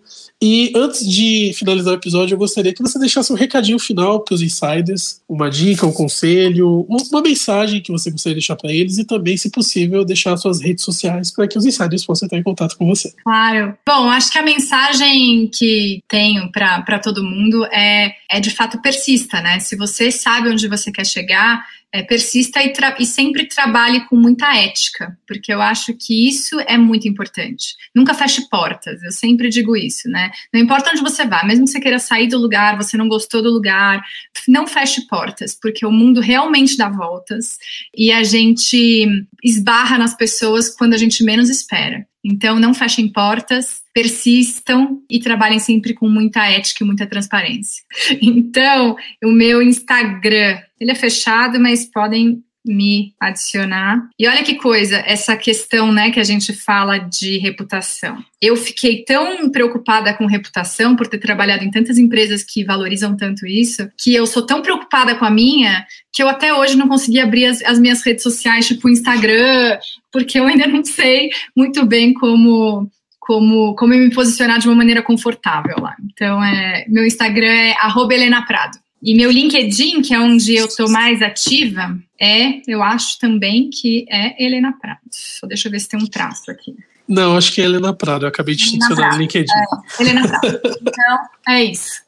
E 0.46 0.74
antes 0.76 1.10
de 1.10 1.54
finalizar 1.56 1.94
o 1.94 1.96
episódio, 1.96 2.34
eu 2.34 2.38
gostaria 2.38 2.74
que 2.74 2.82
você 2.82 3.00
deixasse 3.00 3.32
um 3.32 3.36
recadinho 3.36 3.80
final 3.80 4.20
para 4.20 4.36
os 4.36 4.42
insiders, 4.42 5.22
uma 5.28 5.50
dica, 5.50 5.88
um 5.88 5.94
conselho, 5.94 6.86
uma 6.90 7.22
mensagem 7.22 7.82
que 7.82 7.94
você 7.94 8.12
gostaria 8.12 8.34
de 8.34 8.42
deixar 8.42 8.58
para 8.58 8.70
eles 8.70 8.98
e 8.98 9.06
também, 9.06 9.38
se 9.38 9.50
possível, 9.50 10.04
deixar 10.04 10.36
suas 10.36 10.62
redes 10.62 10.84
sociais 10.84 11.32
para 11.32 11.48
que 11.48 11.58
os 11.58 11.66
insiders 11.66 12.06
possam 12.06 12.26
estar 12.26 12.38
em 12.38 12.44
contato 12.44 12.78
com 12.78 12.86
você. 12.86 13.14
Claro. 13.24 13.74
Bom, 13.88 14.10
acho 14.10 14.34
que 14.34 14.38
a 14.38 14.44
mensagem 14.44 15.48
que 15.48 16.02
tenho 16.10 16.52
para 16.52 17.00
todo 17.00 17.24
mundo 17.24 17.66
é, 17.68 18.14
é 18.30 18.42
de 18.42 18.50
fato 18.50 18.82
persista, 18.82 19.40
né? 19.40 19.62
Se 19.62 19.78
você 19.78 20.12
sabe 20.12 20.50
onde 20.50 20.68
você 20.68 20.92
quer 20.92 21.06
chegar, 21.06 21.64
é, 21.94 22.02
persista 22.02 22.60
e, 22.64 22.74
e, 23.00 23.06
sempre 23.06 23.46
trabalhe 23.46 24.04
com 24.08 24.16
muita 24.16 24.52
ética, 24.58 25.16
porque 25.28 25.54
eu 25.54 25.62
acho 25.62 25.94
que 25.94 26.28
isso 26.28 26.60
é 26.62 26.76
muito 26.76 27.08
importante. 27.08 27.76
Nunca 27.94 28.16
feche 28.16 28.50
portas, 28.50 29.04
eu 29.04 29.12
sempre 29.12 29.48
digo 29.48 29.78
isso, 29.78 30.10
né? 30.10 30.32
Não 30.52 30.60
importa 30.60 30.90
onde 30.90 31.04
você 31.04 31.24
vá, 31.24 31.44
mesmo 31.46 31.66
que 31.66 31.72
você 31.72 31.80
queira 31.80 32.00
sair 32.00 32.28
do 32.28 32.40
lugar, 32.40 32.76
você 32.78 32.98
não 32.98 33.08
gostou 33.08 33.44
do 33.44 33.52
lugar, 33.52 34.02
não 34.48 34.66
feche 34.66 35.06
portas, 35.08 35.56
porque 35.62 35.86
o 35.86 35.92
mundo 35.92 36.20
realmente 36.20 36.76
dá 36.76 36.90
voltas 36.90 37.60
e 37.96 38.12
a 38.12 38.24
gente 38.24 39.06
esbarra 39.44 40.00
nas 40.00 40.18
pessoas 40.18 40.76
quando 40.76 40.96
a 40.96 40.98
gente 40.98 41.24
menos 41.24 41.48
espera. 41.48 42.08
Então, 42.26 42.60
não 42.60 42.74
fechem 42.74 43.12
portas, 43.12 43.83
persistam 43.94 45.02
e 45.10 45.20
trabalhem 45.20 45.60
sempre 45.60 45.94
com 45.94 46.10
muita 46.10 46.46
ética 46.48 46.84
e 46.84 46.88
muita 46.88 47.08
transparência. 47.08 47.84
Então, 48.22 48.96
o 49.24 49.32
meu 49.32 49.62
Instagram, 49.62 50.60
ele 50.80 50.92
é 50.92 50.96
fechado, 50.96 51.60
mas 51.60 51.86
podem 51.86 52.44
me 52.66 53.14
adicionar. 53.20 54.08
E 54.18 54.28
olha 54.28 54.44
que 54.44 54.56
coisa, 54.56 55.04
essa 55.06 55.36
questão, 55.36 55.92
né, 55.92 56.12
que 56.12 56.20
a 56.20 56.24
gente 56.24 56.54
fala 56.54 56.98
de 56.98 57.38
reputação. 57.38 58.24
Eu 58.42 58.56
fiquei 58.56 59.04
tão 59.04 59.50
preocupada 59.50 60.14
com 60.14 60.26
reputação 60.26 60.96
por 60.96 61.08
ter 61.08 61.18
trabalhado 61.18 61.64
em 61.64 61.72
tantas 61.72 61.98
empresas 61.98 62.44
que 62.44 62.64
valorizam 62.64 63.18
tanto 63.18 63.46
isso, 63.46 63.90
que 63.98 64.14
eu 64.14 64.26
sou 64.26 64.46
tão 64.46 64.62
preocupada 64.62 65.16
com 65.16 65.26
a 65.26 65.32
minha 65.32 65.86
que 66.12 66.22
eu 66.22 66.30
até 66.30 66.54
hoje 66.54 66.78
não 66.78 66.88
consegui 66.88 67.20
abrir 67.20 67.46
as, 67.46 67.62
as 67.64 67.80
minhas 67.80 68.04
redes 68.04 68.24
sociais, 68.24 68.68
tipo 68.68 68.88
o 68.88 68.92
Instagram, 68.92 69.78
porque 70.12 70.40
eu 70.40 70.46
ainda 70.46 70.68
não 70.68 70.84
sei 70.86 71.30
muito 71.56 71.86
bem 71.86 72.14
como 72.14 72.90
como, 73.26 73.74
como 73.76 73.94
me 73.94 74.14
posicionar 74.14 74.60
de 74.60 74.68
uma 74.68 74.76
maneira 74.76 75.02
confortável 75.02 75.76
lá. 75.80 75.96
Então, 76.12 76.44
é, 76.44 76.86
meu 76.90 77.06
Instagram 77.06 77.48
é 77.48 77.76
Helena 78.12 78.46
Prado. 78.46 78.78
E 79.02 79.16
meu 79.16 79.32
LinkedIn, 79.32 80.02
que 80.02 80.14
é 80.14 80.20
onde 80.20 80.56
eu 80.56 80.66
estou 80.66 80.90
mais 80.90 81.22
ativa, 81.22 81.98
é, 82.20 82.62
eu 82.68 82.84
acho 82.84 83.20
também 83.20 83.70
que 83.70 84.06
é 84.10 84.44
Helena 84.44 84.74
Prado. 84.80 85.00
Só 85.10 85.48
deixa 85.48 85.68
eu 85.68 85.72
ver 85.72 85.80
se 85.80 85.90
tem 85.90 86.00
um 86.00 86.06
traço 86.06 86.52
aqui. 86.52 86.76
Não, 87.14 87.38
acho 87.38 87.54
que 87.54 87.62
é 87.62 87.66
Helena 87.66 87.94
Prado. 87.94 88.26
Eu 88.26 88.30
acabei 88.30 88.56
de 88.56 88.64
adicionar 88.64 89.14
no 89.14 89.20
LinkedIn. 89.20 89.52
É, 89.52 90.02
Helena 90.02 90.28
Prado. 90.28 90.60
Então, 90.82 91.18
é 91.48 91.64
isso. 91.64 92.02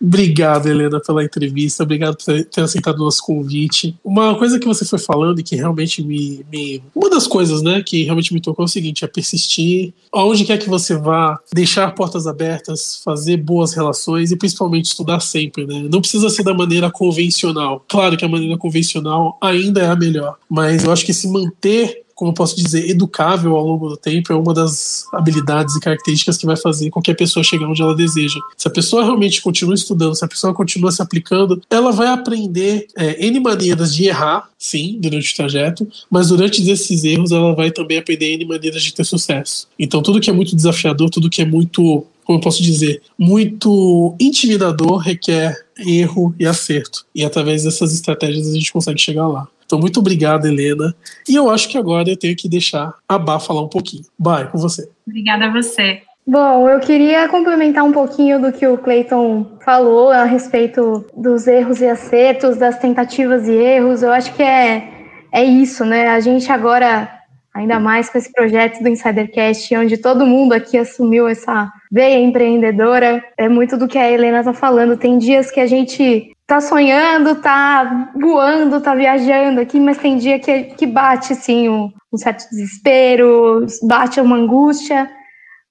Obrigado, 0.00 0.68
Helena, 0.68 1.00
pela 1.00 1.24
entrevista. 1.24 1.82
Obrigado 1.82 2.16
por 2.16 2.44
ter 2.44 2.60
aceitado 2.60 2.96
o 2.96 3.04
nosso 3.04 3.22
convite. 3.24 3.96
Uma 4.04 4.36
coisa 4.38 4.58
que 4.58 4.66
você 4.66 4.84
foi 4.84 4.98
falando 4.98 5.40
e 5.40 5.42
que 5.42 5.56
realmente 5.56 6.02
me, 6.02 6.44
me. 6.52 6.82
Uma 6.94 7.10
das 7.10 7.26
coisas, 7.26 7.62
né, 7.62 7.82
que 7.82 8.04
realmente 8.04 8.32
me 8.32 8.40
tocou 8.40 8.64
é 8.64 8.66
o 8.66 8.70
seguinte: 8.70 9.04
é 9.04 9.08
persistir. 9.08 9.92
Aonde 10.12 10.44
quer 10.44 10.58
que 10.58 10.68
você 10.68 10.96
vá, 10.96 11.38
deixar 11.52 11.90
portas 11.92 12.26
abertas, 12.26 13.00
fazer 13.04 13.38
boas 13.38 13.72
relações 13.72 14.30
e 14.30 14.36
principalmente 14.36 14.86
estudar 14.86 15.20
sempre, 15.20 15.66
né? 15.66 15.88
Não 15.90 16.00
precisa 16.00 16.28
ser 16.28 16.44
da 16.44 16.54
maneira 16.54 16.90
convencional. 16.90 17.84
Claro 17.88 18.16
que 18.16 18.24
a 18.24 18.28
maneira 18.28 18.56
convencional 18.56 19.36
ainda 19.40 19.80
é 19.80 19.88
a 19.88 19.96
melhor, 19.96 20.36
mas 20.48 20.84
eu 20.84 20.92
acho 20.92 21.04
que 21.04 21.12
se 21.12 21.28
manter 21.28 22.03
como 22.14 22.30
eu 22.30 22.34
posso 22.34 22.56
dizer, 22.56 22.88
educável 22.88 23.56
ao 23.56 23.66
longo 23.66 23.88
do 23.88 23.96
tempo 23.96 24.32
é 24.32 24.36
uma 24.36 24.54
das 24.54 25.06
habilidades 25.12 25.74
e 25.74 25.80
características 25.80 26.36
que 26.36 26.46
vai 26.46 26.56
fazer 26.56 26.90
qualquer 26.90 27.14
pessoa 27.14 27.42
chegar 27.42 27.68
onde 27.68 27.82
ela 27.82 27.94
deseja. 27.94 28.38
Se 28.56 28.68
a 28.68 28.70
pessoa 28.70 29.04
realmente 29.04 29.42
continua 29.42 29.74
estudando, 29.74 30.14
se 30.14 30.24
a 30.24 30.28
pessoa 30.28 30.54
continua 30.54 30.92
se 30.92 31.02
aplicando, 31.02 31.60
ela 31.68 31.90
vai 31.90 32.06
aprender 32.08 32.86
é, 32.96 33.26
N 33.26 33.40
maneiras 33.40 33.94
de 33.94 34.06
errar, 34.06 34.48
sim, 34.58 34.98
durante 35.00 35.32
o 35.32 35.36
trajeto, 35.36 35.88
mas 36.10 36.28
durante 36.28 36.68
esses 36.70 37.04
erros 37.04 37.32
ela 37.32 37.54
vai 37.54 37.70
também 37.70 37.98
aprender 37.98 38.32
N 38.34 38.44
maneiras 38.44 38.82
de 38.82 38.94
ter 38.94 39.04
sucesso. 39.04 39.66
Então 39.78 40.02
tudo 40.02 40.20
que 40.20 40.30
é 40.30 40.32
muito 40.32 40.54
desafiador, 40.54 41.10
tudo 41.10 41.30
que 41.30 41.42
é 41.42 41.46
muito 41.46 42.06
como 42.24 42.38
eu 42.38 42.42
posso 42.42 42.62
dizer, 42.62 43.02
muito 43.18 44.16
intimidador 44.18 44.96
requer 44.96 45.54
erro 45.78 46.34
e 46.38 46.46
acerto. 46.46 47.04
E 47.14 47.24
através 47.24 47.64
dessas 47.64 47.92
estratégias 47.92 48.48
a 48.48 48.54
gente 48.54 48.72
consegue 48.72 48.98
chegar 48.98 49.28
lá. 49.28 49.46
Então, 49.74 49.80
muito 49.80 49.98
obrigado, 49.98 50.46
Helena. 50.46 50.94
E 51.28 51.34
eu 51.34 51.50
acho 51.50 51.68
que 51.68 51.76
agora 51.76 52.08
eu 52.08 52.16
tenho 52.16 52.36
que 52.36 52.48
deixar 52.48 52.94
a 53.08 53.18
Bá 53.18 53.40
falar 53.40 53.60
um 53.60 53.68
pouquinho. 53.68 54.04
Vai, 54.16 54.48
com 54.48 54.56
você. 54.56 54.88
Obrigada 55.04 55.46
a 55.46 55.52
você. 55.52 56.02
Bom, 56.24 56.68
eu 56.68 56.78
queria 56.78 57.28
complementar 57.28 57.82
um 57.82 57.90
pouquinho 57.90 58.40
do 58.40 58.52
que 58.52 58.64
o 58.64 58.78
Clayton 58.78 59.58
falou 59.64 60.12
a 60.12 60.22
respeito 60.22 61.04
dos 61.16 61.48
erros 61.48 61.80
e 61.80 61.86
acertos, 61.86 62.56
das 62.56 62.78
tentativas 62.78 63.48
e 63.48 63.52
erros. 63.52 64.04
Eu 64.04 64.12
acho 64.12 64.32
que 64.34 64.44
é, 64.44 64.88
é 65.32 65.42
isso, 65.42 65.84
né? 65.84 66.06
A 66.06 66.20
gente 66.20 66.52
agora, 66.52 67.10
ainda 67.52 67.80
mais 67.80 68.08
com 68.08 68.16
esse 68.16 68.32
projeto 68.32 68.80
do 68.80 68.88
Insidercast, 68.88 69.76
onde 69.76 69.96
todo 69.98 70.24
mundo 70.24 70.52
aqui 70.52 70.78
assumiu 70.78 71.26
essa 71.26 71.68
veia 71.90 72.20
empreendedora, 72.20 73.24
é 73.36 73.48
muito 73.48 73.76
do 73.76 73.88
que 73.88 73.98
a 73.98 74.08
Helena 74.08 74.38
está 74.38 74.52
falando. 74.52 74.96
Tem 74.96 75.18
dias 75.18 75.50
que 75.50 75.58
a 75.58 75.66
gente 75.66 76.33
tá 76.46 76.60
sonhando, 76.60 77.36
tá 77.36 78.12
voando, 78.14 78.80
tá 78.80 78.94
viajando 78.94 79.60
aqui, 79.60 79.80
mas 79.80 79.98
tem 79.98 80.18
dia 80.18 80.38
que, 80.38 80.64
que 80.64 80.86
bate, 80.86 81.32
assim, 81.32 81.68
um, 81.68 81.90
um 82.12 82.16
certo 82.18 82.48
desespero, 82.50 83.66
bate 83.82 84.20
uma 84.20 84.36
angústia. 84.36 85.10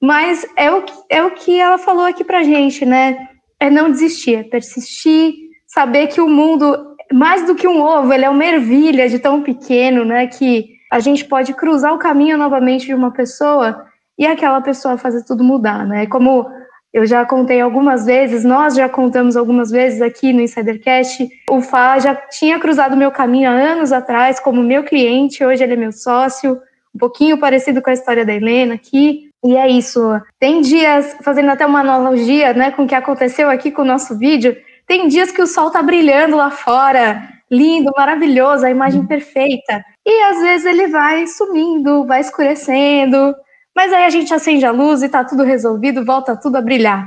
Mas 0.02 0.46
é 0.58 0.72
o, 0.72 0.84
é 1.10 1.24
o 1.24 1.32
que 1.32 1.60
ela 1.60 1.78
falou 1.78 2.06
aqui 2.06 2.24
pra 2.24 2.44
gente, 2.44 2.86
né? 2.86 3.28
É 3.60 3.70
não 3.70 3.90
desistir, 3.90 4.36
é 4.36 4.44
persistir, 4.44 5.34
saber 5.68 6.08
que 6.08 6.20
o 6.20 6.28
mundo, 6.28 6.96
mais 7.12 7.46
do 7.46 7.56
que 7.56 7.68
um 7.68 7.82
ovo, 7.82 8.12
ele 8.12 8.26
é 8.26 8.30
uma 8.30 8.44
ervilha 8.44 9.08
de 9.08 9.20
tão 9.20 9.42
pequeno, 9.42 10.04
né? 10.04 10.28
Que 10.28 10.74
a 10.92 11.00
gente 11.00 11.24
pode 11.26 11.54
cruzar 11.54 11.94
o 11.94 12.00
caminho 12.00 12.38
novamente 12.38 12.86
de 12.86 12.94
uma 12.94 13.12
pessoa 13.12 13.86
e 14.18 14.26
aquela 14.26 14.60
pessoa 14.60 14.98
fazer 14.98 15.24
tudo 15.24 15.44
mudar, 15.44 15.86
né? 15.86 16.06
Como 16.08 16.46
eu 16.94 17.08
já 17.08 17.26
contei 17.26 17.60
algumas 17.60 18.06
vezes, 18.06 18.44
nós 18.44 18.76
já 18.76 18.88
contamos 18.88 19.36
algumas 19.36 19.72
vezes 19.72 20.00
aqui 20.00 20.32
no 20.32 20.42
Insidercast. 20.42 21.28
O 21.50 21.60
Fá 21.60 21.98
já 21.98 22.14
tinha 22.14 22.60
cruzado 22.60 22.96
meu 22.96 23.10
caminho 23.10 23.50
há 23.50 23.54
anos 23.54 23.92
atrás 23.92 24.40
como 24.40 24.62
meu 24.62 24.84
cliente, 24.84 25.44
hoje 25.44 25.64
ele 25.64 25.74
é 25.74 25.78
meu 25.78 25.92
sócio, 25.92 26.62
um 26.94 27.00
pouquinho 27.00 27.40
parecido 27.40 27.82
com 27.82 27.90
a 27.90 27.94
história 27.94 28.24
da 28.24 28.34
Helena 28.34 28.76
aqui. 28.76 29.32
E 29.44 29.58
é 29.58 29.68
isso. 29.68 30.00
Tem 30.40 30.62
dias, 30.62 31.18
fazendo 31.24 31.50
até 31.50 31.66
uma 31.66 31.80
analogia 31.80 32.54
né, 32.54 32.70
com 32.70 32.84
o 32.84 32.88
que 32.88 32.96
aconteceu 32.96 33.50
aqui 33.50 33.72
com 33.72 33.82
o 33.82 33.86
nosso 33.86 34.18
vídeo, 34.18 34.56
tem 34.88 35.08
dias 35.08 35.32
que 35.32 35.42
o 35.42 35.48
sol 35.48 35.72
tá 35.72 35.82
brilhando 35.82 36.38
lá 36.38 36.52
fora, 36.52 37.28
lindo, 37.50 37.92
maravilhoso, 37.98 38.66
a 38.66 38.70
imagem 38.70 39.06
perfeita. 39.06 39.84
E 40.06 40.24
às 40.26 40.42
vezes 40.42 40.66
ele 40.66 40.88
vai 40.88 41.26
sumindo, 41.26 42.06
vai 42.06 42.22
escurecendo, 42.22 43.36
mas 43.76 43.92
aí 43.92 44.06
a 44.06 44.10
gente 44.10 44.34
acende 44.34 44.66
a 44.66 44.72
luz 44.72 45.02
e 45.02 45.10
tá 45.10 45.24
tudo 45.24 45.44
resolvido, 45.44 46.06
volta 46.06 46.36
tudo 46.36 46.58
a 46.58 46.62
brilhar. 46.62 47.06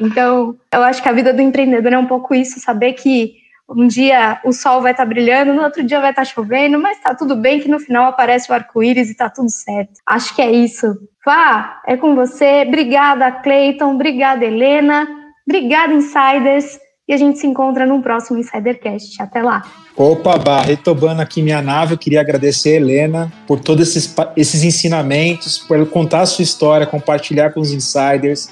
Então, 0.00 0.56
eu 0.72 0.82
acho 0.82 1.02
que 1.02 1.08
a 1.08 1.12
vida 1.12 1.32
do 1.32 1.42
empreendedor 1.42 1.92
é 1.92 1.98
um 1.98 2.06
pouco 2.06 2.34
isso, 2.34 2.60
saber 2.60 2.94
que 2.94 3.34
um 3.68 3.86
dia 3.86 4.40
o 4.44 4.52
sol 4.52 4.82
vai 4.82 4.92
estar 4.92 5.04
tá 5.04 5.08
brilhando, 5.08 5.54
no 5.54 5.62
outro 5.62 5.82
dia 5.82 6.00
vai 6.00 6.10
estar 6.10 6.22
tá 6.22 6.26
chovendo, 6.26 6.78
mas 6.78 7.00
tá 7.00 7.14
tudo 7.14 7.34
bem 7.34 7.60
que 7.60 7.68
no 7.68 7.80
final 7.80 8.06
aparece 8.06 8.50
o 8.50 8.54
arco-íris 8.54 9.10
e 9.10 9.16
tá 9.16 9.30
tudo 9.30 9.50
certo. 9.50 9.92
Acho 10.06 10.34
que 10.34 10.42
é 10.42 10.50
isso. 10.50 10.94
Vá, 11.24 11.80
é 11.86 11.96
com 11.96 12.14
você. 12.14 12.64
Obrigada, 12.66 13.30
Cleiton. 13.32 13.94
Obrigada, 13.94 14.44
Helena. 14.44 15.08
Obrigada, 15.46 15.94
Insiders. 15.94 16.78
E 17.06 17.12
a 17.12 17.16
gente 17.16 17.38
se 17.38 17.46
encontra 17.46 17.86
no 17.86 18.02
próximo 18.02 18.38
Insidercast. 18.38 19.20
Até 19.20 19.42
lá! 19.42 19.62
Opa, 19.96 20.38
bah, 20.38 20.62
retomando 20.62 21.20
aqui 21.20 21.42
minha 21.42 21.60
nave, 21.60 21.94
eu 21.94 21.98
queria 21.98 22.20
agradecer 22.20 22.70
a 22.70 22.76
Helena 22.76 23.32
por 23.46 23.60
todos 23.60 23.88
esses, 23.88 24.14
esses 24.36 24.64
ensinamentos, 24.64 25.58
por 25.58 25.86
contar 25.86 26.22
a 26.22 26.26
sua 26.26 26.42
história, 26.42 26.86
compartilhar 26.86 27.52
com 27.52 27.60
os 27.60 27.72
insiders. 27.72 28.48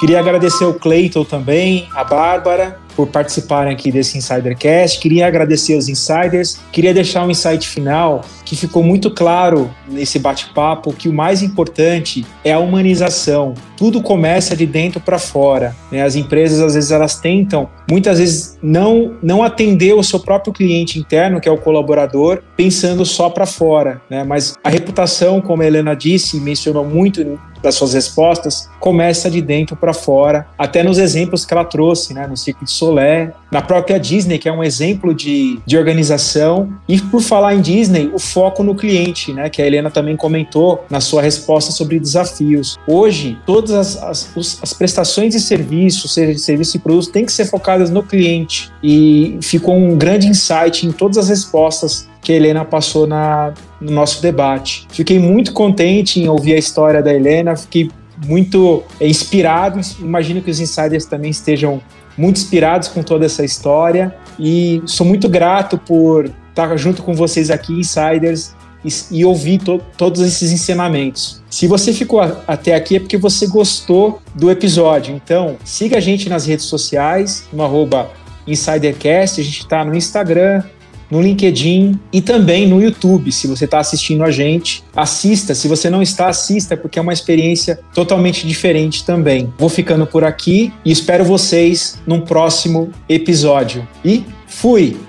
Queria 0.00 0.20
agradecer 0.20 0.64
o 0.64 0.74
Cleiton 0.74 1.24
também, 1.24 1.88
a 1.92 2.04
Bárbara, 2.04 2.78
por 2.98 3.06
participarem 3.06 3.72
aqui 3.72 3.92
desse 3.92 4.18
Insidercast. 4.18 4.98
Queria 4.98 5.28
agradecer 5.28 5.76
os 5.76 5.88
insiders. 5.88 6.58
Queria 6.72 6.92
deixar 6.92 7.24
um 7.24 7.30
insight 7.30 7.68
final 7.68 8.24
que 8.44 8.56
ficou 8.56 8.82
muito 8.82 9.08
claro 9.08 9.70
nesse 9.86 10.18
bate-papo 10.18 10.92
que 10.92 11.08
o 11.08 11.12
mais 11.12 11.40
importante 11.40 12.26
é 12.42 12.52
a 12.52 12.58
humanização. 12.58 13.54
Tudo 13.76 14.02
começa 14.02 14.56
de 14.56 14.66
dentro 14.66 15.00
para 15.00 15.16
fora. 15.16 15.76
Né? 15.92 16.02
As 16.02 16.16
empresas 16.16 16.60
às 16.60 16.74
vezes 16.74 16.90
elas 16.90 17.20
tentam, 17.20 17.68
muitas 17.88 18.18
vezes 18.18 18.58
não 18.60 19.16
não 19.22 19.44
atender 19.44 19.94
o 19.94 20.02
seu 20.02 20.18
próprio 20.18 20.52
cliente 20.52 20.98
interno, 20.98 21.40
que 21.40 21.48
é 21.48 21.52
o 21.52 21.58
colaborador, 21.58 22.42
pensando 22.56 23.04
só 23.04 23.30
para 23.30 23.46
fora. 23.46 24.02
Né? 24.10 24.24
Mas 24.24 24.56
a 24.64 24.68
reputação, 24.68 25.40
como 25.40 25.62
a 25.62 25.66
Helena 25.66 25.94
disse, 25.94 26.40
mencionou 26.40 26.84
muito 26.84 27.38
das 27.62 27.74
suas 27.74 27.94
respostas, 27.94 28.68
começa 28.80 29.30
de 29.30 29.42
dentro 29.42 29.76
para 29.76 29.92
fora, 29.92 30.46
até 30.58 30.82
nos 30.82 30.98
exemplos 30.98 31.44
que 31.44 31.52
ela 31.52 31.64
trouxe, 31.64 32.14
né? 32.14 32.26
no 32.26 32.36
Circo 32.36 32.64
de 32.64 32.70
Solé, 32.70 33.32
na 33.50 33.62
própria 33.62 33.98
Disney, 33.98 34.38
que 34.38 34.48
é 34.48 34.52
um 34.52 34.62
exemplo 34.62 35.14
de, 35.14 35.58
de 35.66 35.76
organização. 35.76 36.72
E 36.88 37.00
por 37.00 37.22
falar 37.22 37.54
em 37.54 37.60
Disney, 37.60 38.10
o 38.12 38.18
foco 38.18 38.62
no 38.62 38.74
cliente, 38.74 39.32
né? 39.32 39.48
Que 39.48 39.62
a 39.62 39.66
Helena 39.66 39.90
também 39.90 40.16
comentou 40.16 40.84
na 40.90 41.00
sua 41.00 41.22
resposta 41.22 41.72
sobre 41.72 41.98
desafios. 41.98 42.78
Hoje, 42.86 43.38
todas 43.46 43.70
as, 43.70 44.36
as, 44.36 44.62
as 44.62 44.72
prestações 44.72 45.34
de 45.34 45.40
serviço, 45.40 46.08
seja 46.08 46.32
de 46.32 46.40
serviço 46.40 46.76
e 46.76 46.80
produto, 46.80 47.10
têm 47.10 47.24
que 47.24 47.32
ser 47.32 47.46
focadas 47.46 47.90
no 47.90 48.02
cliente. 48.02 48.70
E 48.82 49.38
ficou 49.42 49.76
um 49.76 49.96
grande 49.96 50.26
insight 50.26 50.86
em 50.86 50.92
todas 50.92 51.18
as 51.18 51.28
respostas 51.28 52.08
que 52.20 52.32
a 52.32 52.36
Helena 52.36 52.64
passou 52.64 53.06
na, 53.06 53.54
no 53.80 53.90
nosso 53.90 54.20
debate. 54.20 54.86
Fiquei 54.90 55.18
muito 55.18 55.52
contente 55.52 56.20
em 56.20 56.28
ouvir 56.28 56.54
a 56.54 56.58
história 56.58 57.02
da 57.02 57.14
Helena, 57.14 57.56
fiquei 57.56 57.90
muito 58.26 58.82
inspirado. 59.00 59.80
Imagino 60.00 60.42
que 60.42 60.50
os 60.50 60.60
insiders 60.60 61.04
também 61.04 61.30
estejam 61.30 61.80
muito 62.18 62.36
inspirados 62.36 62.88
com 62.88 63.02
toda 63.02 63.24
essa 63.24 63.44
história 63.44 64.14
e 64.38 64.82
sou 64.84 65.06
muito 65.06 65.28
grato 65.28 65.78
por 65.78 66.30
estar 66.50 66.76
junto 66.76 67.02
com 67.02 67.14
vocês 67.14 67.50
aqui, 67.50 67.72
insiders, 67.72 68.54
e, 68.84 69.18
e 69.18 69.24
ouvir 69.24 69.58
to, 69.58 69.80
todos 69.96 70.20
esses 70.20 70.52
ensinamentos. 70.52 71.42
Se 71.50 71.66
você 71.66 71.92
ficou 71.92 72.20
até 72.46 72.74
aqui 72.74 72.96
é 72.96 73.00
porque 73.00 73.16
você 73.16 73.46
gostou 73.46 74.20
do 74.34 74.50
episódio. 74.50 75.14
Então, 75.14 75.56
siga 75.64 75.98
a 75.98 76.00
gente 76.00 76.28
nas 76.28 76.46
redes 76.46 76.66
sociais, 76.66 77.44
no 77.52 77.62
arroba 77.62 78.10
InsiderCast. 78.46 79.40
A 79.40 79.44
gente 79.44 79.60
está 79.60 79.84
no 79.84 79.94
Instagram, 79.96 80.62
no 81.10 81.20
LinkedIn 81.20 81.98
e 82.12 82.20
também 82.20 82.66
no 82.66 82.82
YouTube. 82.82 83.32
Se 83.32 83.46
você 83.46 83.64
está 83.64 83.78
assistindo 83.78 84.24
a 84.24 84.30
gente, 84.30 84.84
assista. 84.94 85.54
Se 85.54 85.68
você 85.68 85.88
não 85.88 86.02
está, 86.02 86.28
assista, 86.28 86.76
porque 86.76 86.98
é 86.98 87.02
uma 87.02 87.12
experiência 87.12 87.78
totalmente 87.94 88.46
diferente 88.46 89.04
também. 89.04 89.52
Vou 89.58 89.68
ficando 89.68 90.06
por 90.06 90.24
aqui 90.24 90.72
e 90.84 90.90
espero 90.90 91.24
vocês 91.24 91.98
num 92.06 92.20
próximo 92.20 92.90
episódio. 93.08 93.86
E 94.04 94.24
fui! 94.46 95.07